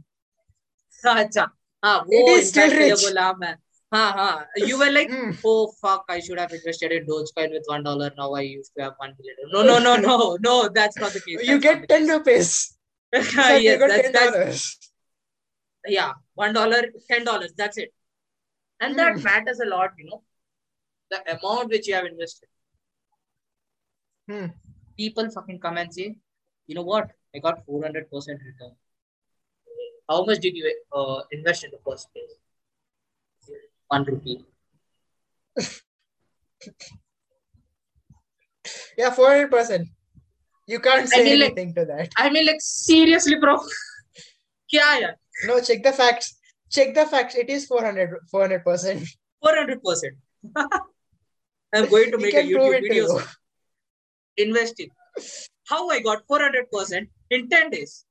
अच्छा 1.15 1.47
हाँ 1.85 1.97
It 2.09 2.23
वो 2.29 2.37
is 2.37 2.49
still 2.53 2.65
impact 2.65 2.79
के 2.79 2.85
लिए 2.85 2.93
rich. 2.93 3.03
बोला 3.05 3.33
मैं 3.41 3.53
हाँ 3.94 4.12
हाँ। 4.14 4.46
You 4.58 4.78
were 4.80 4.92
like 4.92 5.10
Hmm. 5.12 5.32
oh 5.44 5.72
fuck 5.82 6.06
I 6.10 6.20
should 6.20 6.40
have 6.40 6.52
invested 6.54 6.92
in 6.92 7.06
Dogecoin 7.08 7.52
with 7.52 7.64
one 7.68 7.84
dollar. 7.84 8.12
Now 8.18 8.34
I 8.34 8.42
used 8.42 8.72
to 8.78 8.84
have 8.84 8.94
one 8.98 9.16
million. 9.20 9.36
No 9.54 9.64
no 9.64 9.80
no 9.80 9.96
no 9.98 10.38
no 10.42 10.70
that's 10.70 11.00
not 11.00 11.14
the 11.14 11.22
case. 11.22 11.48
You 11.48 11.60
That's 11.60 11.64
get 11.64 11.90
ten 11.90 12.08
rupees. 12.08 12.52
you 13.14 13.20
yes 13.20 13.80
got 13.80 13.90
that's, 13.90 14.12
that's 14.12 14.92
yeah 15.88 16.14
one 16.36 16.54
dollar 16.54 16.84
ten 17.10 17.26
dollars 17.26 17.54
that's 17.58 17.78
it. 17.78 17.94
And 18.80 18.98
that 19.00 19.18
Hmm. 19.18 19.24
matters 19.24 19.60
a 19.60 19.66
lot 19.66 19.92
you 19.98 20.06
know 20.10 20.22
the 21.12 21.22
amount 21.38 21.70
which 21.70 21.88
you 21.88 21.96
have 21.96 22.06
invested. 22.06 22.48
Hmm. 24.30 24.46
people 24.98 25.30
fucking 25.32 25.60
come 25.60 25.78
and 25.78 25.94
say 25.94 26.16
you 26.68 26.76
know 26.76 26.84
what? 26.84 27.12
I 27.36 27.40
got 27.40 27.66
400 27.66 28.10
percent 28.12 28.40
return. 28.46 28.76
How 30.10 30.26
much 30.26 30.40
did 30.40 30.56
you 30.56 30.74
uh, 30.92 31.22
invest 31.32 31.64
in 31.64 31.72
the 31.72 31.80
first 31.86 32.12
place 32.14 32.36
one 33.90 34.06
rupee. 34.06 34.46
yeah, 38.98 39.14
400%. 39.14 39.86
You 40.68 40.80
can't 40.80 41.10
say 41.10 41.22
I 41.22 41.24
mean, 41.24 41.42
anything 41.42 41.68
like, 41.70 41.76
to 41.76 41.86
that. 41.86 42.12
I 42.16 42.30
mean, 42.30 42.46
like, 42.46 42.62
seriously, 42.62 43.40
bro. 43.40 43.58
Kya 44.74 45.02
yaar? 45.02 45.14
No, 45.46 45.60
check 45.62 45.82
the 45.84 45.92
facts. 45.92 46.38
Check 46.72 46.94
the 46.94 47.06
facts. 47.06 47.36
It 47.36 47.50
is 47.50 47.66
400 47.66 48.20
400%. 48.34 49.08
400%. 49.44 50.12
I'm 51.74 51.90
going 51.90 52.12
to 52.12 52.18
make 52.18 52.36
a 52.36 52.44
YouTube 52.44 52.82
video. 52.82 53.20
Investing. 54.38 54.90
How 55.68 55.90
I 55.90 56.00
got 56.02 56.26
400% 56.28 57.08
in 57.32 57.50
10 57.50 57.70
days. 57.72 58.06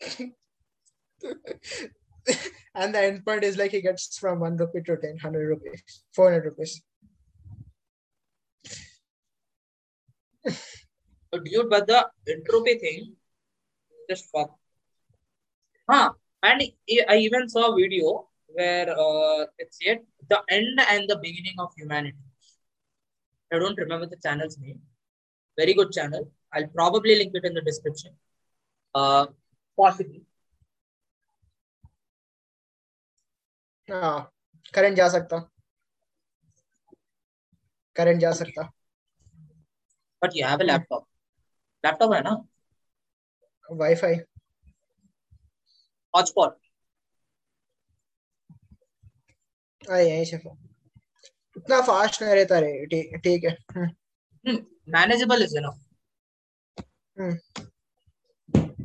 and 2.74 2.94
the 2.94 3.00
end 3.00 3.24
point 3.24 3.44
is 3.44 3.56
like 3.56 3.70
he 3.70 3.80
gets 3.80 4.18
from 4.18 4.40
1 4.40 4.56
rupee 4.56 4.82
to 4.82 4.96
10, 4.96 5.10
100 5.10 5.48
rupees, 5.48 5.82
400 6.14 6.44
rupees. 6.44 6.82
Dude, 11.44 11.68
but 11.68 11.86
the 11.86 12.06
entropy 12.28 12.78
thing, 12.78 13.16
just 14.08 14.30
fuck. 14.30 14.56
Huh. 15.88 16.12
And 16.42 16.62
I 17.08 17.16
even 17.16 17.48
saw 17.48 17.72
a 17.72 17.76
video 17.76 18.28
where 18.46 18.90
uh, 18.90 19.46
it 19.58 19.74
said 19.74 20.00
the 20.28 20.42
end 20.48 20.80
and 20.90 21.08
the 21.08 21.16
beginning 21.16 21.56
of 21.58 21.72
humanity. 21.76 22.16
I 23.52 23.58
don't 23.58 23.78
remember 23.78 24.06
the 24.06 24.16
channel's 24.16 24.58
name. 24.58 24.80
Very 25.58 25.74
good 25.74 25.92
channel. 25.92 26.30
I'll 26.52 26.68
probably 26.68 27.16
link 27.16 27.32
it 27.34 27.44
in 27.44 27.54
the 27.54 27.62
description. 27.62 28.12
Uh, 28.94 29.26
possibly. 29.76 30.25
हाँ, 33.88 34.30
current 34.74 34.96
जा 34.96 35.08
सकता। 35.08 35.38
Current 37.96 38.20
जा 38.20 38.32
सकता। 38.32 38.62
But 40.22 40.36
you 40.36 40.46
have 40.46 40.58
a 40.60 40.64
laptop 40.64 41.06
laptop 41.84 42.12
है 42.14 42.20
ना? 42.22 42.30
Wifi 43.68 44.14
hotspot 46.14 46.56
हाँ, 49.82 49.98
यहीं 50.00 50.24
से। 50.24 50.36
इतना 51.56 51.80
फास्ट 51.82 52.22
नहीं 52.22 52.34
रहता 52.34 52.58
रे 52.60 53.16
ठीक 53.18 53.44
है। 53.44 53.56
मैनेजेबल 54.94 55.42
इज़ 55.42 55.56
यू 55.56 55.62
नो 55.62 55.70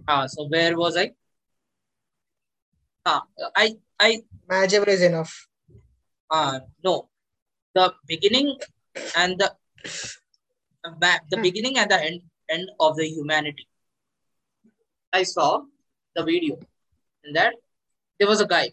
हाँ 0.10 0.26
so 0.28 0.48
where 0.52 0.76
was 0.76 0.98
I 0.98 1.08
was 3.06 3.22
I? 3.38 3.42
Ah, 3.44 3.52
I 3.56 3.78
I 4.00 4.24
manageable 4.50 4.90
is 4.90 5.02
enough 5.02 5.48
uh 6.30 6.60
no. 6.84 7.10
The 7.74 7.94
beginning 8.08 8.58
and 9.16 9.40
the 9.40 9.56
uh, 10.86 11.20
the 11.30 11.38
Hmm. 11.38 11.42
beginning 11.42 11.78
and 11.78 11.90
the 11.92 12.04
end 12.04 12.22
end 12.50 12.70
of 12.80 12.98
the 12.98 13.08
humanity. 13.08 13.68
I 15.14 15.24
saw 15.24 15.64
the 16.16 16.24
video, 16.24 16.60
and 17.24 17.36
that 17.36 17.54
there 18.20 18.28
was 18.28 18.42
a 18.42 18.48
guy. 18.48 18.72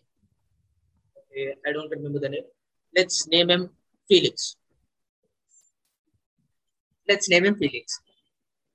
Okay, 1.18 1.54
I 1.66 1.72
don't 1.72 1.90
remember 1.90 2.18
the 2.18 2.28
name. 2.28 2.44
Let's 2.96 3.26
name 3.28 3.50
him 3.50 3.70
Felix. 4.08 4.56
Let's 7.08 7.28
name 7.28 7.44
him 7.46 7.56
Felix. 7.56 8.00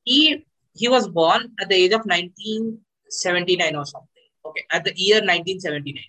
He 0.04 0.46
he 0.74 0.88
was 0.90 1.08
born 1.08 1.54
at 1.62 1.70
the 1.70 1.76
age 1.76 1.94
of 1.94 2.06
1979 2.06 3.76
or 3.76 3.86
something. 3.86 4.13
Okay, 4.46 4.66
at 4.72 4.84
the 4.84 4.94
year 4.96 5.22
1979. 5.22 6.04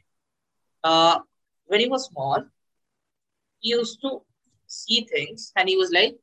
Uh, 0.83 1.21
when 1.67 1.81
he 1.81 1.89
was 1.89 2.07
small, 2.07 2.45
he 3.61 3.71
used 3.71 4.01
to 4.03 4.23
see 4.67 5.07
things, 5.11 5.53
and 5.57 5.69
he 5.69 5.77
was 5.77 5.91
like, 5.91 6.17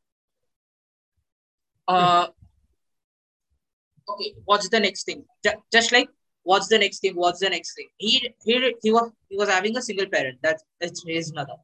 uh, 1.88 2.28
okay, 4.09 4.34
what's 4.45 4.70
the 4.70 4.80
next 4.80 5.05
thing? 5.05 5.26
Just 5.72 5.91
like 5.91 6.09
what's 6.43 6.68
the 6.68 6.78
next 6.78 6.99
thing? 6.99 7.16
What's 7.16 7.39
the 7.39 7.49
next 7.49 7.76
thing? 7.76 7.88
He 7.97 8.34
he 8.43 8.76
he 8.84 8.91
was 8.91 9.12
he 9.30 9.38
was 9.38 9.49
having 9.49 9.78
a 9.78 9.82
single 9.82 10.07
parent. 10.07 10.39
That's 10.41 10.64
that's 10.80 11.03
his 11.07 11.34
mother. 11.34 11.55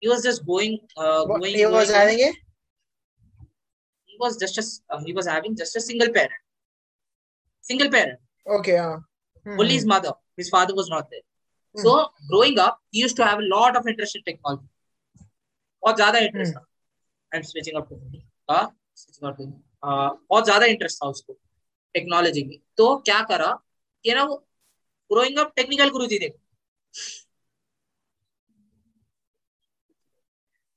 He 0.00 0.08
was 0.08 0.22
just 0.22 0.44
going 0.46 0.78
uh 0.96 1.24
What 1.24 1.40
going. 1.40 1.54
he 1.54 1.66
was 1.66 1.90
having 1.90 2.20
a 2.20 2.32
He 4.04 4.16
was 4.18 4.36
just 4.38 4.58
a 4.58 4.94
uh, 4.94 5.00
he 5.04 5.12
was 5.12 5.26
having 5.26 5.56
just 5.56 5.76
a 5.76 5.80
single 5.80 6.10
parent. 6.10 6.32
Single 7.60 7.90
parent. 7.90 8.18
okay 8.46 8.76
हाँ 8.78 9.04
हम्म, 9.46 9.58
Only 9.58 9.74
his 9.74 9.86
mother. 9.86 10.12
His 10.36 10.48
father 10.50 10.74
was 10.74 10.88
not 10.90 11.10
there. 11.10 11.24
Hmm. 11.74 11.82
So 11.82 11.92
growing 12.30 12.58
up, 12.58 12.80
he 12.90 13.00
used 13.00 13.16
to 13.16 13.24
have 13.24 13.38
a 13.38 13.48
lot 13.48 13.76
of 13.76 13.86
interest 13.86 14.16
in 14.16 14.24
technology. 14.24 14.68
बहुत 15.82 15.96
ज़्यादा 15.96 16.18
interest 16.18 16.54
था 16.54 16.60
I 17.32 17.38
am 17.38 17.42
switching 17.42 17.76
up 17.76 17.88
का 18.50 18.62
switching 18.94 19.26
out 19.26 19.36
बहुत 20.28 20.44
ज़्यादा 20.44 20.66
interest 20.66 21.02
था 21.02 21.08
उसको 21.08 21.32
technology 21.94 22.42
में 22.44 22.56
तो 22.76 22.96
क्या 23.08 23.20
करा 23.28 23.50
कि 24.04 24.14
ना 24.14 24.24
वो 24.24 24.36
ग्रोइंग 25.10 25.38
अप 25.38 25.52
टेक्निकल 25.56 25.90
गुरुजी 25.90 26.18
देखो 26.18 26.38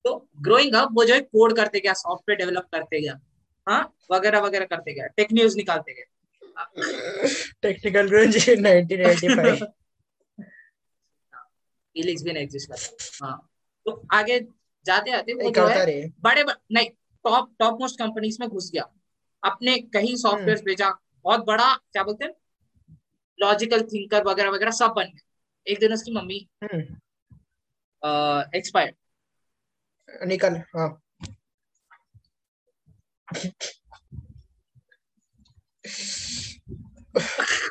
तो 0.05 0.15
ग्रोइंग 0.41 0.76
अप 0.76 0.89
वो 0.93 1.05
जो 1.05 1.13
है 1.13 1.20
कोड 1.22 1.55
करते 1.55 1.80
गया 1.80 1.93
सॉफ्टवेयर 2.03 2.38
डेवलप 2.38 2.67
करते 2.74 3.01
गया 3.01 3.20
हाँ 3.67 3.82
वगैरह 4.11 4.39
वगैरह 4.41 4.65
करते 4.65 4.93
गया 4.93 5.07
टेक 5.17 5.34
न्यूज़ 5.34 5.57
निकालते 5.57 5.93
गया 5.93 6.09
technical 7.66 8.10
grunge 8.12 8.38
in 8.53 8.64
1985 8.66 9.64
फीलिंग्स 11.95 12.24
भी 12.24 12.32
नहीं 12.32 12.43
एग्जिस्ट 12.43 12.70
करता। 12.70 13.26
हाँ। 13.26 13.49
तो 13.86 14.07
आगे 14.14 14.39
जाते 14.86 15.12
आते 15.12 15.34
वो 15.34 15.51
जो 15.51 15.68
है 15.68 16.10
बड़े 16.20 16.43
ब- 16.43 16.57
नहीं 16.72 16.89
टॉप 17.24 17.55
टॉप 17.60 17.78
मोस्ट 17.82 17.99
कंपनीज़ 17.99 18.38
में 18.39 18.49
घुस 18.49 18.72
गया। 18.74 18.84
अपने 19.43 19.78
कहीं 19.78 20.16
सॉफ्टवेयर 20.16 20.62
भेजा। 20.66 20.89
बहुत 21.24 21.45
बड़ा 21.45 21.76
क्या 21.76 22.03
बोलते 22.03 22.26
हैं? 22.26 22.34
लॉजिकल 23.39 23.82
थिंकर 23.82 24.24
वगैरह 24.24 24.49
वगैरह 24.49 24.72
सब 24.72 24.93
बन 24.95 25.03
गए। 25.03 25.72
एक 25.72 25.80
दिन 25.80 25.93
उसकी 25.93 26.12
मम्मी 26.12 26.49
हम्म, 26.64 26.82
एक्सपायर 28.55 28.95
निकल 30.26 30.55
हाँ। 30.76 31.01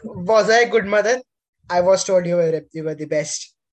was 0.05 0.51
I 0.51 0.61
a 0.61 0.69
good 0.69 0.87
mother? 0.87 1.21
I 1.71 1.81
was 1.81 2.05
told 2.05 2.27
you 2.27 2.37
were, 2.37 2.63
you 2.73 2.85
were 2.85 2.95
the 2.95 3.07
best. 3.07 3.55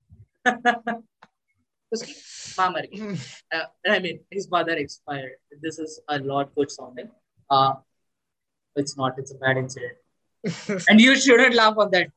Uh, 2.57 3.65
I 3.85 3.99
mean, 3.99 4.19
his 4.31 4.49
mother 4.49 4.73
expired. 4.73 5.33
This 5.61 5.77
is 5.79 5.99
a 6.07 6.19
lot 6.19 6.53
good 6.55 6.71
sounding. 6.71 7.09
Uh, 7.49 7.73
it's 8.75 8.97
not, 8.97 9.17
it's 9.17 9.31
a 9.31 9.35
bad 9.35 9.57
incident. 9.57 9.93
and 10.89 11.01
you 11.01 11.15
shouldn't 11.15 11.55
laugh 11.55 11.75
on 11.77 11.91
that. 11.91 12.07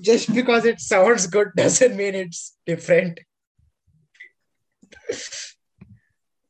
Just 0.00 0.34
because 0.34 0.64
it 0.64 0.80
sounds 0.80 1.26
good 1.26 1.48
doesn't 1.56 1.96
mean 1.96 2.14
it's 2.14 2.56
different. 2.66 3.20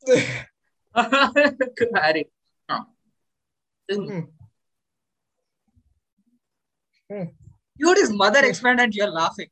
Harry, 0.95 2.29
Hmm. 3.91 4.19
Hmm. 7.09 7.23
Dude, 7.77 7.97
his 7.97 8.11
mother 8.11 8.45
expanded, 8.45 8.85
and 8.85 8.95
you're 8.95 9.09
laughing. 9.09 9.49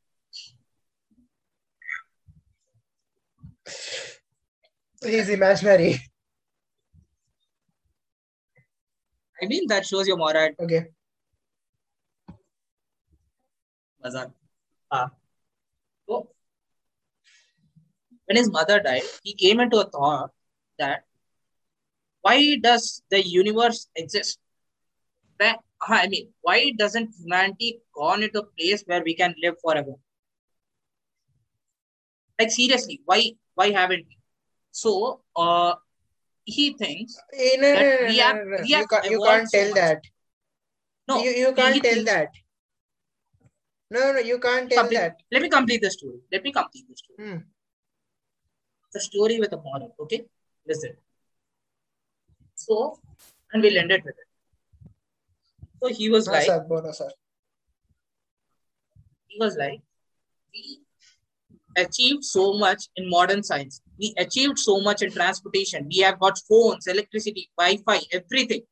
He's 5.02 5.28
imaginary. 5.28 6.00
I 9.42 9.46
mean, 9.46 9.66
that 9.68 9.86
shows 9.86 10.06
your 10.06 10.16
moral. 10.16 10.50
Okay. 10.60 10.86
Mazak. 14.04 14.32
Ah. 14.90 15.10
So, 16.08 16.28
when 18.26 18.36
his 18.36 18.50
mother 18.50 18.80
died, 18.80 19.02
he 19.22 19.34
came 19.34 19.60
into 19.60 19.78
a 19.78 19.84
thought 19.84 20.30
that 20.78 21.04
why 22.22 22.56
does 22.56 23.02
the 23.10 23.20
universe 23.26 23.88
exist? 23.96 24.38
That, 25.38 25.58
I 25.82 26.06
mean, 26.08 26.28
why 26.42 26.72
doesn't 26.78 27.14
humanity 27.18 27.80
gone 27.94 28.22
into 28.22 28.40
a 28.40 28.46
place 28.58 28.82
where 28.86 29.02
we 29.02 29.14
can 29.14 29.34
live 29.42 29.54
forever? 29.62 29.94
Like 32.38 32.50
seriously, 32.50 33.00
why 33.04 33.32
why 33.54 33.70
haven't 33.70 34.04
we? 34.08 34.16
So, 34.70 35.20
uh, 35.36 35.74
he 36.44 36.72
thinks 36.74 37.16
Eh, 37.32 37.56
no, 37.60 37.68
That 37.74 38.00
no, 38.02 38.06
we 38.08 38.18
have- 38.18 38.36
no, 38.36 38.42
no. 38.44 38.56
we 38.62 38.68
You 38.68 38.76
have 38.76 38.88
can't, 38.88 39.10
you 39.10 39.22
can't 39.22 39.50
tell 39.50 39.74
that. 39.74 40.00
no. 41.08 41.22
You, 41.22 41.30
you 41.30 41.52
can't 41.54 41.82
tell 41.82 41.94
thinks- 41.94 42.10
that. 42.10 42.28
No, 43.90 44.12
no, 44.12 44.20
you 44.20 44.38
can't 44.38 44.70
tell 44.70 44.82
Complete- 44.84 44.98
that. 44.98 45.16
Let 45.32 45.42
me 45.42 45.48
complete 45.48 45.82
the 45.82 45.90
story. 45.90 46.20
Let 46.32 46.44
me 46.44 46.52
complete 46.52 46.86
the 46.88 46.96
story. 46.96 47.16
Hmm. 47.30 47.38
the 48.92 49.00
story 49.00 49.38
with 49.38 49.52
a 49.52 49.56
moral. 49.56 49.94
Okay, 50.00 50.20
listen. 50.66 50.96
So, 52.60 52.98
and 53.52 53.62
we'll 53.62 53.78
end 53.78 53.90
it 53.90 54.04
with 54.04 54.14
it. 54.22 54.28
So 55.82 55.88
he 55.88 56.10
was 56.10 56.26
no, 56.26 56.32
like, 56.32 56.46
sir, 56.46 56.66
no, 56.68 56.92
sir. 56.92 57.08
he 59.28 59.38
was 59.40 59.56
like, 59.56 59.80
we 60.52 60.80
achieved 61.76 62.24
so 62.24 62.52
much 62.58 62.84
in 62.96 63.08
modern 63.08 63.42
science. 63.42 63.80
We 63.98 64.14
achieved 64.18 64.58
so 64.58 64.80
much 64.80 65.00
in 65.02 65.10
transportation. 65.10 65.88
We 65.90 66.00
have 66.00 66.20
got 66.20 66.38
phones, 66.48 66.86
electricity, 66.86 67.48
Wi-Fi, 67.56 68.00
everything. 68.12 68.62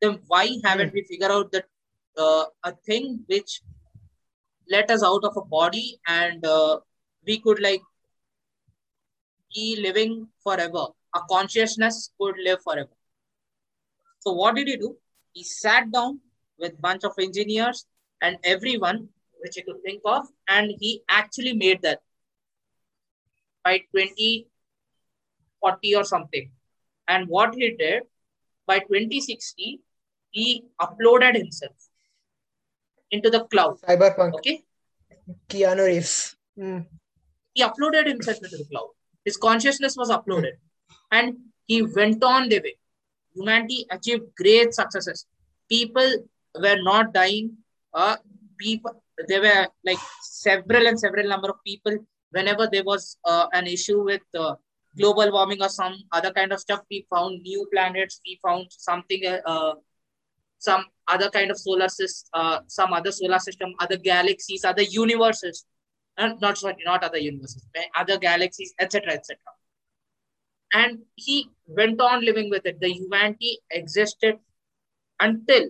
Then 0.00 0.18
why 0.26 0.48
haven't 0.64 0.94
we 0.94 1.04
figured 1.04 1.30
out 1.30 1.52
that 1.52 1.66
uh, 2.16 2.44
a 2.64 2.72
thing 2.86 3.20
which 3.26 3.60
let 4.70 4.90
us 4.90 5.02
out 5.02 5.24
of 5.24 5.36
a 5.36 5.44
body 5.44 5.98
and 6.08 6.46
uh, 6.46 6.78
we 7.26 7.38
could 7.40 7.60
like 7.60 7.82
be 9.54 9.78
living 9.82 10.28
forever. 10.42 10.86
Our 11.14 11.24
consciousness 11.28 12.10
could 12.18 12.36
live 12.42 12.62
forever. 12.62 12.88
So 14.24 14.32
what 14.32 14.54
did 14.54 14.68
he 14.68 14.76
do? 14.76 14.96
He 15.32 15.42
sat 15.42 15.90
down 15.90 16.20
with 16.58 16.80
bunch 16.80 17.02
of 17.02 17.12
engineers 17.18 17.86
and 18.20 18.38
everyone 18.44 19.08
which 19.40 19.56
he 19.56 19.62
could 19.62 19.82
think 19.84 20.02
of, 20.04 20.28
and 20.46 20.72
he 20.78 21.02
actually 21.08 21.54
made 21.54 21.82
that 21.82 22.00
by 23.64 23.78
2040 23.78 25.96
or 25.96 26.04
something. 26.04 26.52
And 27.08 27.28
what 27.28 27.52
he 27.54 27.74
did 27.76 28.04
by 28.64 28.78
2060, 28.78 29.80
he 30.30 30.64
uploaded 30.80 31.36
himself 31.36 31.74
into 33.10 33.28
the 33.28 33.42
cloud. 33.46 33.80
Cyberpunk. 33.80 34.34
Okay. 34.34 34.62
Keanu 35.48 35.86
Reeves. 35.86 36.36
Mm. 36.56 36.86
He 37.54 37.64
uploaded 37.64 38.06
himself 38.06 38.36
into 38.36 38.58
the 38.58 38.66
cloud. 38.70 38.90
His 39.24 39.36
consciousness 39.36 39.96
was 39.96 40.10
uploaded. 40.10 40.52
And 41.10 41.38
he 41.66 41.82
went 41.82 42.22
on 42.22 42.48
living. 42.48 42.76
Humanity 43.34 43.86
achieved 43.90 44.24
great 44.36 44.74
successes. 44.74 45.26
People 45.68 46.08
were 46.54 46.80
not 46.82 47.12
dying. 47.12 47.56
Uh, 47.94 48.16
people 48.58 49.02
there 49.28 49.40
were 49.40 49.66
like 49.84 49.98
several 50.22 50.86
and 50.86 50.98
several 50.98 51.28
number 51.28 51.48
of 51.48 51.56
people 51.64 51.96
whenever 52.30 52.68
there 52.70 52.84
was 52.84 53.18
uh, 53.24 53.46
an 53.52 53.66
issue 53.66 54.02
with 54.02 54.22
uh, 54.38 54.54
global 54.96 55.30
warming 55.32 55.62
or 55.62 55.68
some 55.68 55.94
other 56.12 56.32
kind 56.32 56.52
of 56.52 56.60
stuff 56.60 56.80
we 56.90 57.06
found 57.14 57.42
new 57.42 57.66
planets 57.72 58.20
we 58.26 58.38
found 58.42 58.66
something 58.70 59.22
uh, 59.46 59.74
some 60.58 60.84
other 61.08 61.28
kind 61.30 61.50
of 61.50 61.58
solar 61.58 61.88
system 61.88 62.28
uh, 62.34 62.58
some 62.66 62.92
other 62.92 63.12
solar 63.12 63.38
system 63.38 63.74
other 63.80 63.96
galaxies 63.96 64.64
other 64.64 64.82
universes 64.82 65.64
uh, 66.18 66.30
not 66.40 66.58
sorry 66.58 66.76
not 66.84 67.02
other 67.04 67.18
universes 67.18 67.66
other 67.96 68.18
galaxies 68.18 68.74
etc 68.80 69.12
etc 69.12 69.36
and 70.72 70.98
he 71.16 71.48
went 71.66 72.00
on 72.00 72.24
living 72.24 72.50
with 72.50 72.64
it 72.66 72.80
the 72.80 72.92
humanity 72.92 73.58
existed 73.70 74.36
until 75.20 75.68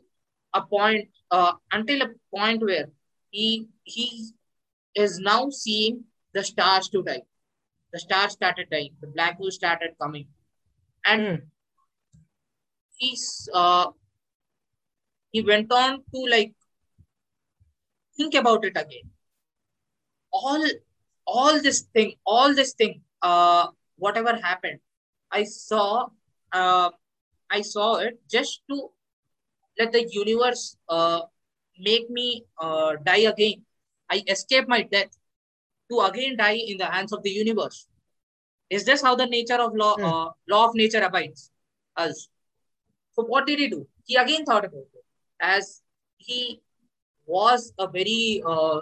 a 0.54 0.62
point 0.62 1.08
uh, 1.30 1.52
until 1.72 2.02
a 2.02 2.10
point 2.34 2.62
where 2.62 2.86
he 3.30 3.66
he 3.84 4.30
is 4.94 5.18
now 5.18 5.48
seeing 5.50 6.04
the 6.34 6.44
stars 6.44 6.88
to 6.90 7.02
die. 7.02 7.22
The 7.92 7.98
stars 7.98 8.32
started 8.32 8.68
dying. 8.70 8.94
The 9.00 9.08
black 9.08 9.36
hole 9.36 9.50
started 9.50 9.90
coming, 10.00 10.26
and 11.04 11.22
mm. 11.22 11.40
he's 12.96 13.48
uh, 13.52 13.88
he 15.30 15.42
went 15.42 15.72
on 15.72 15.98
to 16.14 16.24
like 16.30 16.54
think 18.16 18.34
about 18.34 18.64
it 18.64 18.76
again. 18.76 19.10
All 20.32 20.64
all 21.26 21.60
this 21.60 21.82
thing, 21.94 22.14
all 22.26 22.54
this 22.54 22.72
thing, 22.72 23.02
uh, 23.20 23.66
whatever 23.96 24.36
happened, 24.36 24.80
I 25.32 25.44
saw 25.44 26.08
uh, 26.52 26.90
I 27.50 27.62
saw 27.62 27.96
it 27.96 28.20
just 28.30 28.62
to 28.70 28.90
let 29.78 29.92
the 29.92 30.06
universe 30.10 30.76
uh, 30.88 31.22
make 31.78 32.08
me 32.10 32.44
uh, 32.58 32.96
die 33.04 33.24
again. 33.32 33.64
I 34.10 34.22
escape 34.28 34.68
my 34.68 34.82
death 34.82 35.16
to 35.90 36.00
again 36.00 36.36
die 36.36 36.60
in 36.66 36.78
the 36.78 36.86
hands 36.86 37.12
of 37.12 37.22
the 37.22 37.30
universe. 37.30 37.86
Is 38.70 38.84
this 38.84 39.02
how 39.02 39.14
the 39.14 39.26
nature 39.26 39.60
of 39.60 39.74
law, 39.74 39.96
hmm. 39.96 40.04
uh, 40.04 40.28
law 40.48 40.68
of 40.68 40.74
nature 40.74 41.02
abides 41.02 41.50
us? 41.96 42.28
So 43.12 43.24
what 43.24 43.46
did 43.46 43.58
he 43.58 43.68
do? 43.68 43.86
He 44.04 44.16
again 44.16 44.44
thought 44.44 44.64
about 44.64 44.88
it 44.94 45.04
as 45.40 45.82
he 46.16 46.60
was 47.26 47.72
a 47.78 47.86
very 47.86 48.42
uh, 48.46 48.80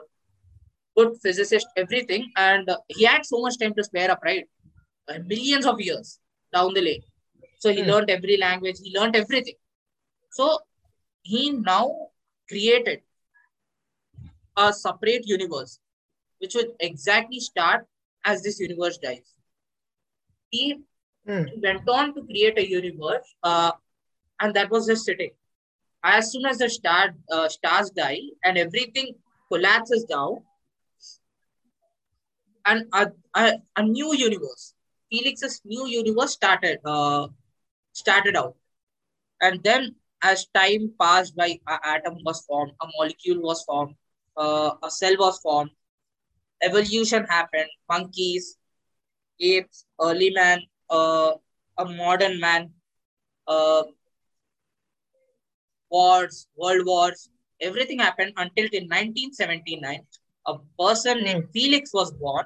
good 0.97 1.17
physicist, 1.21 1.67
everything, 1.77 2.31
and 2.37 2.69
uh, 2.71 2.79
he 2.89 3.05
had 3.05 3.27
so 3.27 3.41
much 3.41 3.59
time 3.59 3.75
to 3.75 3.85
spare 3.85 4.11
up, 4.11 4.21
right? 4.25 4.45
Uh, 5.09 5.19
millions 5.27 5.67
of 5.67 5.81
years 5.81 6.20
down 6.53 6.75
the 6.75 6.81
lane. 6.81 7.03
So 7.59 7.73
he 7.73 7.83
hmm. 7.83 7.91
learned 7.91 8.11
every 8.11 8.37
language, 8.37 8.77
he 8.83 8.97
learned 8.99 9.17
everything. 9.17 9.55
So 10.31 10.59
he 11.23 11.51
now 11.51 12.09
created 12.49 13.03
a 14.57 14.73
separate 14.73 15.27
universe, 15.27 15.79
which 16.39 16.55
would 16.55 16.73
exactly 16.81 17.41
start 17.41 17.87
as 18.25 18.43
this 18.43 18.61
universe 18.61 18.99
dies. 18.99 19.35
He 20.51 20.81
mm. 21.29 21.63
went 21.63 21.89
on 21.89 22.15
to 22.15 22.23
create 22.23 22.59
a 22.59 22.69
universe, 22.69 23.35
uh, 23.43 23.73
and 24.41 24.55
that 24.55 24.71
was 24.71 24.87
just 24.87 25.05
sitting. 25.05 25.31
As 26.03 26.33
soon 26.33 26.47
as 26.47 26.59
the 26.59 26.69
star, 26.69 27.15
uh, 27.31 27.49
stars 27.49 27.91
die 27.91 28.21
and 28.45 28.59
everything 28.59 29.15
collapses 29.53 30.05
down, 30.05 30.39
and 32.67 32.87
a, 32.93 33.13
a, 33.35 33.53
a 33.77 33.83
new 33.83 34.15
universe, 34.15 34.75
Felix's 35.11 35.61
new 35.65 35.87
universe 35.87 36.33
started 36.33 36.79
uh, 36.85 37.29
started 37.93 38.37
out, 38.37 38.57
and 39.41 39.63
then 39.63 39.95
as 40.23 40.47
time 40.55 40.93
passed 41.01 41.35
by, 41.37 41.59
an 41.67 41.79
atom 41.85 42.19
was 42.25 42.45
formed, 42.47 42.73
a 42.83 42.87
molecule 42.99 43.41
was 43.41 43.63
formed, 43.65 43.95
uh, 44.37 44.73
a 44.83 44.91
cell 44.91 45.17
was 45.19 45.39
formed, 45.41 45.71
evolution 46.63 47.25
happened, 47.25 47.69
monkeys, 47.89 48.57
apes, 49.41 49.87
early 50.01 50.31
man, 50.31 50.61
uh, 50.91 51.33
a 51.79 51.85
modern 51.85 52.39
man, 52.39 52.71
uh, 53.49 53.83
wars, 55.91 56.47
world 56.57 56.87
wars, 56.87 57.31
everything 57.61 57.99
happened 57.99 58.33
until 58.37 58.67
in 58.73 58.89
1979, 58.89 60.01
a 60.47 60.55
person 60.79 61.23
named 61.23 61.49
Felix 61.53 61.93
was 61.93 62.13
born 62.13 62.45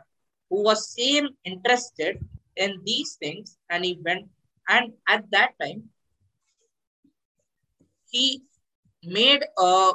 who 0.51 0.63
was 0.63 0.91
same 0.91 1.29
interested 1.45 2.19
in 2.57 2.81
these 2.85 3.15
things 3.15 3.57
and 3.71 3.85
he 3.85 3.99
went 4.05 4.29
and 4.69 4.93
at 5.09 5.25
that 5.31 5.53
time 5.61 5.85
he 8.11 8.43
made 9.03 9.45
a 9.59 9.93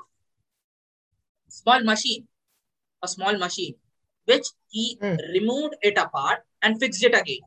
small 1.48 1.84
machine, 1.84 2.28
a 3.04 3.08
small 3.08 3.38
machine, 3.38 3.76
which 4.26 4.48
he 4.70 4.98
mm. 5.02 5.18
removed 5.34 5.76
it 5.82 5.98
apart 5.98 6.40
and 6.62 6.80
fixed 6.80 7.04
it 7.04 7.16
again. 7.20 7.40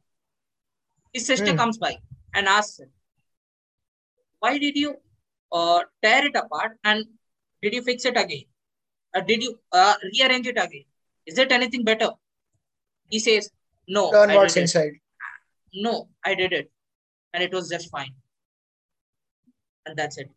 His 1.13 1.27
sister 1.27 1.53
mm. 1.53 1.57
comes 1.57 1.79
by 1.79 1.97
and 2.35 2.47
asks 2.47 2.81
him, 2.81 2.91
Why 4.41 4.59
did 4.59 4.77
you 4.77 4.97
uh, 5.53 5.81
tear 6.03 6.27
it 6.27 6.37
apart 6.37 6.79
and 6.85 7.05
did 7.63 7.75
you 7.75 7.83
fix 7.83 8.05
it 8.05 8.17
again? 8.17 8.45
Uh, 9.15 9.21
did 9.21 9.43
you 9.43 9.59
uh, 9.73 9.95
rearrange 10.15 10.47
it 10.47 10.57
again? 10.57 10.85
Is 11.27 11.39
it 11.39 11.53
anything 11.53 11.85
better? 11.85 12.11
He 13.11 13.19
says, 13.19 13.51
No. 13.87 14.09
Learn 14.11 14.35
what's 14.35 14.57
inside. 14.57 14.93
No, 15.75 16.09
I 16.25 16.35
did 16.35 16.53
it. 16.53 16.71
And 17.33 17.43
it 17.43 17.53
was 17.53 17.69
just 17.69 17.91
fine. 17.91 18.15
And 19.87 19.97
that's 19.97 20.19
it. 20.19 20.31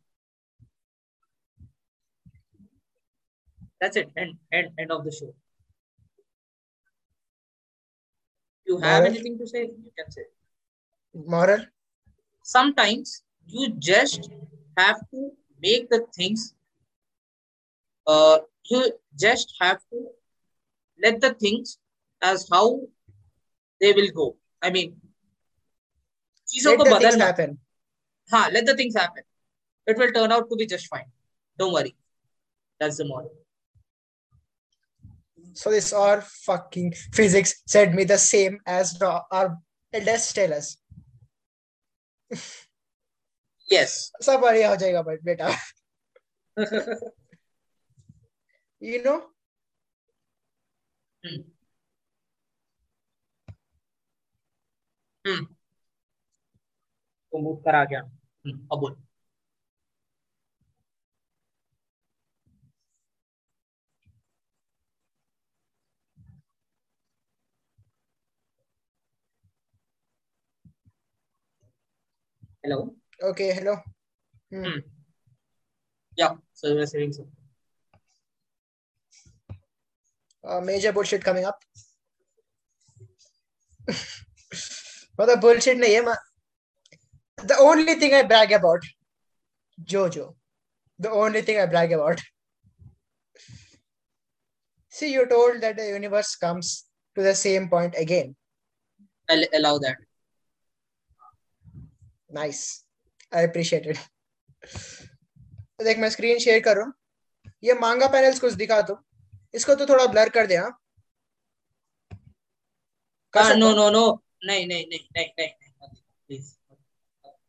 That's 3.82 3.98
it. 3.98 4.10
End, 4.18 4.36
end, 4.52 4.70
end 4.80 4.92
of 4.92 5.04
the 5.04 5.12
show. 5.12 5.34
You 8.66 8.80
have 8.80 9.04
Moral? 9.04 9.14
anything 9.14 9.38
to 9.38 9.48
say? 9.48 9.64
You 9.64 9.92
can 9.98 10.12
say. 10.12 10.24
Moral? 11.14 11.66
Sometimes 12.44 13.24
you 13.48 13.74
just 13.78 14.30
have 14.78 15.00
to 15.12 15.32
make 15.62 15.90
the 15.90 16.06
things, 16.16 16.54
uh, 18.08 18.40
you 18.66 18.92
just 19.20 19.56
have 19.60 19.80
to 19.92 20.08
let 21.04 21.22
the 21.22 21.34
things 21.34 21.78
as 22.22 22.48
how 22.52 22.82
they 23.82 23.94
will 23.94 24.10
go. 24.12 24.36
I 24.62 24.72
mean, 24.72 24.96
let 26.65 26.79
the 26.79 26.99
things 26.99 27.15
happen. 27.17 27.59
Ha, 28.31 28.51
let 28.53 28.67
the 28.67 28.77
things 28.77 28.97
happen. 28.97 29.23
It 29.87 29.97
will 29.97 30.13
turn 30.13 30.33
out 30.33 30.49
to 30.51 30.57
be 30.57 30.67
just 30.67 30.87
fine. 30.87 31.07
Don't 31.59 31.73
worry. 31.73 31.95
That's 32.79 32.97
the 32.97 33.05
model. 33.05 33.33
So 35.55 35.71
this 35.71 35.93
all 35.93 36.21
fucking 36.21 36.95
physics 37.13 37.63
said 37.67 37.95
me 37.95 38.05
the 38.05 38.19
same 38.19 38.61
as 38.67 39.01
our 39.03 39.25
elders 39.93 40.33
tell 40.33 40.55
us. 40.55 40.77
yes. 43.71 44.13
सब 44.23 44.41
बढ़िया 44.41 44.69
हो 44.69 44.77
जाएगा 44.77 45.03
but 45.03 45.23
बेटा. 45.25 45.57
you 48.81 49.03
know. 49.03 49.23
Hmm. 51.25 51.43
Hmm. 55.27 55.54
तो 57.36 57.42
move 57.42 57.56
करा 57.56 57.84
गया. 57.84 58.02
Hmm. 58.48 58.60
अब 58.74 58.80
बोल. 58.80 58.96
Hello. 72.66 72.78
Okay, 73.24 73.50
hello. 73.58 73.74
Hmm. 74.54 74.64
Hmm. 74.66 74.80
Yeah, 76.18 76.36
so 76.54 76.70
you 76.70 76.76
were 76.76 76.88
saying 76.88 77.14
so. 77.14 77.28
Uh, 80.44 80.62
major 80.62 80.94
bullshit 80.94 81.24
coming 81.24 81.46
up. 81.46 81.60
मतलब 85.20 85.42
bullshit 85.42 85.78
नहीं 85.78 85.94
है 85.94 86.02
मा- 86.06 86.35
the 87.52 87.58
only 87.60 87.96
thing 87.96 88.14
I 88.14 88.24
brag 88.24 88.52
about 88.52 88.84
Jojo 89.78 90.26
the 91.00 91.12
only 91.12 91.42
thing 91.42 91.60
I 91.60 91.66
brag 91.66 91.92
about 91.92 92.22
see 94.94 95.12
you 95.14 95.28
told 95.28 95.62
that 95.62 95.78
the 95.78 95.88
universe 95.88 96.36
comes 96.36 96.86
to 97.18 97.24
the 97.24 97.36
same 97.36 97.70
point 97.70 97.96
again 97.98 98.36
I'll 99.30 99.44
allow 99.54 99.78
that. 99.80 99.98
nice 102.30 102.84
I 103.32 103.42
appreciate 103.42 103.86
it 103.86 104.00
देख 105.84 105.98
मैं 106.00 106.10
screen 106.10 106.40
share 106.40 106.60
कर 106.64 106.76
रहा 106.76 106.86
हूँ 106.86 106.94
ये 107.64 107.74
मांगा 107.80 108.08
panels 108.14 108.40
कुछ 108.40 108.54
दिखा 108.62 108.82
तुम 108.90 108.98
इसको 109.56 109.76
तो 109.76 109.86
थोड़ा 109.90 110.06
ब्लर 110.14 110.30
कर 110.38 110.48
दे 110.48 110.56
हाँ 110.56 110.72
हाँ 113.34 113.56
नो 113.56 113.72
नो 113.76 113.90
नो 113.90 114.04
नहीं 114.46 114.66
नहीं 114.68 114.86
नहीं 114.88 115.00
नहीं 115.18 115.28
नहीं 115.40 115.50
प्लीज़ 116.28 116.55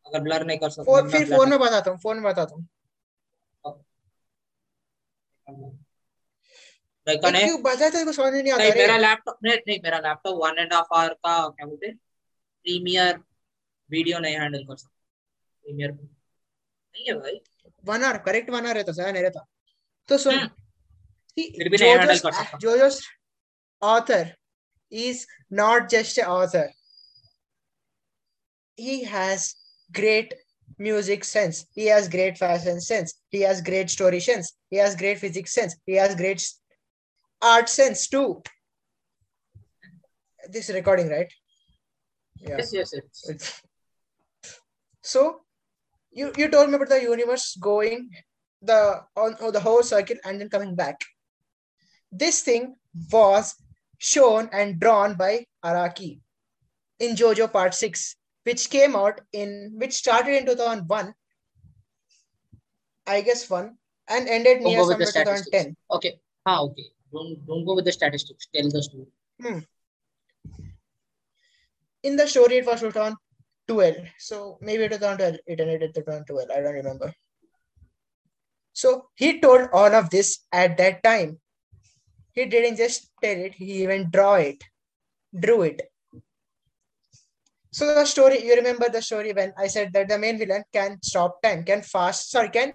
अगर 0.06 0.20
ब्लर 0.22 0.44
नहीं 0.46 0.58
कर 0.58 0.70
सकते 0.70 1.10
फिर 1.10 1.26
फ़ोन 1.28 1.50
में 1.50 1.58
बताता 1.58 1.90
हूँ 1.90 1.98
फ़ोन 1.98 2.16
में 2.16 2.24
बताता 2.24 2.54
हूँ। 2.54 2.66
मैं 7.06 7.18
कने 7.20 7.44
क्यों 7.44 7.62
बताते 7.62 8.04
को 8.04 8.12
समझ 8.12 8.32
नहीं 8.32 8.52
आता। 8.52 8.62
नहीं 8.62 8.72
मेरा 8.74 8.96
लैपटॉप 8.98 9.38
नहीं 9.44 9.56
नहीं 9.68 9.78
मेरा 9.82 9.98
laptop 9.98 10.38
one 10.44 10.58
and 10.58 10.72
half 10.72 10.94
hour 10.94 11.12
का 11.14 11.48
क्या 11.48 11.66
बोलते 11.66 11.90
प्रीमियर 11.92 13.20
वीडियो 13.90 14.18
नहीं 14.18 14.38
हैंडल 14.38 14.64
कर 14.64 14.76
सकता। 14.76 14.94
प्रीमियर 15.64 15.92
नहीं 15.92 17.04
है 17.06 17.14
भाई। 17.20 17.40
One 17.84 18.04
hour 18.04 18.18
correct 18.18 18.50
one 18.50 18.66
hour 18.66 18.74
रहता 18.74 18.92
सर 18.92 19.12
नहीं 19.12 19.22
रहता। 19.22 19.46
तो 20.08 20.18
सुन 20.18 20.34
हम्म, 20.34 20.48
फिर 21.38 21.68
भी 21.68 21.76
नहीं 21.76 21.94
handle 21.94 22.20
कर 22.20 22.32
सकता। 22.32 22.58
Jojo's 22.58 22.98
author 23.82 24.24
is 24.92 25.26
not 25.50 25.88
just 25.88 26.18
an 26.18 26.26
author. 26.34 26.66
He 28.78 29.04
has 29.04 29.46
great 29.92 30.34
music 30.78 31.24
sense. 31.24 31.66
He 31.72 31.86
has 31.86 32.08
great 32.08 32.36
fashion 32.38 32.80
sense. 32.80 33.14
He 33.30 33.40
has 33.42 33.60
great 33.60 33.90
story 33.90 34.20
sense. 34.20 34.52
He 34.70 34.76
has 34.76 34.96
great 34.96 35.18
physics 35.18 35.52
sense. 35.52 35.76
He 35.86 35.94
has 35.94 36.14
great 36.14 36.46
art 37.40 37.68
sense 37.68 38.08
too. 38.08 38.42
This 40.48 40.68
recording, 40.70 41.08
right? 41.08 41.32
Yeah. 42.38 42.58
yes 42.58 42.72
yes 42.72 42.92
yes 42.94 43.62
So 45.02 45.40
you 46.12 46.32
you 46.36 46.48
told 46.50 46.68
me 46.70 46.76
about 46.76 46.88
the 46.88 47.02
universe 47.02 47.56
going 47.56 48.10
the 48.62 49.02
on, 49.16 49.34
on 49.40 49.52
the 49.52 49.60
whole 49.60 49.82
circle 49.82 50.16
and 50.24 50.40
then 50.40 50.48
coming 50.48 50.74
back. 50.74 51.00
This 52.10 52.42
thing 52.42 52.76
was 53.12 53.54
shown 53.98 54.48
and 54.52 54.78
drawn 54.80 55.14
by 55.14 55.46
Araki 55.64 56.20
in 56.98 57.16
JoJo 57.16 57.52
Part 57.52 57.74
6, 57.74 58.16
which 58.46 58.70
came 58.70 58.94
out 58.94 59.20
in 59.32 59.72
which 59.76 59.94
started 59.94 60.34
in 60.38 60.46
2001, 60.46 61.14
I 63.06 63.20
guess 63.20 63.48
one, 63.50 63.76
and 64.08 64.28
ended 64.28 64.60
don't 64.60 64.72
near 64.72 64.82
go 64.82 64.88
with 64.88 64.98
the 64.98 65.06
somewhere 65.06 65.36
2010. 65.36 65.76
okay 65.98 66.12
ah 66.46 66.58
okay 66.66 66.86
don't 67.12 67.46
don't 67.46 67.64
go 67.68 67.74
with 67.78 67.86
the 67.88 67.96
statistics 68.00 68.48
tell 68.54 68.70
the 68.76 68.82
story 68.90 69.08
In 72.08 72.16
the 72.18 72.26
story, 72.32 72.58
it 72.58 72.66
was 72.66 72.80
2012. 72.82 73.96
So 74.24 74.58
maybe 74.60 74.88
2012, 74.88 75.38
it 75.46 75.60
ended 75.60 75.82
at 75.82 75.94
2012. 75.94 76.50
I 76.56 76.60
don't 76.60 76.74
remember. 76.74 77.12
So 78.72 79.08
he 79.16 79.40
told 79.40 79.70
all 79.72 79.92
of 80.00 80.10
this 80.10 80.30
at 80.52 80.76
that 80.76 81.02
time. 81.02 81.40
He 82.32 82.44
didn't 82.44 82.76
just 82.76 83.10
tell 83.20 83.36
it, 83.46 83.54
he 83.54 83.82
even 83.82 84.08
draw 84.10 84.34
it, 84.34 84.62
drew 85.46 85.62
it. 85.62 85.82
So 87.76 87.94
the 87.94 88.06
story, 88.06 88.42
you 88.42 88.54
remember 88.54 88.88
the 88.88 89.02
story 89.02 89.34
when 89.34 89.52
I 89.58 89.66
said 89.66 89.92
that 89.92 90.08
the 90.08 90.18
main 90.18 90.38
villain 90.38 90.64
can 90.72 90.98
stop 91.02 91.42
time, 91.42 91.62
can 91.62 91.82
fast, 91.82 92.30
sorry, 92.30 92.48
can 92.48 92.72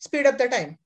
speed 0.00 0.26
up 0.26 0.36
the 0.36 0.48
time. 0.48 0.76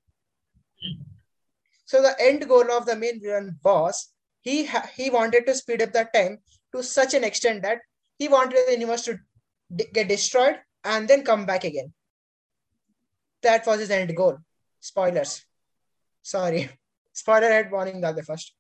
So 1.87 2.03
the 2.03 2.15
end 2.21 2.47
goal 2.47 2.71
of 2.71 2.85
the 2.85 2.95
main 2.95 3.23
villain 3.23 3.59
was 3.65 4.13
he 4.43 4.69
he 4.97 5.09
wanted 5.09 5.47
to 5.47 5.55
speed 5.55 5.81
up 5.81 5.95
the 5.95 6.05
time 6.13 6.41
to 6.75 6.83
such 6.83 7.15
an 7.15 7.25
extent 7.25 7.63
that 7.63 7.79
he 8.19 8.29
wanted 8.29 8.67
the 8.67 8.73
universe 8.73 9.07
to 9.07 9.19
get 9.95 10.09
destroyed 10.09 10.59
and 10.85 11.09
then 11.09 11.25
come 11.25 11.47
back 11.47 11.65
again. 11.65 11.91
That 13.41 13.67
was 13.67 13.81
his 13.81 13.91
end 13.91 14.15
goal. 14.15 14.37
Spoilers. 14.79 15.43
Sorry. 16.21 16.69
Spoiler 17.15 17.49
head 17.49 17.73
warning, 17.73 18.03
the 18.03 18.23
first. 18.23 18.53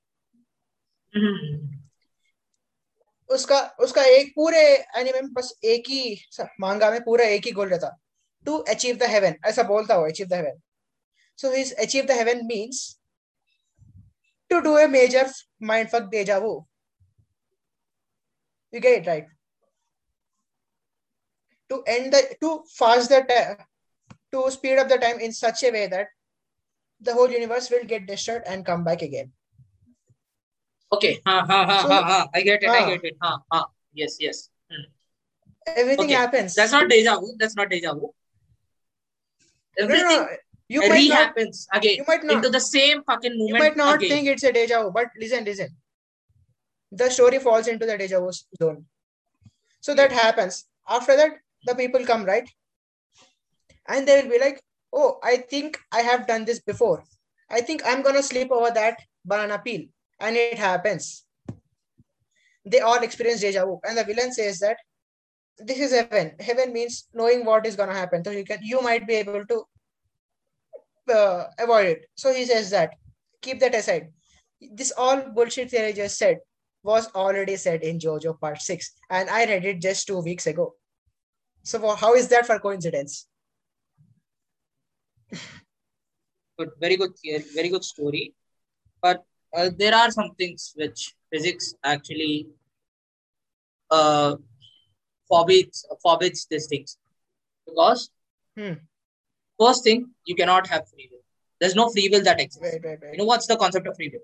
Mm-hmm. 1.14 1.71
उसका 3.34 3.60
उसका 3.80 4.04
एक 4.04 4.32
पूरे 4.36 4.60
anime 4.98 5.20
में 5.20 5.32
बस 5.32 5.52
एक 5.64 5.88
ही 5.88 6.16
मांगा 6.60 6.90
में 6.90 7.00
पूरा 7.04 7.24
एक 7.24 7.46
ही 7.46 7.52
गोल 7.52 7.68
रहता। 7.68 7.96
टू 8.46 8.56
अचीव 8.70 8.96
द 8.96 9.10
हेवन 9.10 9.34
ऐसा 9.46 9.62
बोलता 9.62 9.94
हो 9.94 10.06
achieve 10.06 10.26
the 10.26 10.60
so 11.38 11.50
his 11.52 11.72
achieve 11.74 12.04
the 12.06 12.18
heaven 12.18 12.46
to 14.50 14.58
do 14.60 14.76
a 14.78 14.86
major 14.86 15.30
mind 15.62 15.88
fuck 15.88 16.08
deja 16.10 16.38
vu 16.38 16.54
you 18.72 18.80
get 18.80 19.06
right 19.06 19.28
to 21.70 21.84
end 21.88 22.14
the 22.14 22.22
to 22.40 22.56
fast 22.78 23.12
the 23.12 23.22
time 23.28 23.54
to 24.32 24.48
speed 24.50 24.78
of 24.78 24.88
the 24.88 25.00
time 25.00 25.20
in 25.20 25.32
such 25.32 25.64
a 25.64 25.70
way 25.70 25.86
that 25.88 26.10
the 27.02 27.16
whole 27.18 27.32
universe 27.32 27.72
will 27.72 27.86
get 27.86 28.02
disturbed 28.06 28.46
and 28.46 28.66
come 28.66 28.84
back 28.84 29.02
again 29.02 29.32
Okay. 30.92 31.20
Ha, 31.26 31.44
ha, 31.46 31.64
ha, 31.66 31.82
so, 31.82 31.88
ha, 31.88 32.02
ha. 32.02 32.28
I 32.34 32.42
get 32.42 32.62
it. 32.62 32.68
Ha. 32.68 32.74
I 32.74 32.90
get 32.90 33.04
it. 33.04 33.16
Ha, 33.22 33.38
ha. 33.50 33.66
Yes, 33.92 34.16
yes. 34.20 34.50
Hmm. 34.70 34.84
Everything 35.66 36.06
okay. 36.06 36.14
happens. 36.14 36.54
That's 36.54 36.72
not 36.72 36.88
deja 36.88 37.18
vu. 37.18 37.34
That's 37.38 37.56
not 37.56 37.70
deja 37.70 37.94
vu. 37.94 38.12
Everything 39.78 40.04
no, 40.04 40.16
no, 40.16 40.22
no. 40.24 40.36
You 40.68 40.88
might 40.88 41.08
not, 41.08 41.18
happens 41.18 41.66
again. 41.72 41.96
You 41.96 42.04
might 42.06 42.24
not. 42.24 42.36
Into 42.36 42.50
the 42.50 42.60
same 42.60 43.02
fucking 43.04 43.36
moment. 43.36 43.48
You 43.48 43.58
might 43.58 43.76
not 43.76 43.96
again. 43.96 44.10
think 44.10 44.28
it's 44.28 44.42
a 44.42 44.52
deja 44.52 44.82
vu, 44.82 44.90
but 44.90 45.08
listen, 45.18 45.44
listen. 45.44 45.68
The 46.90 47.10
story 47.10 47.38
falls 47.38 47.68
into 47.68 47.86
the 47.86 47.96
deja 47.96 48.20
vu 48.20 48.30
zone. 48.60 48.84
So 49.80 49.94
that 49.94 50.12
happens. 50.12 50.64
After 50.88 51.16
that, 51.16 51.32
the 51.64 51.74
people 51.74 52.04
come, 52.04 52.24
right? 52.24 52.48
And 53.88 54.06
they 54.06 54.22
will 54.22 54.30
be 54.30 54.38
like, 54.38 54.62
oh, 54.92 55.18
I 55.22 55.38
think 55.38 55.78
I 55.90 56.00
have 56.00 56.26
done 56.26 56.44
this 56.44 56.60
before. 56.60 57.02
I 57.50 57.60
think 57.60 57.82
I'm 57.84 58.02
going 58.02 58.14
to 58.14 58.22
sleep 58.22 58.50
over 58.50 58.70
that 58.70 58.98
banana 59.24 59.58
peel 59.58 59.86
and 60.22 60.36
it 60.36 60.58
happens. 60.58 61.24
They 62.64 62.80
all 62.80 63.02
experience 63.02 63.40
deja 63.40 63.66
vu. 63.66 63.80
And 63.84 63.98
the 63.98 64.04
villain 64.04 64.32
says 64.32 64.60
that 64.60 64.76
this 65.58 65.80
is 65.80 65.92
heaven. 65.92 66.32
Heaven 66.40 66.72
means 66.72 67.08
knowing 67.12 67.44
what 67.44 67.66
is 67.66 67.76
gonna 67.76 67.94
happen. 67.94 68.24
So 68.24 68.30
you 68.30 68.44
can 68.44 68.60
you 68.62 68.80
might 68.80 69.06
be 69.06 69.14
able 69.14 69.44
to 69.44 69.64
uh, 71.12 71.44
avoid 71.58 71.86
it. 71.86 72.06
So 72.14 72.32
he 72.32 72.44
says 72.44 72.70
that 72.70 72.94
keep 73.40 73.58
that 73.60 73.74
aside. 73.74 74.12
This 74.60 74.92
all 74.96 75.20
bullshit 75.34 75.70
theory 75.70 75.92
just 75.92 76.16
said 76.18 76.38
was 76.84 77.08
already 77.14 77.56
said 77.56 77.82
in 77.82 77.98
jojo 77.98 78.38
part 78.40 78.60
6 78.60 78.92
and 79.08 79.30
i 79.30 79.44
read 79.44 79.64
it 79.64 79.80
just 79.80 80.06
two 80.06 80.20
weeks 80.20 80.46
ago. 80.46 80.74
So 81.64 81.94
how 81.94 82.14
is 82.14 82.28
that 82.28 82.46
for 82.46 82.58
coincidence? 82.58 83.26
Good. 86.58 86.70
Very 86.80 86.96
good 86.96 87.16
theory, 87.18 87.44
very 87.54 87.68
good 87.68 87.84
story. 87.84 88.34
But 89.00 89.24
uh, 89.56 89.70
there 89.76 89.94
are 89.94 90.10
some 90.10 90.34
things 90.34 90.72
which 90.76 91.14
physics 91.32 91.74
actually 91.84 92.48
uh 93.90 94.36
forbids 95.28 95.86
forbids 96.02 96.46
these 96.50 96.66
things. 96.66 96.98
Because 97.66 98.10
Hmm. 98.56 98.72
first 99.58 99.84
thing 99.84 100.10
you 100.26 100.34
cannot 100.34 100.66
have 100.66 100.88
free 100.88 101.08
will. 101.10 101.20
There's 101.60 101.74
no 101.74 101.88
free 101.90 102.08
will 102.12 102.22
that 102.24 102.40
exists. 102.40 102.62
Wait 102.72 102.82
wait 102.84 103.12
you 103.12 103.18
know 103.18 103.24
what's 103.24 103.46
the 103.46 103.56
concept 103.56 103.86
of 103.86 103.96
free 103.96 104.10
will? 104.12 104.20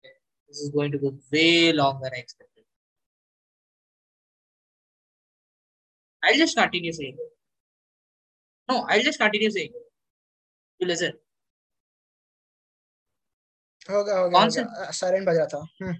Okay, 0.00 0.14
this 0.48 0.60
is 0.60 0.70
going 0.70 0.92
to 0.92 0.98
go 0.98 1.14
way 1.32 1.72
longer 1.72 2.04
than 2.04 2.12
i 2.14 2.18
expected. 2.18 2.64
I'll 6.24 6.36
just 6.44 6.56
continue 6.56 6.92
saying. 6.92 7.16
It. 7.24 7.32
no 8.70 8.86
i'll 8.88 9.02
just 9.02 9.18
continue 9.18 9.50
saying. 9.50 9.70
It. 9.74 9.86
you 10.80 10.86
listen 10.86 11.12
हो 13.89 14.03
गया 14.03 14.17
हो 14.17 14.29
गया 14.29 14.39
हो 14.39 14.45
Concept- 14.45 14.73
गया 14.77 14.91
silent 14.99 15.27
बज 15.27 15.37
रहा 15.37 15.45
था 15.53 15.65
हम्म, 15.81 15.95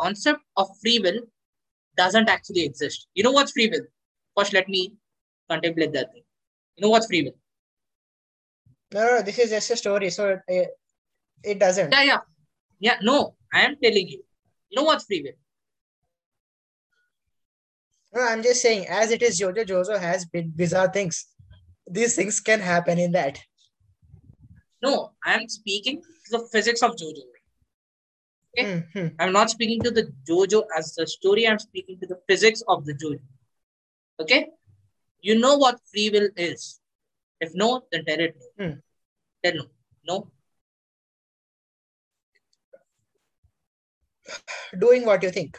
concept 0.00 0.40
of 0.62 0.68
free 0.82 0.98
will 1.04 1.20
doesn't 2.00 2.28
actually 2.32 2.64
exist. 2.70 3.06
You 3.14 3.24
know 3.24 3.32
what's 3.36 3.52
free 3.52 3.68
will? 3.70 3.86
First, 4.36 4.52
let 4.56 4.68
me 4.74 4.82
contemplate 5.50 5.92
that 5.94 6.12
thing. 6.12 6.22
You 6.76 6.82
know 6.84 6.90
what's 6.90 7.06
free 7.12 7.22
will? 7.28 7.38
no 8.96 9.00
no 9.06 9.16
this 9.22 9.38
is 9.44 9.50
just 9.54 9.70
a 9.72 9.76
story 9.78 10.08
so 10.10 10.26
it, 10.58 10.68
it 11.44 11.58
doesn't 11.62 11.90
Yeah, 11.92 12.04
yeah. 12.10 12.20
Yeah, 12.80 12.98
no, 13.08 13.16
I 13.52 13.62
am 13.62 13.74
telling 13.82 14.08
you. 14.12 14.20
You 14.70 14.76
know 14.78 14.84
what's 14.84 15.04
free 15.10 15.22
will? 15.26 15.34
no 18.14 18.22
i'm 18.26 18.42
just 18.42 18.62
saying 18.62 18.86
as 18.98 19.10
it 19.16 19.22
is 19.28 19.38
jojo 19.40 19.64
jojo 19.70 19.98
has 20.04 20.24
big 20.36 20.46
bizarre 20.60 20.88
things 20.92 21.18
these 21.98 22.14
things 22.20 22.38
can 22.48 22.60
happen 22.68 22.98
in 23.06 23.12
that 23.16 23.40
No, 24.83 25.11
I 25.25 25.35
am 25.35 25.47
speaking 25.47 26.01
to 26.01 26.37
the 26.37 26.47
physics 26.51 26.83
of 26.83 26.95
JoJo. 26.97 27.23
Hmm, 28.59 28.79
hmm. 28.93 29.07
I'm 29.19 29.31
not 29.31 29.49
speaking 29.49 29.81
to 29.83 29.91
the 29.91 30.11
JoJo 30.29 30.63
as 30.77 30.93
the 30.95 31.07
story. 31.07 31.47
I'm 31.47 31.57
speaking 31.59 31.99
to 32.01 32.07
the 32.07 32.19
physics 32.27 32.61
of 32.67 32.85
the 32.85 32.93
JoJo. 32.93 33.19
Okay? 34.19 34.49
You 35.21 35.39
know 35.39 35.55
what 35.57 35.79
free 35.91 36.09
will 36.09 36.29
is. 36.35 36.79
If 37.39 37.55
no, 37.55 37.83
then 37.91 38.05
tell 38.05 38.19
it. 38.19 38.35
no. 38.59 38.65
Hmm. 38.65 38.73
Tell 39.43 39.55
no. 39.55 39.65
No. 40.05 40.31
Doing 44.79 45.05
what 45.05 45.23
you 45.23 45.31
think. 45.31 45.57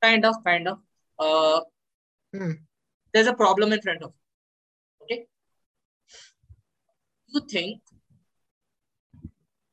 Kind 0.00 0.24
of, 0.24 0.36
kind 0.44 0.68
of. 0.68 0.78
Uh, 1.18 1.60
Hmm. 2.34 2.52
There's 3.12 3.26
a 3.26 3.34
problem 3.34 3.72
in 3.74 3.82
front 3.82 4.02
of 4.02 4.12
you. 4.12 5.04
Okay? 5.04 5.26
You 7.32 7.40
think, 7.40 7.80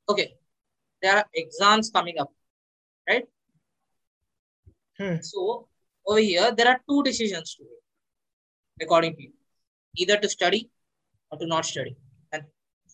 okay, 0.08 0.34
there 1.02 1.18
are 1.18 1.26
exams 1.34 1.90
coming 1.92 2.20
up, 2.20 2.32
right? 3.08 3.26
Hmm. 4.98 5.16
So 5.22 5.68
over 6.06 6.20
here, 6.20 6.52
there 6.56 6.68
are 6.70 6.80
two 6.90 7.04
decisions 7.04 7.56
to 7.56 7.64
make, 7.64 8.88
according 8.88 9.16
to 9.16 9.24
you. 9.24 9.34
Either 9.98 10.18
to 10.18 10.30
study 10.30 10.70
or 11.32 11.38
to 11.38 11.46
not 11.46 11.66
study. 11.66 11.98
And 12.32 12.44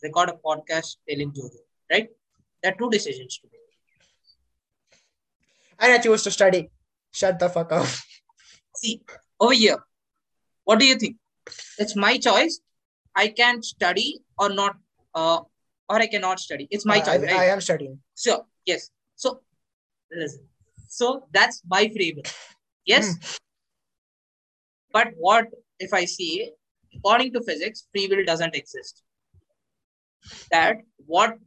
record 0.01 0.30
a 0.30 0.34
podcast 0.34 0.97
telling 1.07 1.32
Jojo, 1.32 1.57
right? 1.91 2.09
There 2.63 2.72
are 2.72 2.76
two 2.76 2.89
decisions 2.89 3.38
to 3.39 3.47
make. 3.51 3.61
And 5.80 5.93
I 5.93 5.97
choose 5.99 6.24
to 6.24 6.32
study. 6.32 6.72
Shut 7.11 7.38
the 7.38 7.49
fuck 7.49 7.72
up. 7.72 7.88
See, 8.76 9.01
over 9.39 9.53
here, 9.53 9.78
what 10.63 10.80
do 10.80 10.86
you 10.86 10.95
think? 10.95 11.18
It's 11.78 11.95
my 11.95 12.18
choice. 12.18 12.59
I 13.16 13.28
can 13.28 13.61
study 13.61 14.20
or 14.38 14.49
not, 14.49 14.75
uh, 15.13 15.39
or 15.89 15.95
I 15.95 16.07
cannot 16.07 16.39
study. 16.39 16.67
It's 16.71 16.86
my 16.86 16.95
I, 16.95 16.99
choice, 16.99 17.07
I, 17.07 17.17
right? 17.17 17.36
I 17.36 17.45
am 17.45 17.61
studying. 17.61 17.99
Sure. 18.17 18.45
Yes. 18.65 18.89
So, 19.15 19.41
listen. 20.11 20.47
So 20.88 21.27
that's 21.31 21.61
my 21.67 21.89
free 21.89 22.13
will. 22.15 22.31
Yes. 22.86 23.13
Hmm. 23.13 23.19
But 24.91 25.07
what 25.17 25.47
if 25.79 25.93
I 25.93 26.05
see, 26.05 26.51
according 26.95 27.33
to 27.33 27.41
physics, 27.41 27.88
free 27.91 28.07
will 28.07 28.23
doesn't 28.23 28.55
exist? 28.55 29.03
That 30.51 30.77
what 31.05 31.38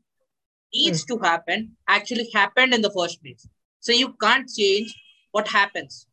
needs 0.75 1.05
hmm. 1.05 1.17
to 1.17 1.25
happen 1.25 1.77
actually 1.89 2.31
happened 2.35 2.75
in 2.75 2.83
the 2.83 2.91
first 2.91 3.23
place. 3.23 3.49
So 3.81 3.93
you 3.93 4.15
can't 4.21 4.49
change 4.49 4.95
what 5.33 5.49
happens. 5.49 6.07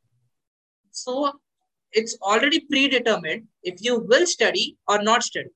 So 0.92 1.32
it's 1.92 2.18
already 2.22 2.62
predetermined 2.62 3.48
if 3.64 3.82
you 3.82 4.00
will 4.00 4.26
study 4.26 4.78
or 4.88 5.02
not 5.02 5.24
study 5.24 5.50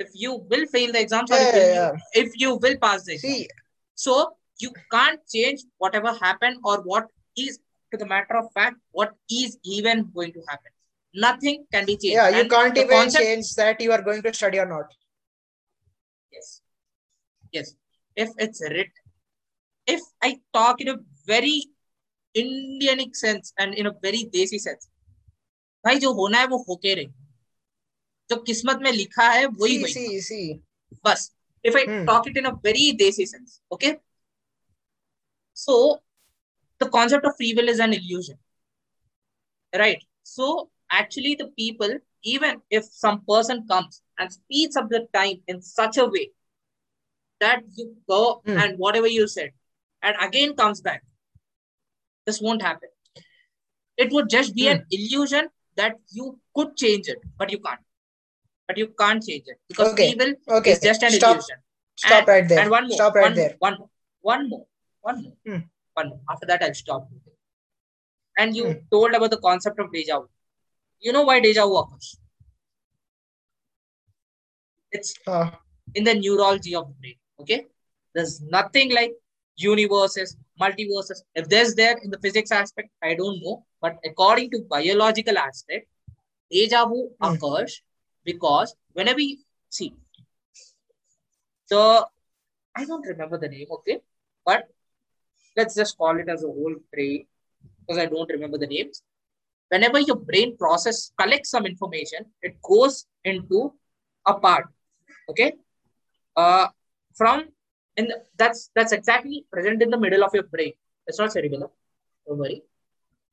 If 0.00 0.10
you 0.14 0.34
will 0.50 0.66
fail 0.66 0.92
the 0.92 1.00
exams 1.00 1.30
or 1.30 1.36
if, 1.38 1.54
Yeah, 1.54 1.60
you- 1.64 1.74
yeah, 1.74 1.92
if 2.14 2.32
you 2.36 2.54
will 2.56 2.76
pass 2.82 3.04
the 3.04 3.14
exam. 3.14 3.30
See, 3.32 3.48
So 3.94 4.36
you 4.58 4.72
can't 4.92 5.20
change 5.34 5.62
whatever 5.78 6.12
happened 6.14 6.58
or 6.64 6.82
what 6.82 7.06
is, 7.36 7.58
to 7.92 7.98
the 7.98 8.06
matter 8.06 8.36
of 8.36 8.52
fact, 8.52 8.76
what 8.90 9.14
is 9.30 9.58
even 9.64 10.10
going 10.14 10.32
to 10.34 10.42
happen. 10.48 10.70
Nothing 11.14 11.66
can 11.72 11.86
be 11.86 11.96
changed. 11.96 12.14
yeah, 12.16 12.28
you 12.28 12.40
And 12.42 12.50
can't 12.50 12.74
the 12.74 12.82
even 12.82 12.98
concept- 12.98 13.24
change 13.24 13.54
that 13.54 13.80
you 13.80 13.92
are 13.92 14.02
going 14.02 14.22
to 14.22 14.32
study 14.34 14.58
or 14.58 14.66
not. 14.66 14.92
Yes. 16.32 16.60
Yes. 17.52 17.74
If 18.16 18.30
it's 18.38 18.60
writ, 18.70 18.90
if 19.86 20.00
I 20.22 20.40
talk 20.52 20.80
in 20.80 20.88
a 20.88 20.96
very 21.26 21.64
Indianic 22.36 23.16
sense 23.16 23.52
and 23.58 23.74
in 23.74 23.86
a 23.86 23.92
very 24.02 24.24
desi 24.34 24.58
sense, 24.60 24.88
भाई 25.86 25.98
जो 26.00 26.12
होना 26.12 26.38
है 26.38 26.46
वो 26.46 26.58
होके 26.68 26.94
रहे 26.94 27.06
जो 28.30 28.36
किस्मत 28.42 28.78
में 28.82 28.90
लिखा 28.92 29.28
है 29.30 29.46
वही 29.46 29.76
See, 29.76 29.82
वही 29.82 29.92
see, 29.92 30.20
see. 30.20 30.60
Bus. 31.02 31.30
If 31.62 31.76
I 31.76 31.84
Hmm. 31.86 32.04
talk 32.06 32.26
it 32.26 32.36
in 32.36 32.46
a 32.46 32.52
very 32.64 32.92
desi 33.02 33.26
sense, 33.26 33.60
okay? 33.72 33.96
So 35.52 36.02
the 36.78 36.88
concept 36.88 37.24
of 37.24 37.36
free 37.36 37.54
will 37.54 37.68
is 37.68 37.80
an 37.80 37.92
illusion. 37.92 38.38
Right? 39.74 40.02
So 40.22 40.70
actually 40.90 41.34
the 41.34 41.48
people, 41.58 41.98
even 42.22 42.60
if 42.70 42.84
some 42.84 43.22
person 43.28 43.66
comes 43.68 44.02
and 44.18 44.32
speeds 44.32 44.76
up 44.76 44.88
the 44.90 45.06
time 45.12 45.42
in 45.46 45.60
such 45.62 45.96
a 45.96 46.06
way 46.06 46.30
that 47.40 47.62
you 47.76 47.96
go 48.08 48.42
Hmm. 48.46 48.58
and 48.58 48.78
whatever 48.78 49.06
you 49.06 49.26
said, 49.28 49.50
and 50.02 50.16
again 50.20 50.54
comes 50.54 50.80
back, 50.80 51.02
this 52.26 52.40
won't 52.40 52.62
happen. 52.62 52.88
It 53.96 54.12
would 54.12 54.28
just 54.28 54.54
be 54.54 54.68
an 54.68 54.84
illusion 54.90 55.48
that 55.76 55.96
you 56.10 56.38
could 56.54 56.76
change 56.76 57.08
it, 57.08 57.18
but 57.38 57.50
you 57.50 57.58
can't. 57.58 57.80
But 58.71 58.77
you 58.77 58.87
can't 58.99 59.21
change 59.21 59.43
it 59.53 59.57
because 59.67 59.91
Okay. 59.93 60.15
will 60.19 60.33
Okay. 60.57 60.71
is 60.71 60.79
just 60.79 61.03
an 61.03 61.11
Stop. 61.11 61.31
illusion. 61.37 61.57
Stop 62.03 62.19
And- 62.19 62.27
right 62.33 62.45
there. 62.49 62.59
And 62.61 62.69
one 62.75 62.85
more. 62.87 62.97
Stop 62.99 63.15
right 63.15 63.23
one 63.23 63.33
there. 63.39 63.49
More, 63.61 63.71
one 63.71 63.79
more. 63.79 63.89
One 64.29 64.49
more. 64.51 64.65
One 65.07 65.23
more. 65.23 65.33
Hmm. 65.45 65.63
One 65.99 66.09
more. 66.11 66.21
After 66.35 66.45
that, 66.51 66.63
I'll 66.67 66.77
stop. 66.83 67.09
And 68.37 68.55
you 68.59 68.67
Hmm. 68.67 68.79
told 68.95 69.13
about 69.19 69.31
the 69.35 69.39
concept 69.47 69.81
of 69.85 69.91
deja 69.97 70.19
vu. 70.21 70.29
You 71.01 71.11
know 71.17 71.23
why 71.31 71.37
deja 71.47 71.65
vu 71.67 71.75
occurs? 71.81 72.09
It's 74.99 75.13
Uh, 75.27 75.51
in 75.95 76.05
the 76.11 76.15
neurology 76.23 76.75
of 76.75 76.87
the 76.87 76.93
brain. 77.01 77.19
Okay. 77.41 77.59
There's 78.13 78.39
nothing 78.57 78.91
like 79.01 79.13
universes, 79.57 80.37
multiverses. 80.65 81.23
If 81.35 81.49
there's 81.49 81.75
there 81.83 81.97
in 81.97 82.09
the 82.17 82.19
physics 82.25 82.51
aspect, 82.63 82.89
I 83.01 83.15
don't 83.15 83.43
know. 83.43 83.55
But 83.81 83.97
according 84.05 84.51
to 84.51 84.65
biological 84.75 85.37
aspect, 85.37 85.87
deja 86.49 86.85
vu 86.85 86.99
Hmm. 87.21 87.33
occurs 87.35 87.81
because 88.23 88.75
whenever 88.93 89.19
you 89.19 89.37
see 89.69 89.93
the 91.69 92.05
I 92.75 92.85
don't 92.85 93.05
remember 93.05 93.37
the 93.37 93.49
name, 93.49 93.67
okay, 93.71 93.99
but 94.45 94.69
let's 95.57 95.75
just 95.75 95.97
call 95.97 96.17
it 96.19 96.29
as 96.29 96.43
a 96.43 96.47
whole 96.47 96.75
brain 96.93 97.25
because 97.79 97.97
I 97.97 98.05
don't 98.05 98.29
remember 98.29 98.57
the 98.57 98.67
names. 98.67 99.03
Whenever 99.69 99.99
your 99.99 100.15
brain 100.15 100.57
process 100.57 101.11
collects 101.19 101.49
some 101.49 101.65
information, 101.65 102.25
it 102.41 102.61
goes 102.61 103.05
into 103.23 103.73
a 104.25 104.33
part, 104.35 104.67
okay, 105.29 105.53
uh, 106.35 106.67
from 107.15 107.49
the, 107.97 108.21
that's 108.37 108.69
that's 108.75 108.91
exactly 108.93 109.45
present 109.51 109.81
in 109.81 109.89
the 109.89 109.97
middle 109.97 110.23
of 110.23 110.33
your 110.33 110.43
brain. 110.43 110.73
It's 111.07 111.19
not 111.19 111.31
cerebellum, 111.31 111.69
don't 112.27 112.37
worry. 112.37 112.63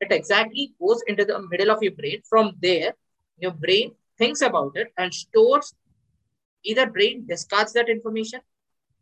It 0.01 0.13
exactly 0.13 0.75
goes 0.81 1.03
into 1.07 1.25
the 1.25 1.41
middle 1.51 1.71
of 1.71 1.83
your 1.83 1.93
brain. 1.93 2.23
From 2.29 2.55
there, 2.61 2.95
your 3.39 3.53
brain 3.53 3.93
thinks 4.19 4.41
about 4.43 4.73
it 4.77 4.93
and 4.99 5.15
stores 5.15 5.75
either 6.65 6.87
brain 6.87 7.25
discards 7.29 7.73
that 7.73 7.89
information 7.89 8.41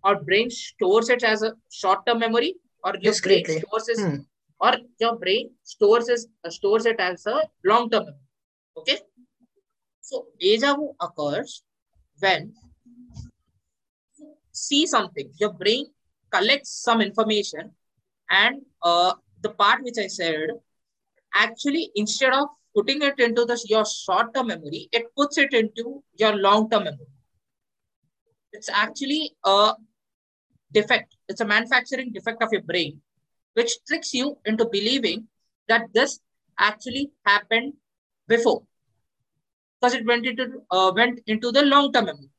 or 0.04 0.16
brain 0.22 0.50
stores 0.50 1.08
it 1.08 1.22
as 1.24 1.42
a 1.42 1.52
short-term 1.70 2.18
memory 2.18 2.54
or 2.84 2.94
your 3.00 3.14
brain 3.22 3.44
stores 3.44 3.88
it 3.88 4.00
Hmm. 4.00 4.16
or 4.60 4.72
your 5.00 5.16
brain 5.16 5.50
stores 5.62 6.08
it, 6.08 6.20
uh, 6.44 6.50
stores 6.50 6.86
it 6.86 7.00
as 7.00 7.26
a 7.26 7.40
long-term 7.64 8.04
memory. 8.04 8.28
Okay. 8.78 8.98
So 10.00 10.26
deja 10.40 10.74
vu 10.76 10.94
occurs 11.00 11.64
when 12.20 12.52
you 14.18 14.34
see 14.52 14.86
something, 14.86 15.30
your 15.38 15.52
brain 15.52 15.86
collects 16.30 16.70
some 16.70 17.00
information 17.00 17.72
and 18.30 18.62
uh, 18.82 19.14
the 19.42 19.50
part 19.50 19.82
which 19.82 19.98
I 19.98 20.06
said 20.06 20.50
actually 21.34 21.90
instead 21.94 22.32
of 22.32 22.48
putting 22.76 23.02
it 23.02 23.18
into 23.18 23.44
the 23.46 23.58
your 23.68 23.84
short-term 23.86 24.48
memory, 24.48 24.88
it 24.92 25.06
puts 25.16 25.38
it 25.38 25.54
into 25.54 26.02
your 26.22 26.36
long-term 26.36 26.84
memory. 26.84 27.06
It's 28.52 28.68
actually 28.68 29.34
a 29.44 29.74
defect. 30.72 31.16
It's 31.28 31.40
a 31.40 31.44
manufacturing 31.44 32.12
defect 32.12 32.42
of 32.42 32.52
your 32.52 32.62
brain, 32.62 33.00
which 33.54 33.72
tricks 33.88 34.12
you 34.14 34.38
into 34.44 34.66
believing 34.66 35.28
that 35.68 35.86
this 35.94 36.20
actually 36.58 37.10
happened 37.24 37.74
before, 38.28 38.62
because 39.80 39.94
it 39.94 40.06
went 40.06 40.26
into 40.26 40.62
uh, 40.70 40.92
went 40.94 41.20
into 41.26 41.52
the 41.52 41.62
long-term 41.62 42.06
memory. 42.06 42.30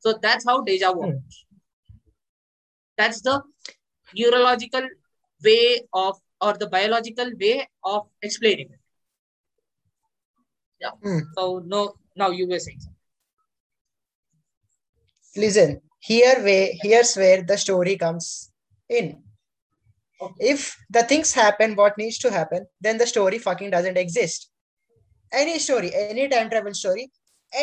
So 0.00 0.18
that's 0.20 0.44
how 0.44 0.60
deja 0.62 0.92
vu. 0.92 1.02
Hmm. 1.02 1.10
occurs. 1.10 1.46
That's 2.96 3.20
the 3.22 3.42
neurological 4.16 4.88
way 5.44 5.82
of 5.92 6.18
or 6.40 6.52
the 6.54 6.68
biological 6.68 7.30
way 7.40 7.68
of 7.82 8.06
explaining 8.22 8.68
it. 8.70 8.83
Yeah. 10.84 10.94
Hmm. 11.02 11.20
So 11.36 11.62
no, 11.74 11.94
now 12.16 12.30
you 12.30 12.46
were 12.48 12.58
saying 12.58 12.80
something. 12.80 12.90
listen 15.42 15.70
here 15.98 16.34
way 16.46 16.78
here's 16.82 17.12
where 17.20 17.42
the 17.42 17.56
story 17.58 17.96
comes 18.02 18.26
in 18.88 19.06
Okay. 20.24 20.46
if 20.52 20.60
the 20.96 21.02
things 21.02 21.30
happen 21.34 21.74
what 21.74 21.96
needs 21.98 22.18
to 22.24 22.30
happen 22.30 22.66
then 22.80 22.98
the 22.98 23.06
story 23.12 23.38
fucking 23.46 23.70
doesn't 23.74 23.98
exist 24.02 24.48
any 25.32 25.58
story 25.64 25.90
any 26.02 26.28
time 26.34 26.48
travel 26.52 26.72
story 26.82 27.10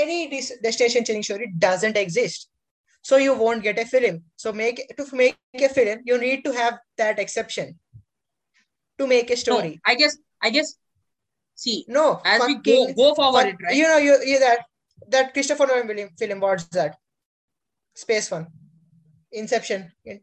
any 0.02 0.18
des- 0.34 0.58
destination 0.66 1.06
changing 1.06 1.24
story 1.30 1.48
doesn't 1.68 1.96
exist 2.04 2.50
so 3.10 3.16
you 3.26 3.34
won't 3.44 3.64
get 3.68 3.80
a 3.80 3.86
film 3.94 4.18
so 4.36 4.52
make 4.52 4.82
to 4.98 5.06
make 5.22 5.38
a 5.70 5.70
film 5.70 6.02
you 6.12 6.18
need 6.26 6.44
to 6.50 6.52
have 6.62 6.78
that 6.98 7.20
exception 7.26 7.80
to 9.00 9.08
make 9.08 9.30
a 9.30 9.40
No, 9.40 9.44
story 9.46 9.74
I 9.86 9.96
guess 9.96 10.18
I 10.42 10.50
guess 10.50 10.76
See, 11.62 11.86
no, 11.88 12.20
as 12.26 12.42
we 12.48 12.56
go, 12.56 12.88
is, 12.88 12.96
go 12.96 13.14
forward, 13.14 13.56
right? 13.62 13.76
You 13.76 13.84
know, 13.84 13.98
you, 13.98 14.18
you 14.26 14.40
that 14.40 14.66
that 15.10 15.32
Christopher 15.32 15.68
Nolan 15.68 15.86
film, 15.88 16.10
film, 16.18 16.40
what's 16.40 16.64
that? 16.78 16.98
Space 17.94 18.32
one, 18.32 18.48
Inception, 19.32 19.92
in, 20.04 20.22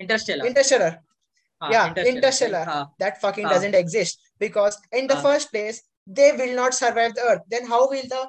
Interstellar, 0.00 0.44
Interstellar. 0.46 0.98
Ah, 1.60 1.70
yeah, 1.70 1.86
Interstellar. 1.90 2.16
Interstellar. 2.16 2.64
Ah. 2.66 2.88
That 2.98 3.20
fucking 3.20 3.46
ah. 3.46 3.50
doesn't 3.50 3.76
exist 3.76 4.18
because 4.40 4.76
in 4.90 5.06
the 5.06 5.16
ah. 5.16 5.22
first 5.22 5.52
place 5.52 5.80
they 6.08 6.32
will 6.32 6.56
not 6.56 6.74
survive 6.74 7.14
the 7.14 7.22
Earth. 7.22 7.42
Then 7.48 7.64
how 7.68 7.88
will 7.88 8.08
the 8.14 8.28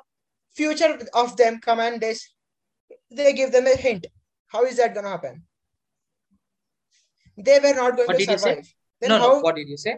future 0.54 1.00
of 1.16 1.36
them 1.36 1.58
come 1.60 1.80
and 1.80 2.00
they 2.00 2.14
they 3.10 3.34
give 3.34 3.52
them 3.52 3.66
a 3.66 3.76
hint? 3.76 4.06
How 4.50 4.66
is 4.66 4.78
that 4.78 4.94
gonna 4.94 5.10
happen? 5.10 5.42
They 7.36 7.58
were 7.58 7.74
not 7.74 7.96
going 7.96 8.08
what 8.14 8.20
to 8.20 8.38
survive. 8.38 8.72
Then 9.02 9.10
no, 9.10 9.18
how, 9.18 9.28
no. 9.30 9.40
What 9.40 9.56
did 9.56 9.68
you 9.68 9.78
say? 9.78 9.98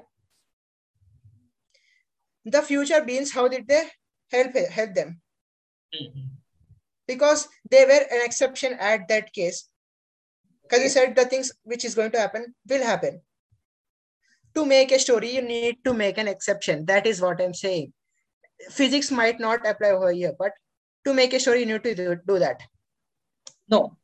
The 2.46 2.62
future 2.62 3.04
beings? 3.04 3.32
How 3.32 3.48
did 3.48 3.68
they 3.68 3.90
help 4.32 4.56
help 4.56 4.94
them? 4.94 5.22
Mhm. 5.94 6.30
Because 7.08 7.48
they 7.70 7.86
were 7.86 8.06
an 8.12 8.26
exception 8.26 8.74
at 8.74 9.08
that 9.10 9.34
case. 9.34 9.68
Because 10.64 10.84
you 10.84 10.90
said 10.90 11.16
the 11.16 11.26
things 11.26 11.52
which 11.64 11.84
is 11.84 11.96
going 11.96 12.12
to 12.12 12.20
happen 12.20 12.56
will 12.68 12.84
happen. 12.84 13.22
To 14.56 14.66
make 14.66 14.92
a 14.92 15.00
story, 15.00 15.36
you 15.36 15.42
need 15.42 15.84
to 15.86 15.94
make 15.94 16.18
an 16.18 16.28
exception. 16.28 16.86
That 16.86 17.06
is 17.08 17.22
what 17.22 17.42
I'm 17.42 17.54
saying. 17.54 17.94
Physics 18.70 19.12
might 19.12 19.40
not 19.40 19.66
apply 19.66 19.92
over 19.92 20.12
here, 20.12 20.34
but 20.38 20.54
to 21.06 21.14
make 21.14 21.34
a 21.34 21.40
story, 21.40 21.62
you 21.62 21.66
need 21.66 21.84
to 21.84 21.96
do, 21.96 22.16
do 22.28 22.40
that. 22.40 22.62
No, 23.70 23.98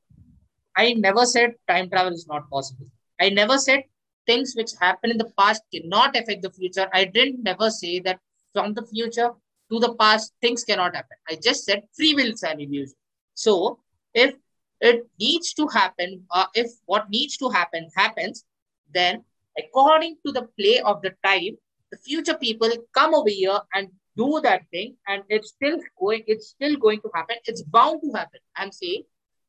I 0.76 0.94
never 0.94 1.26
said 1.26 1.56
time 1.68 1.90
travel 1.90 2.14
is 2.14 2.28
not 2.28 2.50
possible. 2.50 2.88
I 3.20 3.30
never 3.30 3.58
said 3.58 3.84
things 4.26 4.54
which 4.56 4.72
happen 4.80 5.12
in 5.12 5.18
the 5.18 5.32
past 5.38 5.64
cannot 5.74 6.16
affect 6.16 6.42
the 6.42 6.52
future. 6.52 6.88
I 6.94 7.06
didn't 7.06 7.44
never 7.44 7.70
say 7.70 8.00
that 8.02 8.20
from 8.58 8.74
the 8.74 8.86
future 8.86 9.30
to 9.72 9.80
the 9.80 9.94
past 9.96 10.34
things 10.42 10.64
cannot 10.64 10.96
happen. 10.96 11.18
I 11.30 11.36
just 11.36 11.66
said 11.66 11.84
free 11.96 12.14
will 12.16 12.32
is 12.32 12.44
an 12.44 12.60
illusion. 12.60 12.96
So 13.34 13.80
if 14.14 14.36
it 14.82 15.08
needs 15.20 15.54
to 15.56 15.68
happen, 15.68 16.24
uh, 16.32 16.46
if 16.54 16.72
what 16.86 17.10
needs 17.10 17.38
to 17.38 17.50
happen 17.50 17.90
happens, 17.96 18.46
then 18.94 19.24
according 19.58 20.18
to 20.26 20.32
the 20.32 20.48
play 20.60 20.80
of 20.80 21.02
the 21.02 21.14
time, 21.24 21.58
the 21.92 21.98
future 21.98 22.36
people 22.36 22.70
come 22.94 23.14
over 23.14 23.30
here 23.30 23.60
and 23.74 23.90
do 24.16 24.40
that 24.44 24.64
thing, 24.72 24.96
and 25.08 25.24
it's 25.30 25.50
still 25.50 25.78
going. 26.00 26.24
It's 26.28 26.48
still 26.50 26.76
going 26.76 27.02
to 27.02 27.12
happen. 27.14 27.38
It's 27.46 27.62
bound 27.62 28.02
to 28.04 28.18
happen. 28.18 28.40
I'm 28.56 28.72
saying 28.72 29.04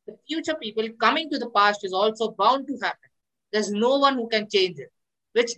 the 0.06 0.16
future 0.26 0.54
people 0.54 0.88
coming 1.00 1.30
to 1.30 1.38
the 1.38 1.50
past 1.50 1.84
is 1.84 1.92
also 1.92 2.30
bound 2.32 2.66
to 2.68 2.78
happen. 2.82 3.10
There's 3.52 3.70
no 3.70 3.96
one 3.98 4.14
who 4.14 4.28
can 4.28 4.46
change 4.48 4.78
it. 4.78 4.92
Which, 5.32 5.52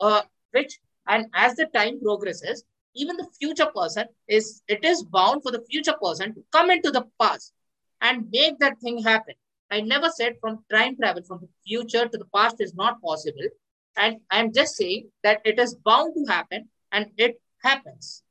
uh, 0.00 0.22
which, 0.52 0.78
and 1.06 1.26
as 1.34 1.56
the 1.56 1.66
time 1.74 2.00
progresses, 2.00 2.64
even 2.94 3.16
the 3.16 3.28
future 3.38 3.66
person 3.74 4.06
is 4.28 4.62
it 4.68 4.84
is 4.84 5.02
bound 5.04 5.42
for 5.42 5.52
the 5.52 5.64
future 5.70 5.94
person 6.02 6.34
to 6.34 6.44
come 6.52 6.70
into 6.70 6.90
the 6.90 7.04
past 7.20 7.52
and 8.00 8.28
make 8.32 8.58
that 8.58 8.78
thing 8.80 9.02
happen. 9.02 9.34
I 9.70 9.80
never 9.80 10.08
said 10.10 10.34
from 10.40 10.64
time 10.70 10.96
travel 10.96 11.22
from 11.22 11.40
the 11.42 11.48
future 11.66 12.06
to 12.08 12.18
the 12.18 12.24
past 12.34 12.56
is 12.60 12.74
not 12.74 13.00
possible. 13.00 13.48
And 13.96 14.16
I'm 14.30 14.52
just 14.52 14.76
saying 14.76 15.10
that 15.22 15.40
it 15.44 15.58
is 15.60 15.76
bound 15.84 16.14
to 16.16 16.32
happen 16.32 16.68
and 16.90 17.06
it 17.16 17.40
happens. 17.62 18.22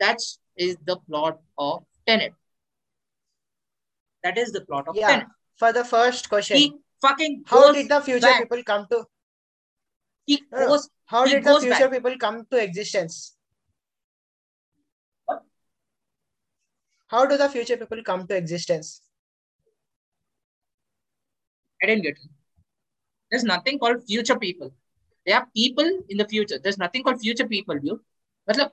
That 0.00 0.18
is 0.56 0.76
the 0.84 0.96
plot 1.08 1.38
of 1.56 1.84
Tenet. 2.06 2.34
That 4.22 4.36
is 4.36 4.52
the 4.52 4.60
plot 4.62 4.88
of 4.88 4.96
Yeah. 4.96 5.08
Tenet. 5.08 5.26
For 5.56 5.72
the 5.72 5.84
first 5.84 6.28
question, 6.28 6.56
He 6.56 6.74
fucking 7.00 7.44
how 7.46 7.72
did 7.72 7.88
the 7.88 8.00
future 8.00 8.20
back. 8.20 8.42
people 8.42 8.62
come 8.64 8.86
to? 8.90 9.04
He 10.26 10.42
goes 10.50 10.88
How 11.12 11.24
did 11.26 11.44
the 11.44 11.60
future 11.60 11.88
back. 11.88 11.92
people 11.92 12.16
come 12.18 12.46
to 12.50 12.56
existence? 12.56 13.36
What? 15.26 15.42
How 17.10 17.26
do 17.26 17.36
the 17.36 17.48
future 17.48 17.76
people 17.76 18.02
come 18.02 18.26
to 18.26 18.36
existence? 18.36 19.02
I 21.82 21.86
didn't 21.86 22.04
get 22.04 22.12
it. 22.12 22.30
There's 23.30 23.44
nothing 23.44 23.78
called 23.78 24.04
future 24.04 24.38
people. 24.38 24.72
There 25.26 25.36
are 25.36 25.46
people 25.54 25.90
in 26.08 26.16
the 26.16 26.26
future. 26.26 26.58
There's 26.58 26.78
nothing 26.78 27.02
called 27.02 27.20
future 27.20 27.46
people, 27.46 27.78
dude. 27.78 28.00
मतलब 28.48 28.70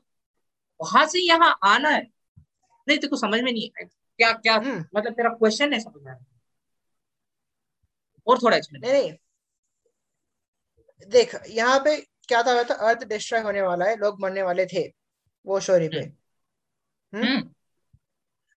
वहाँ 0.79 1.05
से 1.07 1.19
यहाँ 1.19 1.57
आना 1.63 1.89
है 1.89 2.01
नहीं 2.01 2.97
तेरे 2.97 3.07
को 3.07 3.17
समझ 3.17 3.39
में 3.41 3.51
नहीं 3.51 3.69
है 3.79 3.85
क्या 3.85 4.31
क्या 4.33 4.55
हम्म। 4.55 4.85
मतलब 4.95 5.13
तेरा 5.13 5.29
क्वेश्चन 5.33 5.73
है 5.73 5.79
समझ 5.79 6.01
में? 6.05 6.13
और 8.27 8.39
थोड़ा 8.43 8.57
एक्सप्लेन 8.57 8.81
नहीं 8.81 8.93
नहीं 8.93 9.13
देख 11.09 11.35
यहाँ 11.49 11.79
पे 11.85 11.95
क्या 12.29 12.43
था? 12.43 12.63
था 12.63 12.73
अर्थ 12.73 13.03
डिस्ट्रॉय 13.03 13.41
होने 13.41 13.61
वाला 13.61 13.85
है 13.85 13.95
लोग 13.95 14.21
मरने 14.21 14.41
वाले 14.41 14.65
थे 14.65 14.93
वो 15.45 15.59
स्टोरी 15.59 15.89
पे। 15.89 15.99
हम्म? 15.99 17.27
हम्म। 17.27 17.53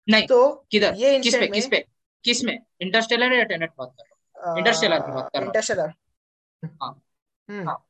नहीं 0.10 0.28
तो 0.28 0.68
किधर? 0.72 0.94
ये 0.94 1.20
किस 1.20 1.36
पे? 1.36 1.48
किस 1.48 1.68
पे? 1.68 1.86
किसमें? 2.24 2.60
इंटरस्टेलर 2.82 3.34
या 3.34 3.44
टेनेट 3.44 3.72
बात 3.78 3.96
कर 3.98 4.04
रहा 4.04 4.52
हूँ? 4.52 4.60
Interstellar 4.60 5.06
की 5.06 5.12
बात 5.12 5.30
कर 5.34 5.40
रहा 5.40 5.40
हूँ। 5.40 5.46
इंटरस्टेलर 5.46 5.94
हाँ। 6.66 7.04
हम्म। 7.50 7.70
हाँ। 7.70 7.88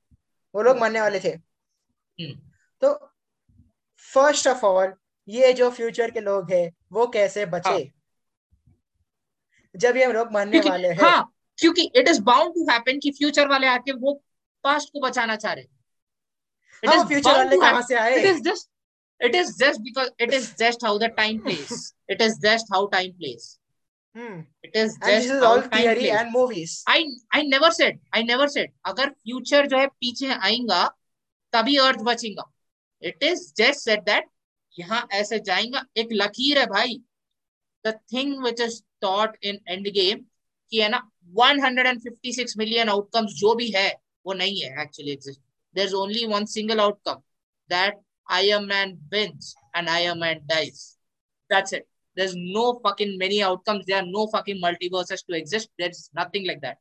वो 0.56 0.62
लोग 0.62 0.78
मरने 0.78 1.02
वाले 1.02 1.20
थे। 1.20 1.30
हम्म। 2.20 2.40
तो 2.82 3.12
फ़र्स्ट 4.14 4.48
ऑफ़ 4.48 4.66
ऑल 4.66 4.94
ये 5.28 5.54
जो 5.54 5.72
फ्यूचर 5.72 6.12
के 6.12 6.20
लोग 6.20 6.52
हैं 6.52 6.72
वो 6.92 7.08
कैसे 7.08 7.46
बचे? 7.46 7.70
हाँ। 7.70 7.80
जब 9.76 9.98
ये 9.98 10.14
लोग 10.14 10.32
मरने 10.32 10.60
वाले 10.60 10.88
हैं। 10.88 10.96
हाँ 10.96 11.34
क्योंकि 11.58 11.92
it 11.96 12.08
is 12.08 12.22
bound 12.22 12.56
to 12.56 12.68
happen 12.72 13.00
कि 13.00 13.12
फ्यूचर 13.12 13.48
वाले 13.48 13.68
आके 13.68 13.92
वो 13.92 14.24
पास्ट 14.64 14.90
को 14.94 15.00
बचाना 15.00 15.36
चाह 15.36 15.54
रहे 15.54 15.64
पीछे 29.88 30.34
आएगा 30.34 30.96
तभी 31.54 31.76
अर्थ 31.78 32.00
बचेगा। 32.00 32.52
It 33.02 33.24
is 33.24 33.54
just 33.58 33.80
set 33.80 34.00
that 34.00 34.26
यहाँ 34.80 35.08
ऐसे 35.12 35.40
जाएँगा। 35.40 35.84
एक 35.98 36.10
लकीर 36.12 36.60
है 36.60 36.66
भाई। 36.66 37.02
The 37.88 38.00
thing 38.14 38.44
which 38.44 38.62
is 38.62 38.82
thought 39.04 39.38
in 39.44 39.60
Endgame 39.88 40.26
की 40.70 40.78
है 40.78 40.90
ना 40.90 41.10
one 41.26 41.64
hundred 41.64 41.88
and 41.88 42.02
fifty 42.02 42.34
six 42.34 42.58
million 42.58 42.90
outcomes 42.90 43.32
जो 43.32 43.56
भी 43.56 43.72
है 43.72 44.09
वो 44.26 44.34
नहीं 44.34 44.62
है 44.62 44.82
actually 44.82 45.12
exist 45.12 45.42
there 45.76 45.88
is 45.88 45.96
only 45.96 46.26
one 46.28 46.46
single 46.54 46.80
outcome 46.80 47.22
that 47.70 48.00
I 48.32 48.50
am 48.50 48.60
Iron 48.60 48.68
Man 48.68 48.98
wins 49.12 49.56
and 49.74 49.90
Iron 49.90 50.20
Man 50.20 50.42
dies. 50.48 50.98
That's 51.50 51.74
it. 51.74 51.88
There's 52.18 52.36
no 52.36 52.80
fucking 52.84 53.18
many 53.18 53.42
outcomes. 53.44 53.86
There 53.86 53.98
are 53.98 54.06
no 54.06 54.28
fucking 54.28 54.62
multiverses 54.62 55.26
to 55.26 55.36
exist. 55.36 55.70
There's 55.78 56.10
nothing 56.14 56.46
like 56.48 56.62
that. 56.62 56.78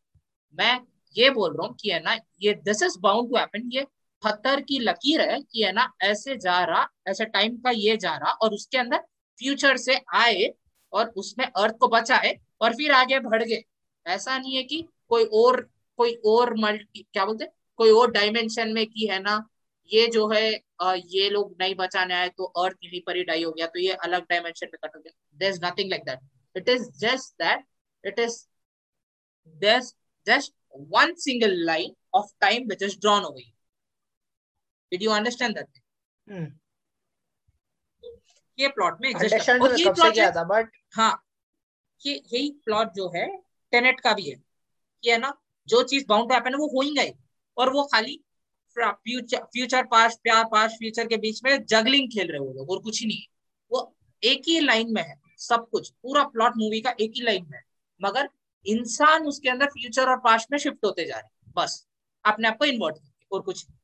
मैं 0.59 0.80
ये 1.16 1.30
बोल 1.30 1.57
रहा 1.57 1.66
हूँ 1.66 1.76
कि 1.80 1.91
है 1.91 2.01
ना, 2.03 2.18
ये 2.43 2.53
this 2.64 2.82
is 2.82 2.99
bound 3.01 3.30
to 3.30 3.36
happen 3.36 3.70
ये 3.72 3.86
पत्थर 4.22 4.61
की 4.61 4.78
लकीर 4.78 5.20
है 5.20 5.41
कि 5.41 5.62
है 5.62 5.72
ना, 5.72 5.93
ऐसे 6.03 6.36
जा 6.36 6.62
रहा, 6.64 6.86
ऐसे 7.09 7.24
टाइम 7.24 7.57
का 7.57 7.70
ये 7.70 7.97
जा 7.97 8.16
रहा 8.16 8.32
और 8.43 8.55
उसके 8.55 8.78
अंदर 8.78 8.99
फ्यूचर 9.41 9.76
से 9.76 10.01
आए 10.14 10.53
और 10.93 11.09
उसमें 11.16 11.47
अर्थ 11.47 11.76
को 11.80 11.89
बचाए 11.89 12.39
और 12.61 12.74
फिर 12.76 12.93
आगे 12.93 13.18
बढ़ 13.20 13.43
गए 13.43 13.62
ऐसा 14.07 14.39
नहीं 14.39 14.57
है 14.57 14.62
कि 14.62 14.84
कोई 15.09 15.24
और 15.24 15.68
कोई 15.99 16.14
और 16.26 16.55
मल्टी 16.61 17.03
क्या 17.12 17.24
बोलते 17.24 17.46
कोई 17.78 17.90
और 18.01 18.11
डायमेंशन 18.11 18.72
में 18.72 18.86
की 18.86 19.07
है 19.07 19.18
ना 19.22 19.36
ये 19.90 20.07
जो 20.09 20.28
है 20.28 20.42
अ, 20.80 20.94
ये 21.07 21.28
लोग 21.30 21.55
नहीं 21.61 21.74
बचाने 21.74 22.14
आए 22.14 22.28
तो 22.38 22.44
अर्थ 22.64 22.76
यहीं 22.84 23.01
पर 23.07 23.16
ही 23.16 23.24
डाई 23.24 23.42
हो 23.44 23.53
गया 23.53 23.66
तो 23.66 23.80
ये 23.80 23.92
अलग 24.09 24.26
डायमेंशन 24.30 24.66
में 24.66 24.78
कट 24.84 24.96
हो 24.96 25.01
गया। 25.01 25.12
There 25.38 25.51
is 25.51 25.64
nothing 25.64 25.90
like 25.90 26.05
that 26.05 26.57
it 26.57 26.68
is 26.68 26.88
just 26.99 27.34
that 27.42 27.64
it 28.05 28.18
is 28.18 28.44
there's 29.61 29.86
just 30.26 30.53
one 30.94 31.12
single 31.22 31.55
line 31.68 31.92
of 32.14 32.26
time 32.44 32.66
which 32.70 32.82
is 32.86 32.96
drawn 33.05 33.24
over 33.28 33.40
you. 33.42 33.53
Did 34.92 35.05
you 35.07 35.14
understand 35.14 35.57
that? 35.59 35.80
Hmm 36.26 36.51
ये 38.59 38.68
plot 38.68 39.01
में 39.01 39.09
exist 39.11 39.51
और 39.51 39.68
तो 39.68 39.76
ये 39.76 39.88
plot 39.90 40.14
किया 40.14 40.30
था 40.30 40.44
but 40.53 40.76
हाँ 40.96 41.11
ये 42.01 42.14
यही 42.14 42.51
प्लॉट 42.64 42.92
जो 42.94 43.09
है 43.14 43.26
टेनेट 43.72 44.01
का 44.01 44.12
भी 44.12 44.30
है। 44.30 44.36
कि 45.03 45.11
है 45.11 45.18
ना 45.18 45.32
जो 45.68 45.82
चीज़ 45.84 46.04
बाउंड 46.08 46.32
हैपन 46.32 46.50
है, 46.50 46.58
वो 46.58 46.66
हो 46.68 46.82
ही 46.82 46.94
गए 46.94 47.12
और 47.56 47.72
वो 47.72 47.84
खाली 47.86 48.20
फ्यूचर 48.76 49.44
फ्यूचर 49.44 49.84
पास्ट 49.86 50.18
प्यार 50.22 50.44
पास्ट 50.44 50.76
फ्यूचर 50.78 51.06
के 51.06 51.16
बीच 51.16 51.42
में 51.44 51.64
जगलिंग 51.66 52.08
खेल 52.10 52.28
रहे 52.28 52.38
हो 52.38 52.52
लोग, 52.52 52.70
और 52.70 52.82
कुछ 52.82 53.00
ही 53.00 53.06
नहीं 53.06 53.18
है। 53.18 53.26
वो 53.70 53.96
एक 54.22 54.42
ही 54.48 54.58
लाइन 54.60 54.92
में 54.94 55.02
है, 55.02 55.14
सब 55.38 55.68
कुछ, 55.70 55.90
पूरा 55.92 56.24
प्लॉट 56.26 56.56
मूवी 56.56 56.80
का 56.80 56.90
एक 57.00 57.12
ही 57.16 57.22
लाइन 57.22 57.46
में 57.50 57.58
है। 57.58 57.64
मगर 58.00 58.28
इंसान 58.66 59.26
उसके 59.26 59.48
अंदर 59.48 59.66
फ्यूचर 59.68 60.10
और 60.10 60.16
पास्ट 60.20 60.52
में 60.52 60.58
शिफ्ट 60.58 60.84
होते 60.84 61.04
जा 61.04 61.16
रहे 61.16 61.24
हैं, 61.24 61.52
बस। 61.56 61.86
अपने 62.24 62.48
आप 62.48 62.56
को 62.58 62.64
इन्वर्ट 62.64 62.96
करके, 62.96 63.26
और 63.32 63.42
कुछ 63.42 63.66
नहीं। 63.68 63.78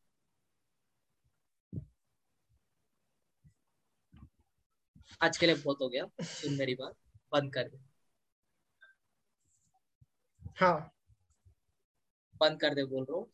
आज 5.23 5.37
के 5.37 5.47
लिए 5.47 5.55
बहुत 5.55 5.79
हो 5.81 5.89
गया। 5.89 6.05
सुन 6.23 6.55
मेरी 6.55 6.75
बात, 6.75 6.95
बंद 7.33 7.53
कर 7.55 7.69
दे। 7.69 7.79
हाँ। 10.57 10.94
बंद 12.41 12.61
कर 12.61 12.75
दे 12.75 12.85
बोल 12.85 13.05
रहा 13.11 13.17
हूँ। 13.17 13.27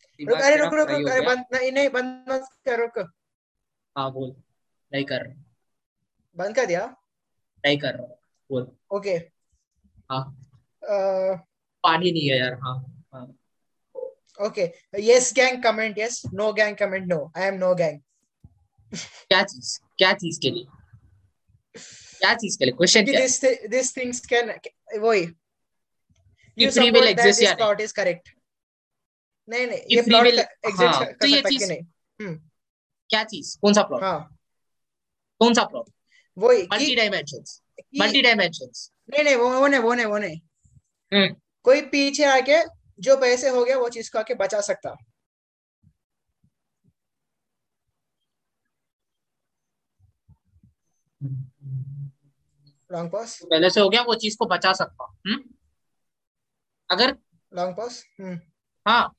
बंद 3.96 4.34
नहीं 4.92 5.04
कर 5.04 5.26
हाँ, 5.26 5.34
बंद 6.36 6.54
कर 6.56 6.66
दिया? 6.66 6.84
नहीं 7.64 7.78
कर 7.78 7.94
रहा 7.94 8.06
बोल। 8.50 8.70
ओके। 8.92 9.14
हाँ। 10.10 10.24
पानी 11.84 12.12
नहीं 12.12 12.28
है 12.28 12.38
यार 12.38 12.54
हाँ 12.54 12.76
हाँ। 13.14 13.26
Okay. 14.38 14.70
Yes 14.98 15.32
gang 15.34 15.62
comment 15.62 15.98
yes 15.98 16.22
no 16.34 16.52
gang 16.52 16.76
comment 16.76 17.06
no 17.06 17.20
I 17.36 17.46
am 17.46 17.54
no 17.54 17.74
gang 17.74 18.00
क्या 18.92 19.42
चीज़ 19.42 19.78
क्या 19.98 20.12
चीज़ 20.12 20.40
के 20.40 20.50
लिए? 20.50 20.64
क्या 22.20 22.34
चीज़ 22.34 22.58
के 22.58 22.64
लिए? 22.64 22.72
क्वेश्चन 22.72 23.04
क्या? 23.04 23.20
दिस 23.20 23.40
दिस 23.70 23.96
थिंग्स 23.96 24.20
कैन 24.26 24.52
वही 25.00 25.22
you 26.58 26.70
support 26.70 27.04
that 27.04 27.20
this 27.20 27.42
thought 27.60 27.80
is 27.80 27.94
correct 27.94 28.28
नहीं? 29.50 29.66
नहीं 29.66 29.78
ये 29.90 30.00
हाँ, 30.86 31.00
कर 31.00 31.04
तो 31.04 31.04
सकता 31.04 31.26
है 31.26 31.42
चीज- 31.42 31.68
कि 31.72 32.50
क्या 33.10 33.24
चीज़? 33.24 33.58
कौन 33.60 33.72
सा 33.74 33.82
प्लॉट 33.82 34.02
हाँ। 34.02 34.36
कौन 35.38 35.54
सा 35.54 35.64
प्लॉट 35.64 35.90
वही 36.38 36.62
मल्टी 36.62 36.94
डायमेंशंस 36.96 37.62
मल्टी 38.00 38.22
डायमेंशंस 38.22 38.92
नहीं 39.10 39.24
नहीं 39.24 39.36
वो 39.36 39.60
वो 39.60 39.66
नहीं 39.66 39.80
वो 39.80 39.94
नहीं 39.94 40.06
वो 40.06 40.18
नहीं। 40.18 40.40
हम्म। 41.14 41.36
कोई 41.62 41.80
पीछे 41.80 42.24
आके 42.24 42.62
जो 43.00 43.16
पैसे 43.16 43.48
हो 43.48 43.64
गया 43.64 43.78
वो 43.78 43.88
चीज़ 43.88 44.10
को 44.12 44.18
आके 44.18 44.34
बचा 44.34 44.60
सकता। 44.60 44.96
लॉन्ग 52.92 53.10
पॉज 53.12 53.38
पहले 53.42 53.70
से 53.70 53.80
हो 53.80 53.88
गया 53.88 54.02
वो 54.02 54.14
चीज़ 54.14 54.36
को 54.38 54.46
बचा 54.46 54.72
सकता। 54.72 55.04
हम्म? 55.26 55.42
अगर 56.90 57.16
लॉन्ग 57.52 57.76
पॉज 57.76 58.04
हम्म। 58.20 58.40
हाँ। 58.86 59.14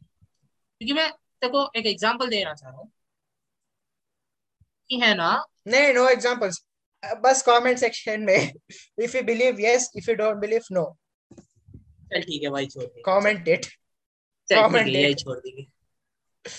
क्योंकि 0.82 0.94
मैं 0.94 1.10
देखो 1.42 1.70
एक 1.76 1.86
एग्जांपल 1.86 2.30
देना 2.30 2.54
चाह 2.54 2.70
रहा 2.70 2.80
हूँ 2.80 2.92
कि 4.90 5.00
है 5.00 5.14
ना? 5.16 5.46
नहीं 5.68 5.94
नो 5.94 6.08
एग्जांपल्स 6.10 6.64
बस 7.04 7.42
कमेंट 7.42 7.78
सेक्शन 7.78 8.22
में 8.22 8.52
if 9.04 9.18
you 9.18 9.24
believe 9.24 9.60
yes 9.60 9.92
if 9.96 10.10
you 10.10 10.16
don't 10.16 10.38
believe 10.38 10.62
no 10.72 10.84
चल 11.34 12.22
ठीक 12.22 12.44
है 12.44 12.50
भाई 12.50 12.68
छोड़ 12.68 12.84
दे। 12.84 13.02
कमेंट 13.06 13.48
इट 13.48 13.66
है 14.50 14.58
it. 14.70 14.88
यही 14.88 15.14
छोड़ 15.14 15.38
देंगे 15.38 15.68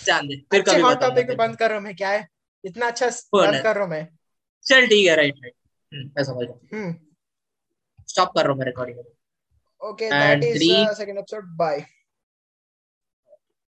जान 0.05 0.29
दे 0.29 0.37
फिर 0.51 0.63
कभी 0.63 0.81
हॉट 0.81 1.01
टॉपिक 1.01 1.37
बंद 1.37 1.57
कर 1.57 1.69
रहा 1.69 1.79
हूँ 1.79 1.85
मैं 1.85 1.95
क्या 1.97 2.11
है? 2.11 2.27
इतना 2.65 2.87
अच्छा 2.87 3.09
बंद 3.35 3.63
कर 3.63 3.75
रहा 3.75 3.85
हूँ 3.85 3.91
मैं। 3.91 4.07
चल 4.67 4.87
ठीक 4.87 5.07
है 5.09 5.17
राइट 5.17 5.35
राइट 5.43 5.55
मैं 6.17 6.25
समझ 6.25 6.47
रहा 6.47 6.77
हम्म। 6.77 6.95
स्टॉप 8.09 8.29
कर 8.29 8.43
रहा 8.43 8.51
हूँ 8.51 8.59
मैं 8.59 8.67
recording 8.67 8.99
is 10.45 10.59
three. 10.59 10.75
uh, 10.81 10.95
second 10.95 11.19
episode. 11.19 11.47
Bye. 11.59 12.02